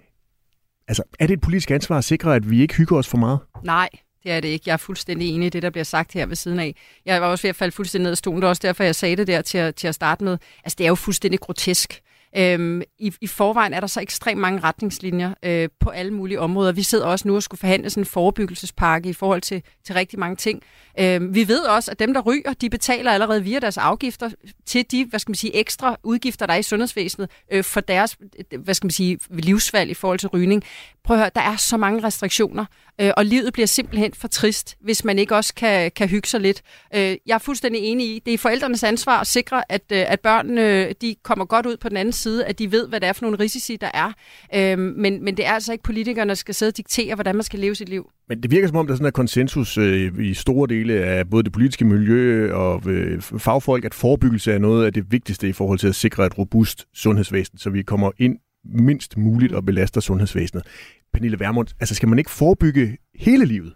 Altså, 0.88 1.02
er 1.18 1.26
det 1.26 1.34
et 1.34 1.40
politisk 1.40 1.70
ansvar 1.70 1.98
at 1.98 2.04
sikre, 2.04 2.36
at 2.36 2.50
vi 2.50 2.62
ikke 2.62 2.74
hygger 2.74 2.96
os 2.96 3.08
for 3.08 3.16
meget? 3.18 3.38
Nej, 3.64 3.88
det 4.24 4.32
er 4.32 4.40
det 4.40 4.48
ikke. 4.48 4.62
Jeg 4.66 4.72
er 4.72 4.76
fuldstændig 4.76 5.28
enig 5.28 5.46
i 5.46 5.50
det, 5.50 5.62
der 5.62 5.70
bliver 5.70 5.84
sagt 5.84 6.12
her 6.12 6.26
ved 6.26 6.36
siden 6.36 6.58
af. 6.60 6.74
Jeg 7.06 7.22
var 7.22 7.28
også 7.28 7.42
ved 7.42 7.48
at 7.48 7.56
falde 7.56 7.72
fuldstændig 7.72 8.04
ned 8.04 8.10
af 8.10 8.18
stolen. 8.18 8.42
Det 8.42 8.46
er 8.46 8.48
også 8.48 8.62
derfor, 8.64 8.84
jeg 8.84 8.94
sagde 8.94 9.16
det 9.16 9.26
der 9.26 9.42
til 9.42 9.58
at, 9.58 9.74
til 9.74 9.88
at 9.88 9.94
starte 9.94 10.24
med. 10.24 10.38
Altså, 10.64 10.76
det 10.78 10.84
er 10.84 10.88
jo 10.88 10.94
fuldstændig 10.94 11.40
grotesk. 11.40 12.00
Øhm, 12.36 12.82
i, 12.98 13.12
I 13.20 13.26
forvejen 13.26 13.74
er 13.74 13.80
der 13.80 13.86
så 13.86 14.00
ekstremt 14.00 14.40
mange 14.40 14.60
retningslinjer 14.60 15.34
øh, 15.42 15.68
på 15.80 15.90
alle 15.90 16.12
mulige 16.12 16.40
områder. 16.40 16.72
Vi 16.72 16.82
sidder 16.82 17.06
også 17.06 17.28
nu 17.28 17.34
og 17.36 17.42
skulle 17.42 17.58
forhandle 17.58 17.90
sådan 17.90 18.00
en 18.00 18.06
forebyggelsespakke 18.06 19.08
i 19.08 19.12
forhold 19.12 19.40
til, 19.40 19.62
til 19.84 19.94
rigtig 19.94 20.18
mange 20.18 20.36
ting. 20.36 20.62
Øhm, 21.00 21.34
vi 21.34 21.48
ved 21.48 21.60
også, 21.60 21.90
at 21.90 21.98
dem, 21.98 22.14
der 22.14 22.20
ryger, 22.20 22.52
de 22.52 22.70
betaler 22.70 23.12
allerede 23.12 23.42
via 23.42 23.58
deres 23.58 23.78
afgifter 23.78 24.30
til 24.66 24.84
de 24.90 25.04
hvad 25.04 25.20
skal 25.20 25.30
man 25.30 25.36
sige, 25.36 25.56
ekstra 25.56 25.96
udgifter, 26.02 26.46
der 26.46 26.52
er 26.54 26.58
i 26.58 26.62
sundhedsvæsenet 26.62 27.30
øh, 27.52 27.64
for 27.64 27.80
deres 27.80 28.16
hvad 28.58 28.74
skal 28.74 28.86
man 28.86 28.90
sige, 28.90 29.18
livsvalg 29.30 29.90
i 29.90 29.94
forhold 29.94 30.18
til 30.18 30.28
rygning. 30.28 30.64
Prøv 31.04 31.16
at 31.16 31.20
høre, 31.20 31.30
der 31.34 31.40
er 31.40 31.56
så 31.56 31.76
mange 31.76 32.02
restriktioner, 32.02 32.64
øh, 33.00 33.10
og 33.16 33.24
livet 33.24 33.52
bliver 33.52 33.66
simpelthen 33.66 34.14
for 34.14 34.28
trist, 34.28 34.76
hvis 34.80 35.04
man 35.04 35.18
ikke 35.18 35.36
også 35.36 35.54
kan, 35.54 35.90
kan 35.90 36.08
hygge 36.08 36.28
sig 36.28 36.40
lidt. 36.40 36.62
Øh, 36.94 37.16
jeg 37.26 37.34
er 37.34 37.38
fuldstændig 37.38 37.80
enig 37.80 38.06
i, 38.06 38.18
det 38.18 38.34
er 38.34 38.38
forældrenes 38.38 38.84
ansvar 38.84 39.20
at 39.20 39.26
sikre, 39.26 39.72
at, 39.72 39.82
øh, 39.92 40.04
at 40.08 40.20
børnene 40.20 40.92
de 40.92 41.16
kommer 41.22 41.44
godt 41.44 41.66
ud 41.66 41.76
på 41.76 41.88
den 41.88 41.96
anden 41.96 42.12
side, 42.24 42.44
at 42.44 42.58
de 42.58 42.72
ved, 42.72 42.88
hvad 42.88 43.00
det 43.00 43.08
er 43.08 43.12
for 43.12 43.22
nogle 43.22 43.38
risici, 43.40 43.76
der 43.76 43.90
er. 43.94 44.12
Øh, 44.54 44.78
men, 44.78 45.24
men 45.24 45.36
det 45.36 45.46
er 45.46 45.52
altså 45.52 45.72
ikke 45.72 45.84
politikerne, 45.84 46.28
der 46.28 46.34
skal 46.34 46.54
sidde 46.54 46.70
og 46.70 46.76
diktere, 46.76 47.14
hvordan 47.14 47.34
man 47.34 47.42
skal 47.44 47.58
leve 47.58 47.74
sit 47.74 47.88
liv. 47.88 48.10
Men 48.28 48.42
det 48.42 48.50
virker 48.50 48.68
som 48.68 48.76
om, 48.76 48.86
der 48.86 48.92
er 48.92 48.96
sådan 48.96 49.06
en 49.06 49.12
konsensus 49.12 49.78
øh, 49.78 50.12
i 50.18 50.34
store 50.34 50.68
dele 50.68 50.94
af 50.94 51.30
både 51.30 51.42
det 51.42 51.52
politiske 51.52 51.84
miljø 51.84 52.54
og 52.54 52.90
øh, 52.90 53.20
fagfolk, 53.22 53.84
at 53.84 53.94
forebyggelse 53.94 54.52
er 54.52 54.58
noget 54.58 54.86
af 54.86 54.92
det 54.92 55.12
vigtigste 55.12 55.48
i 55.48 55.52
forhold 55.52 55.78
til 55.78 55.88
at 55.88 55.94
sikre 55.94 56.26
et 56.26 56.38
robust 56.38 56.86
sundhedsvæsen, 56.94 57.58
så 57.58 57.70
vi 57.70 57.82
kommer 57.82 58.10
ind 58.18 58.38
mindst 58.64 59.16
muligt 59.16 59.52
og 59.52 59.64
belaster 59.64 60.00
sundhedsvæsenet. 60.00 60.64
Pernille 61.12 61.40
Vermund, 61.40 61.68
altså 61.80 61.94
skal 61.94 62.08
man 62.08 62.18
ikke 62.18 62.30
forebygge 62.30 62.96
hele 63.14 63.44
livet? 63.44 63.72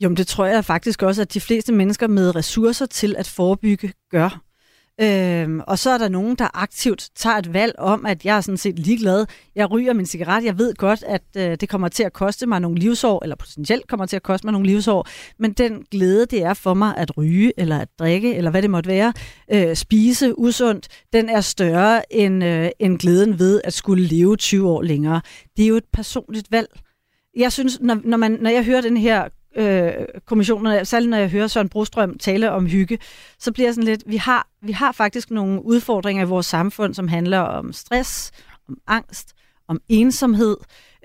Jo, 0.00 0.08
men 0.08 0.16
det 0.16 0.26
tror 0.26 0.46
jeg 0.46 0.64
faktisk 0.64 1.02
også, 1.02 1.22
at 1.22 1.34
de 1.34 1.40
fleste 1.40 1.72
mennesker 1.72 2.06
med 2.06 2.36
ressourcer 2.36 2.86
til 2.86 3.14
at 3.18 3.28
forebygge 3.28 3.92
gør. 4.10 4.45
Øhm, 5.00 5.60
og 5.66 5.78
så 5.78 5.90
er 5.90 5.98
der 5.98 6.08
nogen, 6.08 6.36
der 6.36 6.48
aktivt 6.54 7.08
tager 7.14 7.36
et 7.36 7.52
valg 7.52 7.74
om, 7.78 8.06
at 8.06 8.24
jeg 8.24 8.36
er 8.36 8.40
sådan 8.40 8.56
set 8.56 8.78
ligeglad. 8.78 9.26
Jeg 9.54 9.70
ryger 9.70 9.92
min 9.92 10.06
cigaret. 10.06 10.44
Jeg 10.44 10.58
ved 10.58 10.74
godt, 10.74 11.04
at 11.06 11.22
øh, 11.36 11.56
det 11.60 11.68
kommer 11.68 11.88
til 11.88 12.02
at 12.02 12.12
koste 12.12 12.46
mig 12.46 12.60
nogle 12.60 12.78
livsår, 12.78 13.22
eller 13.22 13.36
potentielt 13.36 13.88
kommer 13.88 14.06
til 14.06 14.16
at 14.16 14.22
koste 14.22 14.46
mig 14.46 14.52
nogle 14.52 14.66
livsår. 14.66 15.08
Men 15.38 15.52
den 15.52 15.84
glæde, 15.90 16.26
det 16.26 16.42
er 16.42 16.54
for 16.54 16.74
mig 16.74 16.96
at 16.96 17.16
ryge, 17.16 17.52
eller 17.56 17.78
at 17.78 17.88
drikke, 17.98 18.34
eller 18.34 18.50
hvad 18.50 18.62
det 18.62 18.70
måtte 18.70 18.88
være, 18.88 19.12
øh, 19.52 19.76
spise 19.76 20.38
usundt, 20.38 20.88
den 21.12 21.28
er 21.28 21.40
større 21.40 22.12
end, 22.12 22.44
øh, 22.44 22.68
end 22.78 22.98
glæden 22.98 23.38
ved 23.38 23.60
at 23.64 23.72
skulle 23.72 24.04
leve 24.04 24.36
20 24.36 24.70
år 24.70 24.82
længere. 24.82 25.20
Det 25.56 25.64
er 25.64 25.68
jo 25.68 25.76
et 25.76 25.84
personligt 25.92 26.52
valg. 26.52 26.68
Jeg 27.36 27.52
synes, 27.52 27.80
når, 27.80 28.00
når, 28.04 28.16
man, 28.16 28.38
når 28.40 28.50
jeg 28.50 28.64
hører 28.64 28.80
den 28.80 28.96
her 28.96 29.28
øh, 29.56 29.92
kommissionerne, 30.26 30.84
særligt 30.84 31.10
når 31.10 31.16
jeg 31.16 31.30
hører 31.30 31.46
Søren 31.46 31.68
Brostrøm 31.68 32.18
tale 32.18 32.50
om 32.50 32.66
hygge, 32.66 32.98
så 33.38 33.52
bliver 33.52 33.66
jeg 33.66 33.74
sådan 33.74 33.88
lidt, 33.88 34.02
vi 34.06 34.16
har, 34.16 34.48
vi 34.62 34.72
har 34.72 34.92
faktisk 34.92 35.30
nogle 35.30 35.64
udfordringer 35.64 36.24
i 36.24 36.28
vores 36.28 36.46
samfund, 36.46 36.94
som 36.94 37.08
handler 37.08 37.38
om 37.38 37.72
stress, 37.72 38.32
om 38.68 38.78
angst, 38.86 39.32
om 39.68 39.80
ensomhed, 39.88 40.56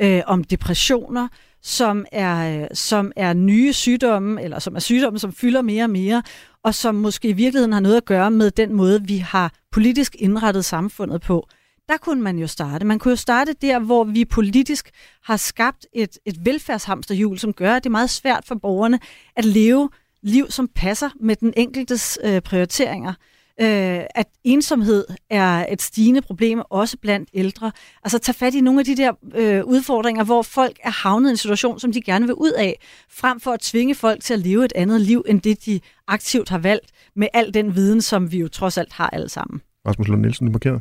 øh, 0.02 0.22
om 0.26 0.44
depressioner, 0.44 1.28
som 1.62 2.06
er, 2.12 2.62
øh, 2.62 2.68
som 2.74 3.12
er 3.16 3.34
nye 3.34 3.74
sygdomme, 3.74 4.44
eller 4.44 4.60
som 4.60 4.76
er 4.76 4.80
sygdomme, 4.80 5.20
som 5.20 5.34
fylder 5.34 5.62
mere 5.62 5.84
og 5.84 5.90
mere. 5.90 6.24
og 6.64 6.76
som 6.76 6.96
måske 6.96 7.30
i 7.30 7.34
virkeligheden 7.34 7.74
har 7.74 7.80
noget 7.80 7.98
at 7.98 8.06
gøre 8.06 8.32
med 8.32 8.52
den 8.52 8.74
måde, 8.74 9.04
vi 9.04 9.18
har 9.18 9.54
politisk 9.72 10.16
indrettet 10.20 10.66
samfundet 10.66 11.22
på. 11.22 11.48
Der 11.92 11.98
kunne 11.98 12.22
man 12.22 12.40
jo 12.40 12.48
starte. 12.48 12.86
Man 12.86 13.00
kunne 13.00 13.12
jo 13.12 13.16
starte 13.16 13.54
der, 13.54 13.80
hvor 13.80 14.04
vi 14.04 14.26
politisk 14.26 14.90
har 15.24 15.38
skabt 15.38 15.86
et, 15.94 16.18
et 16.26 16.46
velfærdshamsterhjul, 16.46 17.40
som 17.40 17.54
gør, 17.54 17.76
at 17.76 17.84
det 17.84 17.90
er 17.90 17.92
meget 17.92 18.10
svært 18.10 18.44
for 18.48 18.56
borgerne 18.56 19.00
at 19.36 19.46
leve 19.46 19.90
liv, 20.24 20.46
som 20.50 20.68
passer 20.76 21.10
med 21.20 21.36
den 21.36 21.54
enkeltes 21.58 22.20
øh, 22.24 22.42
prioriteringer 22.42 23.14
øh, 23.62 24.04
at 24.16 24.28
ensomhed 24.44 25.06
er 25.30 25.66
et 25.70 25.82
stigende 25.82 26.22
problem, 26.22 26.62
også 26.70 26.98
blandt 26.98 27.30
ældre. 27.34 27.72
Altså 28.04 28.20
tage 28.20 28.36
fat 28.36 28.54
i 28.54 28.62
nogle 28.62 28.80
af 28.80 28.86
de 28.86 28.98
der 28.98 29.12
øh, 29.36 29.66
udfordringer, 29.66 30.24
hvor 30.24 30.42
folk 30.42 30.80
er 30.84 30.92
havnet 30.92 31.30
i 31.30 31.32
en 31.32 31.38
situation, 31.38 31.80
som 31.80 31.92
de 31.92 32.02
gerne 32.02 32.26
vil 32.26 32.36
ud 32.36 32.52
af, 32.52 32.80
frem 33.10 33.40
for 33.40 33.52
at 33.52 33.60
tvinge 33.60 33.96
folk 33.96 34.24
til 34.24 34.34
at 34.34 34.40
leve 34.40 34.66
et 34.66 34.74
andet 34.76 35.02
liv, 35.02 35.24
end 35.28 35.42
det 35.42 35.66
de 35.66 35.80
aktivt 36.08 36.50
har 36.50 36.58
valgt, 36.58 36.92
med 37.16 37.28
al 37.34 37.54
den 37.54 37.76
viden, 37.76 38.02
som 38.02 38.32
vi 38.32 38.40
jo 38.40 38.48
trods 38.48 38.78
alt 38.78 38.94
har 38.94 39.10
alle 39.10 39.30
sammen. 39.30 39.62
Rasmus 39.88 40.08
Lund 40.08 40.22
Nielsen, 40.22 40.48
du 40.48 40.52
markerer. 40.52 40.80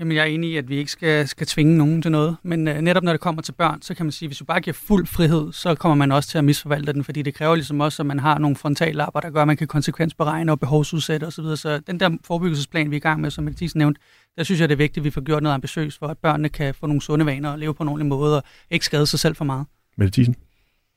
Jamen, 0.00 0.16
jeg 0.16 0.22
er 0.22 0.26
enig 0.26 0.50
i, 0.50 0.56
at 0.56 0.68
vi 0.68 0.76
ikke 0.76 0.90
skal, 0.90 1.28
skal 1.28 1.46
tvinge 1.46 1.78
nogen 1.78 2.02
til 2.02 2.10
noget, 2.10 2.36
men 2.42 2.68
øh, 2.68 2.80
netop 2.80 3.02
når 3.02 3.12
det 3.12 3.20
kommer 3.20 3.42
til 3.42 3.52
børn, 3.52 3.82
så 3.82 3.94
kan 3.94 4.06
man 4.06 4.12
sige, 4.12 4.26
at 4.26 4.28
hvis 4.28 4.38
du 4.38 4.44
bare 4.44 4.60
giver 4.60 4.74
fuld 4.74 5.06
frihed, 5.06 5.52
så 5.52 5.74
kommer 5.74 5.94
man 5.94 6.12
også 6.12 6.28
til 6.28 6.38
at 6.38 6.44
misforvalte 6.44 6.92
den, 6.92 7.04
fordi 7.04 7.22
det 7.22 7.34
kræver 7.34 7.54
ligesom 7.54 7.80
også, 7.80 8.02
at 8.02 8.06
man 8.06 8.18
har 8.18 8.38
nogle 8.38 8.56
frontallapper, 8.56 9.20
der 9.20 9.30
gør, 9.30 9.40
at 9.40 9.46
man 9.46 9.56
kan 9.56 9.66
konsekvensberegne 9.66 10.52
og 10.52 10.60
behovsudsætte 10.60 11.24
osv. 11.24 11.44
Så, 11.44 11.56
så 11.56 11.80
den 11.86 12.00
der 12.00 12.10
forebyggelsesplan, 12.24 12.90
vi 12.90 12.96
er 12.96 13.00
i 13.00 13.00
gang 13.00 13.20
med, 13.20 13.30
som 13.30 13.44
Mathisen 13.44 13.78
nævnte, 13.78 14.00
der 14.36 14.44
synes 14.44 14.60
jeg, 14.60 14.68
det 14.68 14.74
er 14.74 14.76
vigtigt, 14.76 14.98
at 14.98 15.04
vi 15.04 15.10
får 15.10 15.20
gjort 15.20 15.42
noget 15.42 15.54
ambitiøst, 15.54 15.98
for 15.98 16.06
at 16.06 16.18
børnene 16.18 16.48
kan 16.48 16.74
få 16.74 16.86
nogle 16.86 17.02
sunde 17.02 17.26
vaner 17.26 17.50
og 17.50 17.58
leve 17.58 17.74
på 17.74 17.82
en 17.82 17.88
ordentlig 17.88 18.08
måde 18.08 18.36
og 18.36 18.42
ikke 18.70 18.84
skade 18.84 19.06
sig 19.06 19.18
selv 19.18 19.36
for 19.36 19.44
meget. 19.44 19.66
Mathisen? 19.96 20.36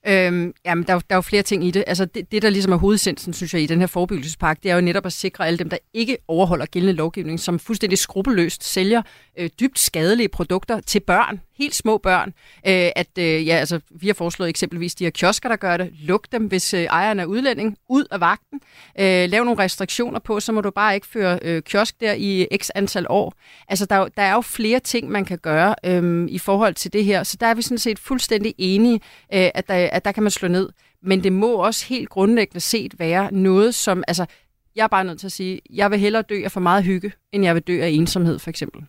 Øhm, 0.07 0.53
jamen, 0.65 0.83
der, 0.87 0.93
er, 0.93 0.99
der 0.99 1.05
er 1.09 1.15
jo 1.15 1.21
flere 1.21 1.43
ting 1.43 1.67
i 1.67 1.71
det. 1.71 1.83
Altså, 1.87 2.05
det, 2.05 2.31
det, 2.31 2.41
der 2.41 2.49
ligesom 2.49 2.71
er 2.71 2.77
hovedsensen, 2.77 3.33
synes 3.33 3.53
jeg, 3.53 3.61
i 3.61 3.65
den 3.65 3.79
her 3.79 3.87
forebyggelsespakke, 3.87 4.59
det 4.63 4.71
er 4.71 4.75
jo 4.75 4.81
netop 4.81 5.05
at 5.05 5.13
sikre 5.13 5.47
alle 5.47 5.57
dem, 5.57 5.69
der 5.69 5.77
ikke 5.93 6.17
overholder 6.27 6.65
gældende 6.65 6.93
lovgivning, 6.93 7.39
som 7.39 7.59
fuldstændig 7.59 7.97
skrupelløst 7.97 8.63
sælger 8.63 9.01
øh, 9.39 9.49
dybt 9.59 9.79
skadelige 9.79 10.29
produkter 10.29 10.79
til 10.79 10.99
børn, 10.99 11.41
helt 11.57 11.75
små 11.75 11.97
børn. 11.97 12.33
Øh, 12.67 12.89
at, 12.95 13.17
øh, 13.19 13.47
ja, 13.47 13.55
altså, 13.55 13.79
vi 13.89 14.07
har 14.07 14.13
foreslået 14.13 14.49
eksempelvis 14.49 14.95
de 14.95 15.03
her 15.03 15.11
kiosker, 15.11 15.49
der 15.49 15.55
gør 15.55 15.77
det. 15.77 15.89
Luk 15.99 16.27
dem, 16.31 16.45
hvis 16.45 16.73
øh, 16.73 16.83
ejeren 16.83 17.19
er 17.19 17.25
udlænding, 17.25 17.77
ud 17.89 18.05
af 18.11 18.19
vagten. 18.19 18.61
Øh, 18.99 19.29
lav 19.29 19.43
nogle 19.43 19.63
restriktioner 19.63 20.19
på, 20.19 20.39
så 20.39 20.51
må 20.51 20.61
du 20.61 20.71
bare 20.71 20.95
ikke 20.95 21.07
føre 21.07 21.39
øh, 21.41 21.61
kiosk 21.61 22.01
der 22.01 22.13
i 22.13 22.47
x 22.61 22.69
antal 22.75 23.05
år. 23.09 23.33
Altså, 23.67 23.85
der, 23.85 24.07
der 24.07 24.23
er 24.23 24.33
jo 24.33 24.41
flere 24.41 24.79
ting, 24.79 25.09
man 25.09 25.25
kan 25.25 25.37
gøre 25.37 25.75
øh, 25.85 26.27
i 26.29 26.39
forhold 26.39 26.73
til 26.73 26.93
det 26.93 27.05
her, 27.05 27.23
så 27.23 27.37
der 27.39 27.47
er 27.47 27.53
vi 27.53 27.61
sådan 27.61 27.77
set 27.77 27.99
fuldstændig 27.99 28.53
enige, 28.57 28.95
øh, 29.33 29.49
at, 29.53 29.67
der, 29.67 29.89
at 29.91 30.05
der 30.05 30.11
kan 30.11 30.23
man 30.23 30.31
slå 30.31 30.47
ned. 30.47 30.69
Men 31.03 31.23
det 31.23 31.33
må 31.33 31.53
også 31.53 31.85
helt 31.85 32.09
grundlæggende 32.09 32.59
set 32.59 32.99
være 32.99 33.33
noget, 33.33 33.75
som... 33.75 34.03
Altså, 34.07 34.25
jeg 34.75 34.83
er 34.83 34.87
bare 34.87 35.03
nødt 35.03 35.19
til 35.19 35.27
at 35.27 35.31
sige, 35.31 35.61
jeg 35.69 35.91
vil 35.91 35.99
hellere 35.99 36.21
dø 36.21 36.41
af 36.43 36.51
for 36.51 36.59
meget 36.59 36.83
hygge, 36.83 37.11
end 37.31 37.43
jeg 37.43 37.55
vil 37.55 37.63
dø 37.63 37.81
af 37.81 37.89
ensomhed, 37.89 38.39
for 38.39 38.49
eksempel. 38.49 38.81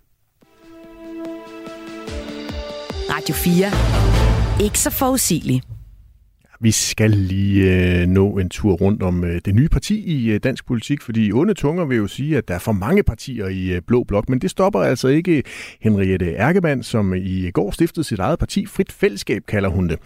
Radio 3.16 3.34
4. 3.34 4.64
Ikke 4.64 4.78
så 4.78 4.90
forudsigelig. 4.90 5.62
Vi 6.60 6.70
skal 6.70 7.10
lige 7.10 8.00
øh, 8.00 8.06
nå 8.06 8.38
en 8.38 8.48
tur 8.48 8.72
rundt 8.72 9.02
om 9.02 9.24
øh, 9.24 9.40
det 9.44 9.54
nye 9.54 9.68
parti 9.68 10.04
i 10.04 10.30
øh, 10.30 10.40
dansk 10.42 10.66
politik, 10.66 11.02
fordi 11.02 11.32
onde 11.32 11.54
tunger 11.54 11.84
vil 11.84 11.96
jo 11.96 12.06
sige, 12.06 12.36
at 12.36 12.48
der 12.48 12.54
er 12.54 12.58
for 12.58 12.72
mange 12.72 13.02
partier 13.02 13.48
i 13.48 13.72
øh, 13.72 13.82
Blå 13.86 14.04
Blok, 14.04 14.28
men 14.28 14.38
det 14.38 14.50
stopper 14.50 14.80
altså 14.80 15.08
ikke 15.08 15.42
Henriette 15.80 16.34
Erkemann, 16.34 16.82
som 16.82 17.14
øh, 17.14 17.20
i 17.26 17.50
går 17.50 17.70
stiftede 17.70 18.04
sit 18.04 18.18
eget 18.18 18.38
parti. 18.38 18.66
Frit 18.66 18.92
Fællesskab 18.92 19.42
kalder 19.48 19.68
hun 19.68 19.88
det. 19.88 19.98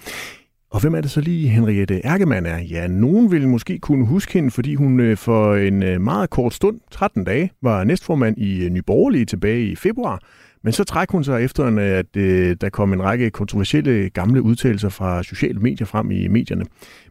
Og 0.70 0.80
hvem 0.80 0.94
er 0.94 1.00
det 1.00 1.10
så 1.10 1.20
lige 1.20 1.48
Henriette 1.48 2.04
Erkemann 2.04 2.46
er? 2.46 2.58
Ja, 2.58 2.86
nogen 2.86 3.30
vil 3.30 3.48
måske 3.48 3.78
kunne 3.78 4.06
huske 4.06 4.32
hende, 4.32 4.50
fordi 4.50 4.74
hun 4.74 5.00
øh, 5.00 5.16
for 5.16 5.54
en 5.54 5.82
øh, 5.82 6.00
meget 6.00 6.30
kort 6.30 6.54
stund, 6.54 6.80
13 6.90 7.24
dage, 7.24 7.50
var 7.62 7.84
næstformand 7.84 8.38
i 8.38 8.64
øh, 8.64 8.70
Nyborgerlige 8.70 9.24
tilbage 9.24 9.66
i 9.66 9.76
februar. 9.76 10.20
Men 10.62 10.72
så 10.72 10.84
træk 10.84 11.10
hun 11.10 11.24
sig 11.24 11.44
efter, 11.44 11.64
at 11.80 12.16
øh, 12.16 12.56
der 12.60 12.68
kom 12.68 12.92
en 12.92 13.02
række 13.02 13.30
kontroversielle 13.30 14.10
gamle 14.10 14.42
udtalelser 14.42 14.88
fra 14.88 15.22
sociale 15.22 15.58
medier 15.58 15.86
frem 15.86 16.10
i 16.10 16.28
medierne. 16.28 16.64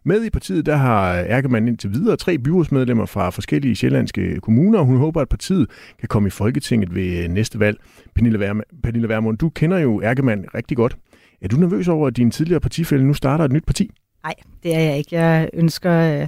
Med 0.03 0.25
i 0.25 0.29
partiet, 0.29 0.65
der 0.65 0.75
har 0.75 1.13
Erkemann 1.13 1.67
indtil 1.67 1.93
videre 1.93 2.17
tre 2.17 2.37
byrådsmedlemmer 2.37 3.05
fra 3.05 3.29
forskellige 3.29 3.75
sjællandske 3.75 4.39
kommuner, 4.41 4.79
og 4.79 4.85
hun 4.85 4.97
håber, 4.97 5.21
at 5.21 5.29
partiet 5.29 5.67
kan 5.99 6.07
komme 6.07 6.27
i 6.27 6.29
Folketinget 6.29 6.95
ved 6.95 7.23
øh, 7.23 7.29
næste 7.29 7.59
valg. 7.59 7.77
Pernille, 8.15 8.49
Værm- 8.49 8.81
Pernille 8.83 9.09
Vermund, 9.09 9.37
du 9.37 9.49
kender 9.49 9.77
jo 9.77 10.01
Erkemann 10.01 10.45
rigtig 10.55 10.77
godt. 10.77 10.97
Er 11.41 11.47
du 11.47 11.55
nervøs 11.55 11.87
over, 11.87 12.07
at 12.07 12.17
din 12.17 12.31
tidligere 12.31 12.59
partifælde 12.59 13.05
nu 13.05 13.13
starter 13.13 13.45
et 13.45 13.51
nyt 13.51 13.65
parti? 13.65 13.91
Nej, 14.23 14.33
det 14.63 14.75
er 14.75 14.79
jeg 14.79 14.97
ikke. 14.97 15.15
Jeg 15.15 15.49
ønsker, 15.53 15.91
øh, 15.93 16.27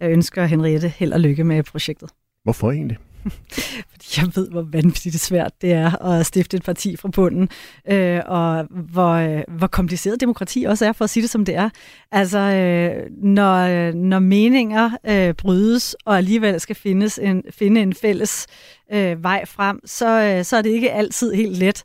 jeg 0.00 0.10
ønsker 0.10 0.44
Henriette 0.44 0.88
held 0.88 1.12
og 1.12 1.20
lykke 1.20 1.44
med 1.44 1.62
projektet. 1.62 2.10
Hvorfor 2.44 2.72
egentlig? 2.72 2.96
Fordi 3.90 4.06
jeg 4.16 4.28
ved, 4.34 4.50
hvor 4.50 4.62
vanvittigt 4.62 5.20
svært 5.20 5.52
det 5.62 5.72
er 5.72 6.02
at 6.02 6.26
stifte 6.26 6.56
et 6.56 6.62
parti 6.62 6.96
fra 6.96 7.08
bunden, 7.08 7.48
øh, 7.90 8.20
og 8.26 8.66
hvor, 8.70 9.12
øh, 9.12 9.42
hvor 9.48 9.66
kompliceret 9.66 10.20
demokrati 10.20 10.64
også 10.64 10.86
er, 10.86 10.92
for 10.92 11.04
at 11.04 11.10
sige 11.10 11.22
det 11.22 11.30
som 11.30 11.44
det 11.44 11.54
er. 11.54 11.70
Altså, 12.12 12.38
øh, 12.38 13.10
når, 13.22 13.56
øh, 13.56 13.94
når 13.94 14.18
meninger 14.18 14.90
øh, 15.06 15.34
brydes, 15.34 15.96
og 16.04 16.16
alligevel 16.16 16.60
skal 16.60 16.76
findes 16.76 17.18
en, 17.22 17.42
finde 17.50 17.80
en 17.80 17.94
fælles 17.94 18.46
øh, 18.92 19.22
vej 19.22 19.44
frem, 19.44 19.80
så, 19.84 20.22
øh, 20.22 20.44
så 20.44 20.56
er 20.56 20.62
det 20.62 20.70
ikke 20.70 20.92
altid 20.92 21.34
helt 21.34 21.58
let. 21.58 21.82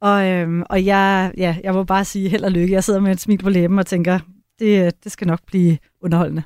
Og, 0.00 0.26
øh, 0.26 0.62
og 0.70 0.84
jeg, 0.84 1.32
ja, 1.36 1.56
jeg 1.64 1.74
må 1.74 1.84
bare 1.84 2.04
sige 2.04 2.28
held 2.28 2.44
og 2.44 2.52
lykke. 2.52 2.74
Jeg 2.74 2.84
sidder 2.84 3.00
med 3.00 3.12
et 3.12 3.20
smil 3.20 3.38
på 3.38 3.50
læben 3.50 3.78
og 3.78 3.86
tænker, 3.86 4.18
det, 4.58 4.84
øh, 4.84 4.90
det 5.04 5.12
skal 5.12 5.26
nok 5.26 5.40
blive 5.46 5.78
underholdende. 6.00 6.42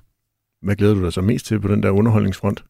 Hvad 0.63 0.77
glæder 0.77 0.95
du 0.95 1.05
dig 1.05 1.13
så 1.13 1.21
mest 1.21 1.47
til 1.47 1.61
på 1.61 1.69
den 1.69 1.83
der 1.83 1.91
underholdningsfront? 1.91 2.65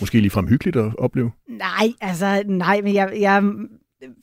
Måske 0.00 0.20
lige 0.20 0.30
frem 0.30 0.46
hyggeligt 0.46 0.76
at 0.76 0.92
opleve? 0.98 1.30
Nej, 1.48 1.92
altså 2.00 2.42
nej, 2.46 2.80
men 2.80 2.94
jeg, 2.94 3.12
jeg, 3.20 3.42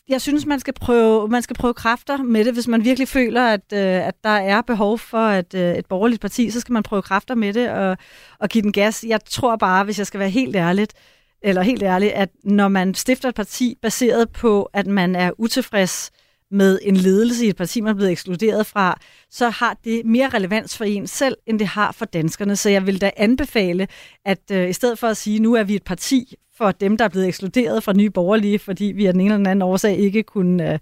jeg 0.09 0.21
synes, 0.21 0.45
man 0.45 0.59
skal, 0.59 0.73
prøve, 0.73 1.27
man 1.27 1.41
skal 1.41 1.55
prøve 1.55 1.73
kræfter 1.73 2.17
med 2.17 2.45
det. 2.45 2.53
Hvis 2.53 2.67
man 2.67 2.83
virkelig 2.83 3.07
føler, 3.07 3.47
at, 3.47 3.73
øh, 3.73 4.07
at 4.07 4.15
der 4.23 4.29
er 4.29 4.61
behov 4.61 4.99
for 4.99 5.17
at, 5.17 5.53
øh, 5.53 5.75
et 5.75 5.85
borgerligt 5.85 6.21
parti, 6.21 6.49
så 6.49 6.59
skal 6.59 6.73
man 6.73 6.83
prøve 6.83 7.01
kræfter 7.01 7.35
med 7.35 7.53
det 7.53 7.69
og, 7.69 7.97
og 8.39 8.49
give 8.49 8.61
den 8.61 8.71
gas. 8.71 9.05
Jeg 9.07 9.19
tror 9.25 9.55
bare, 9.55 9.83
hvis 9.83 9.97
jeg 9.97 10.07
skal 10.07 10.19
være 10.19 10.29
helt 10.29 10.55
ærligt, 10.55 10.93
eller 11.41 11.61
helt 11.61 11.83
ærligt, 11.83 12.11
at 12.11 12.29
når 12.43 12.67
man 12.67 12.93
stifter 12.93 13.29
et 13.29 13.35
parti 13.35 13.77
baseret 13.81 14.29
på, 14.29 14.63
at 14.73 14.87
man 14.87 15.15
er 15.15 15.31
utilfreds 15.37 16.11
med 16.51 16.79
en 16.83 16.95
ledelse 16.95 17.45
i 17.45 17.49
et 17.49 17.55
parti, 17.55 17.81
man 17.81 17.89
er 17.89 17.95
blevet 17.95 18.11
ekskluderet 18.11 18.65
fra, 18.65 18.99
så 19.31 19.49
har 19.49 19.77
det 19.83 20.01
mere 20.05 20.29
relevans 20.29 20.77
for 20.77 20.85
en 20.85 21.07
selv, 21.07 21.37
end 21.45 21.59
det 21.59 21.67
har 21.67 21.91
for 21.91 22.05
danskerne. 22.05 22.55
Så 22.55 22.69
jeg 22.69 22.87
vil 22.87 23.01
da 23.01 23.11
anbefale, 23.17 23.87
at 24.25 24.41
øh, 24.51 24.69
i 24.69 24.73
stedet 24.73 24.99
for 24.99 25.07
at 25.07 25.17
sige, 25.17 25.39
nu 25.39 25.53
er 25.53 25.63
vi 25.63 25.75
et 25.75 25.83
parti 25.83 26.35
for 26.57 26.71
dem, 26.71 26.97
der 26.97 27.05
er 27.05 27.09
blevet 27.09 27.27
ekskluderet 27.27 27.83
fra 27.83 27.93
nye 27.93 28.09
borgerlige, 28.09 28.59
fordi 28.59 28.85
vi 28.85 29.05
af 29.05 29.13
den 29.13 29.21
ene 29.21 29.27
eller 29.27 29.37
den 29.37 29.47
anden 29.47 29.61
årsag 29.61 29.97
ikke 29.97 30.23
kunne 30.23 30.79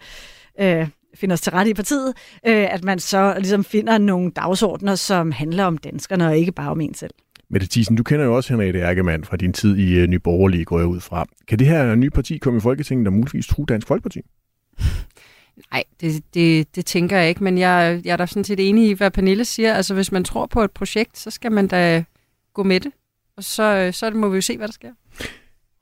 øh, 0.60 0.80
øh, 0.80 0.88
finde 1.16 1.34
os 1.34 1.42
til 1.42 1.52
rette 1.52 1.72
i 1.72 1.74
partiet, 1.74 2.14
øh, 2.48 2.74
at 2.74 2.84
man 2.84 3.00
så 3.00 3.36
ligesom 3.38 3.64
finder 3.64 3.98
nogle 3.98 4.32
dagsordner, 4.32 4.96
som 4.96 5.32
handler 5.32 5.64
om 5.64 5.78
danskerne 5.78 6.28
og 6.28 6.38
ikke 6.38 6.52
bare 6.52 6.72
om 6.72 6.82
en 6.82 6.94
selv. 6.94 7.14
Mette 7.50 7.68
Thiesen, 7.72 7.96
du 7.96 8.04
kender 8.04 8.26
jo 8.26 8.36
også 8.36 8.54
Henriette 8.54 8.80
Erkemann 8.80 9.24
fra 9.24 9.38
din 9.38 9.54
tid 9.54 9.78
i 9.78 10.04
uh, 10.04 10.10
Nye 10.10 10.20
Borgerlige, 10.20 10.66
går 10.66 10.80
jeg 10.80 10.88
ud 10.88 11.00
fra. 11.00 11.26
Kan 11.48 11.60
det 11.60 11.68
her 11.68 11.96
nye 11.96 12.10
parti 12.10 12.38
komme 12.38 12.58
i 12.58 12.62
Folketinget, 12.62 13.08
og 13.08 13.14
muligvis 13.14 13.48
true 13.48 13.66
Dansk 13.66 13.88
Folkeparti? 13.88 14.22
Nej, 15.72 15.84
det, 16.02 16.24
det, 16.34 16.76
det 16.76 16.86
tænker 16.86 17.18
jeg 17.18 17.30
ikke, 17.30 17.44
men 17.44 17.58
jeg, 17.58 18.02
jeg 18.06 18.12
er 18.12 18.18
da 18.18 18.26
sådan 18.26 18.44
set 18.44 18.70
enig 18.70 18.90
i, 18.90 18.94
hvad 18.94 19.12
Pernille 19.12 19.46
siger. 19.46 19.74
Altså, 19.74 19.94
hvis 19.94 20.12
man 20.12 20.24
tror 20.24 20.46
på 20.46 20.64
et 20.64 20.72
projekt, 20.72 21.18
så 21.18 21.32
skal 21.32 21.52
man 21.52 21.68
da 21.68 22.04
gå 22.54 22.64
med 22.64 22.80
det. 22.80 22.92
Og 23.38 23.44
så, 23.44 23.90
så 23.94 24.12
må 24.12 24.30
vi 24.30 24.36
jo 24.36 24.42
se, 24.42 24.58
hvad 24.58 24.68
der 24.68 24.74
sker. 24.74 24.92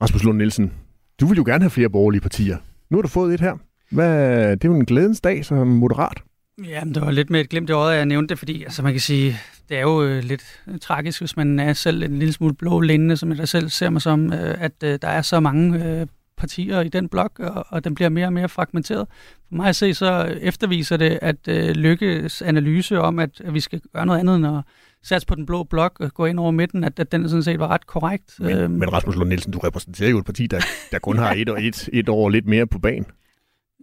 Rasmus 0.02 0.22
Lund 0.22 0.38
Nielsen, 0.38 0.72
du 1.20 1.26
vil 1.26 1.36
jo 1.36 1.44
gerne 1.46 1.62
have 1.62 1.70
flere 1.70 1.90
borgerlige 1.90 2.20
partier. 2.20 2.56
Nu 2.90 2.96
har 2.96 3.02
du 3.02 3.08
fået 3.08 3.34
et 3.34 3.40
her. 3.40 3.56
Hvad, 3.90 4.50
det 4.50 4.64
er 4.64 4.68
jo 4.68 4.74
en 4.74 4.84
glædens 4.84 5.20
dag 5.20 5.44
som 5.44 5.66
moderat. 5.66 6.22
Ja, 6.64 6.82
det 6.94 7.02
var 7.02 7.10
lidt 7.10 7.30
med 7.30 7.40
et 7.40 7.48
glimt 7.48 7.70
i 7.70 7.72
øjet, 7.72 7.92
at 7.92 7.98
jeg 7.98 8.06
nævnte 8.06 8.28
det, 8.28 8.38
fordi 8.38 8.62
altså, 8.62 8.82
man 8.82 8.92
kan 8.92 9.00
sige, 9.00 9.36
det 9.68 9.76
er 9.76 9.80
jo 9.80 10.02
øh, 10.02 10.24
lidt 10.24 10.42
øh, 10.68 10.78
tragisk, 10.78 11.20
hvis 11.20 11.36
man 11.36 11.58
er 11.58 11.72
selv 11.72 12.02
en 12.02 12.18
lille 12.18 12.32
smule 12.32 12.54
blå 12.54 12.80
linde, 12.80 13.16
som 13.16 13.30
jeg 13.30 13.38
da 13.38 13.46
selv 13.46 13.68
ser 13.68 13.90
mig 13.90 14.02
som, 14.02 14.32
øh, 14.32 14.64
at 14.64 14.72
øh, 14.84 14.98
der 15.02 15.08
er 15.08 15.22
så 15.22 15.40
mange 15.40 15.84
øh, 15.84 16.06
partier 16.36 16.80
i 16.80 16.88
den 16.88 17.08
blok, 17.08 17.38
og, 17.38 17.66
og 17.68 17.84
den 17.84 17.94
bliver 17.94 18.08
mere 18.08 18.26
og 18.26 18.32
mere 18.32 18.48
fragmenteret. 18.48 19.06
For 19.48 19.54
mig 19.54 19.68
at 19.68 19.76
se, 19.76 19.94
så 19.94 20.36
efterviser 20.40 20.96
det, 20.96 21.18
at 21.22 21.48
øh, 21.48 21.70
Lykkes 21.70 22.42
analyse 22.42 23.00
om, 23.00 23.18
at, 23.18 23.40
at 23.40 23.54
vi 23.54 23.60
skal 23.60 23.80
gøre 23.92 24.06
noget 24.06 24.20
andet 24.20 24.36
end 24.36 24.46
at 24.46 24.62
satse 25.02 25.26
på 25.26 25.34
den 25.34 25.46
blå 25.46 25.64
blok 25.64 26.00
og 26.00 26.14
gå 26.14 26.24
ind 26.24 26.38
over 26.38 26.50
midten, 26.50 26.84
at, 26.84 27.00
at 27.00 27.12
den 27.12 27.28
sådan 27.28 27.42
set 27.42 27.58
var 27.60 27.68
ret 27.68 27.86
korrekt. 27.86 28.40
Men, 28.40 28.56
Øhm, 28.56 28.72
men 28.72 28.92
Rasmus 28.92 29.16
Lund 29.16 29.28
Nielsen, 29.28 29.52
du 29.52 29.58
repræsenterer 29.58 30.10
jo 30.10 30.18
et 30.18 30.24
parti, 30.24 30.46
der, 30.46 30.60
der 30.90 30.98
kun 30.98 31.18
har 31.18 31.32
et, 31.32 31.48
og 31.48 31.64
et, 31.64 31.88
et 31.92 32.08
år 32.08 32.28
lidt 32.28 32.46
mere 32.46 32.66
på 32.66 32.78
banen. 32.78 33.06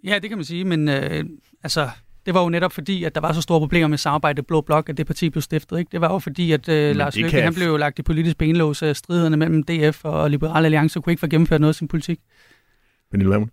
Ja, 0.04 0.20
det 0.20 0.30
kan 0.30 0.38
man 0.38 0.46
sige, 0.46 0.66
men 0.66 0.90
øh, 0.90 1.24
altså, 1.64 1.90
det 2.26 2.34
var 2.34 2.44
jo 2.44 2.50
netop 2.50 2.72
fordi, 2.72 3.04
at 3.04 3.16
der 3.16 3.22
var 3.22 3.34
så 3.34 3.42
store 3.42 3.60
problemer 3.60 3.88
med 3.88 3.98
samarbejde 3.98 4.44
Blå 4.44 4.62
Blok, 4.62 4.90
at 4.90 4.98
det 4.98 5.08
parti 5.08 5.30
blev 5.30 5.42
stiftet. 5.42 5.80
Ikke? 5.80 5.90
Det 5.92 6.02
var 6.02 6.14
jo 6.14 6.20
fordi, 6.20 6.52
at 6.52 6.70
øh, 6.70 6.96
Lars 6.96 7.16
Løkke 7.18 7.30
kan- 7.30 7.44
han 7.44 7.54
blev 7.54 7.68
jo 7.68 7.78
lagt 7.78 8.00
i 8.00 8.02
politisk 8.02 8.38
benlås 8.38 8.82
af 8.84 8.96
striderne 8.96 9.38
mellem 9.38 9.64
DF 9.64 10.06
og 10.06 10.30
Liberal 10.30 10.66
Alliance, 10.66 11.00
og 11.00 11.04
kunne 11.04 11.12
ikke 11.14 11.20
få 11.20 11.28
gennemført 11.28 11.62
noget 11.62 11.72
af 11.72 11.76
sin 11.76 11.88
politik. 11.88 12.20
Pernille 13.12 13.48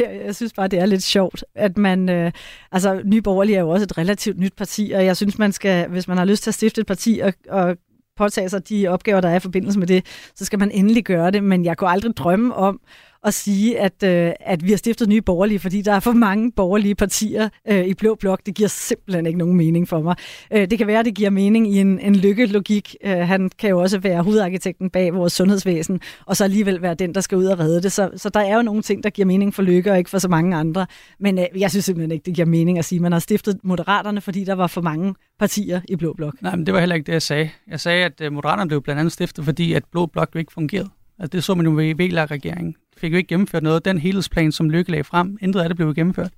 jeg, 0.00 0.20
jeg 0.24 0.34
synes 0.34 0.52
bare, 0.52 0.68
det 0.68 0.78
er 0.78 0.86
lidt 0.86 1.02
sjovt, 1.02 1.44
at 1.54 1.78
man... 1.78 2.08
Øh, 2.08 2.32
altså, 2.72 3.00
Nye 3.04 3.22
Borgerlige 3.22 3.56
er 3.56 3.60
jo 3.60 3.68
også 3.68 3.84
et 3.84 3.98
relativt 3.98 4.38
nyt 4.38 4.52
parti, 4.56 4.92
og 4.94 5.04
jeg 5.04 5.16
synes, 5.16 5.38
man 5.38 5.52
skal, 5.52 5.88
hvis 5.88 6.08
man 6.08 6.16
har 6.18 6.24
lyst 6.24 6.42
til 6.42 6.50
at 6.50 6.54
stifte 6.54 6.80
et 6.80 6.86
parti 6.86 7.20
og, 7.24 7.32
og 7.48 7.76
påtage 8.16 8.48
sig 8.48 8.68
de 8.68 8.86
opgaver, 8.88 9.20
der 9.20 9.28
er 9.28 9.36
i 9.36 9.40
forbindelse 9.40 9.78
med 9.78 9.86
det, 9.86 10.06
så 10.34 10.44
skal 10.44 10.58
man 10.58 10.70
endelig 10.70 11.04
gøre 11.04 11.30
det. 11.30 11.44
Men 11.44 11.64
jeg 11.64 11.76
kunne 11.76 11.90
aldrig 11.90 12.16
drømme 12.16 12.54
om 12.54 12.80
at 13.24 13.34
sige, 13.34 13.80
at, 13.80 14.02
øh, 14.02 14.32
at 14.40 14.64
vi 14.64 14.70
har 14.70 14.76
stiftet 14.76 15.08
nye 15.08 15.22
borgerlige, 15.22 15.58
fordi 15.58 15.82
der 15.82 15.92
er 15.92 16.00
for 16.00 16.12
mange 16.12 16.52
borgerlige 16.52 16.94
partier 16.94 17.48
øh, 17.70 17.86
i 17.86 17.94
Blå 17.94 18.14
Blok. 18.14 18.40
Det 18.46 18.54
giver 18.54 18.68
simpelthen 18.68 19.26
ikke 19.26 19.38
nogen 19.38 19.56
mening 19.56 19.88
for 19.88 20.02
mig. 20.02 20.16
Øh, 20.52 20.70
det 20.70 20.78
kan 20.78 20.86
være, 20.86 20.98
at 20.98 21.04
det 21.04 21.14
giver 21.14 21.30
mening 21.30 21.74
i 21.74 21.78
en, 21.78 22.00
en 22.00 22.16
lykkelogik. 22.16 22.96
Øh, 23.04 23.16
han 23.16 23.50
kan 23.58 23.70
jo 23.70 23.80
også 23.80 23.98
være 23.98 24.22
hovedarkitekten 24.22 24.90
bag 24.90 25.14
vores 25.14 25.32
sundhedsvæsen, 25.32 26.00
og 26.26 26.36
så 26.36 26.44
alligevel 26.44 26.82
være 26.82 26.94
den, 26.94 27.14
der 27.14 27.20
skal 27.20 27.38
ud 27.38 27.44
og 27.44 27.58
redde 27.58 27.82
det. 27.82 27.92
Så, 27.92 28.10
så 28.16 28.28
der 28.28 28.40
er 28.40 28.56
jo 28.56 28.62
nogle 28.62 28.82
ting, 28.82 29.02
der 29.02 29.10
giver 29.10 29.26
mening 29.26 29.54
for 29.54 29.62
Lykke, 29.62 29.92
og 29.92 29.98
ikke 29.98 30.10
for 30.10 30.18
så 30.18 30.28
mange 30.28 30.56
andre. 30.56 30.86
Men 31.20 31.38
øh, 31.38 31.44
jeg 31.56 31.70
synes 31.70 31.84
simpelthen 31.84 32.10
ikke, 32.10 32.24
det 32.24 32.34
giver 32.34 32.46
mening 32.46 32.78
at 32.78 32.84
sige, 32.84 32.98
at 32.98 33.02
man 33.02 33.12
har 33.12 33.18
stiftet 33.18 33.58
Moderaterne, 33.62 34.20
fordi 34.20 34.44
der 34.44 34.54
var 34.54 34.66
for 34.66 34.80
mange 34.80 35.14
partier 35.38 35.80
i 35.88 35.96
Blå 35.96 36.12
Blok. 36.12 36.42
Nej, 36.42 36.56
men 36.56 36.66
det 36.66 36.74
var 36.74 36.80
heller 36.80 36.94
ikke 36.94 37.06
det, 37.06 37.12
jeg 37.12 37.22
sagde. 37.22 37.50
Jeg 37.70 37.80
sagde, 37.80 38.04
at 38.04 38.20
øh, 38.20 38.32
Moderaterne 38.32 38.68
blev 38.68 38.82
blandt 38.82 39.00
andet 39.00 39.12
stiftet, 39.12 39.44
fordi 39.44 39.72
at 39.72 39.82
Blå 39.92 40.06
Blok 40.06 40.30
jo 40.34 40.38
ikke 40.38 40.52
fungerede. 40.52 40.88
Altså, 41.18 41.36
det 41.36 41.44
så 41.44 41.54
man 41.54 41.66
jo 41.66 41.72
ved 41.72 41.94
VLAG-regeringen. 41.94 42.74
Fik 42.96 43.12
jo 43.12 43.16
ikke 43.16 43.28
gennemført 43.28 43.62
noget. 43.62 43.84
Den 43.84 43.98
helhedsplan, 43.98 44.52
som 44.52 44.70
Lykke 44.70 44.90
lagde 44.90 45.04
frem, 45.04 45.38
intet 45.40 45.60
af 45.60 45.68
det 45.68 45.76
blev 45.76 45.94
gennemført. 45.94 46.30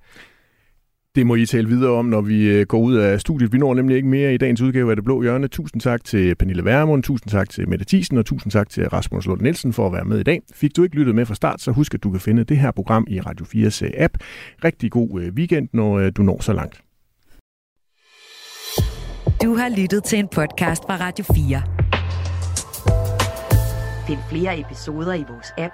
Det 1.15 1.25
må 1.25 1.35
I 1.35 1.45
tale 1.45 1.67
videre 1.67 1.91
om, 1.91 2.05
når 2.05 2.21
vi 2.21 2.49
øh, 2.49 2.65
går 2.65 2.79
ud 2.79 2.95
af 2.95 3.19
studiet. 3.21 3.53
Vi 3.53 3.57
når 3.57 3.73
nemlig 3.73 3.95
ikke 3.95 4.07
mere 4.07 4.33
i 4.33 4.37
dagens 4.37 4.61
udgave 4.61 4.89
af 4.89 4.95
Det 4.95 5.05
Blå 5.05 5.21
Hjørne. 5.21 5.47
Tusind 5.47 5.81
tak 5.81 6.03
til 6.03 6.35
Pernille 6.35 6.65
Værmund, 6.65 7.03
tusind 7.03 7.31
tak 7.31 7.49
til 7.49 7.69
Mette 7.69 7.85
Thiesen, 7.85 8.17
og 8.17 8.25
tusind 8.25 8.51
tak 8.51 8.69
til 8.69 8.89
Rasmus 8.89 9.25
Lund 9.25 9.41
Nielsen 9.41 9.73
for 9.73 9.87
at 9.87 9.93
være 9.93 10.05
med 10.05 10.19
i 10.19 10.23
dag. 10.23 10.41
Fik 10.53 10.75
du 10.75 10.83
ikke 10.83 10.95
lyttet 10.95 11.15
med 11.15 11.25
fra 11.25 11.35
start, 11.35 11.61
så 11.61 11.71
husk, 11.71 11.93
at 11.93 12.03
du 12.03 12.11
kan 12.11 12.19
finde 12.19 12.43
det 12.43 12.57
her 12.57 12.71
program 12.71 13.07
i 13.09 13.19
Radio 13.21 13.45
4's 13.45 13.85
øh, 13.85 13.91
app. 13.97 14.17
Rigtig 14.63 14.91
god 14.91 15.21
øh, 15.21 15.33
weekend, 15.33 15.69
når 15.73 16.09
du 16.09 16.23
når 16.23 16.41
så 16.41 16.53
langt. 16.53 16.81
Du 19.43 19.55
har 19.55 19.81
lyttet 19.81 20.03
til 20.03 20.19
en 20.19 20.27
podcast 20.27 20.83
fra 20.83 20.97
Radio 20.99 21.25
4. 21.35 21.61
Find 24.07 24.19
flere 24.29 24.59
episoder 24.59 25.13
i 25.13 25.23
vores 25.29 25.47
app, 25.57 25.73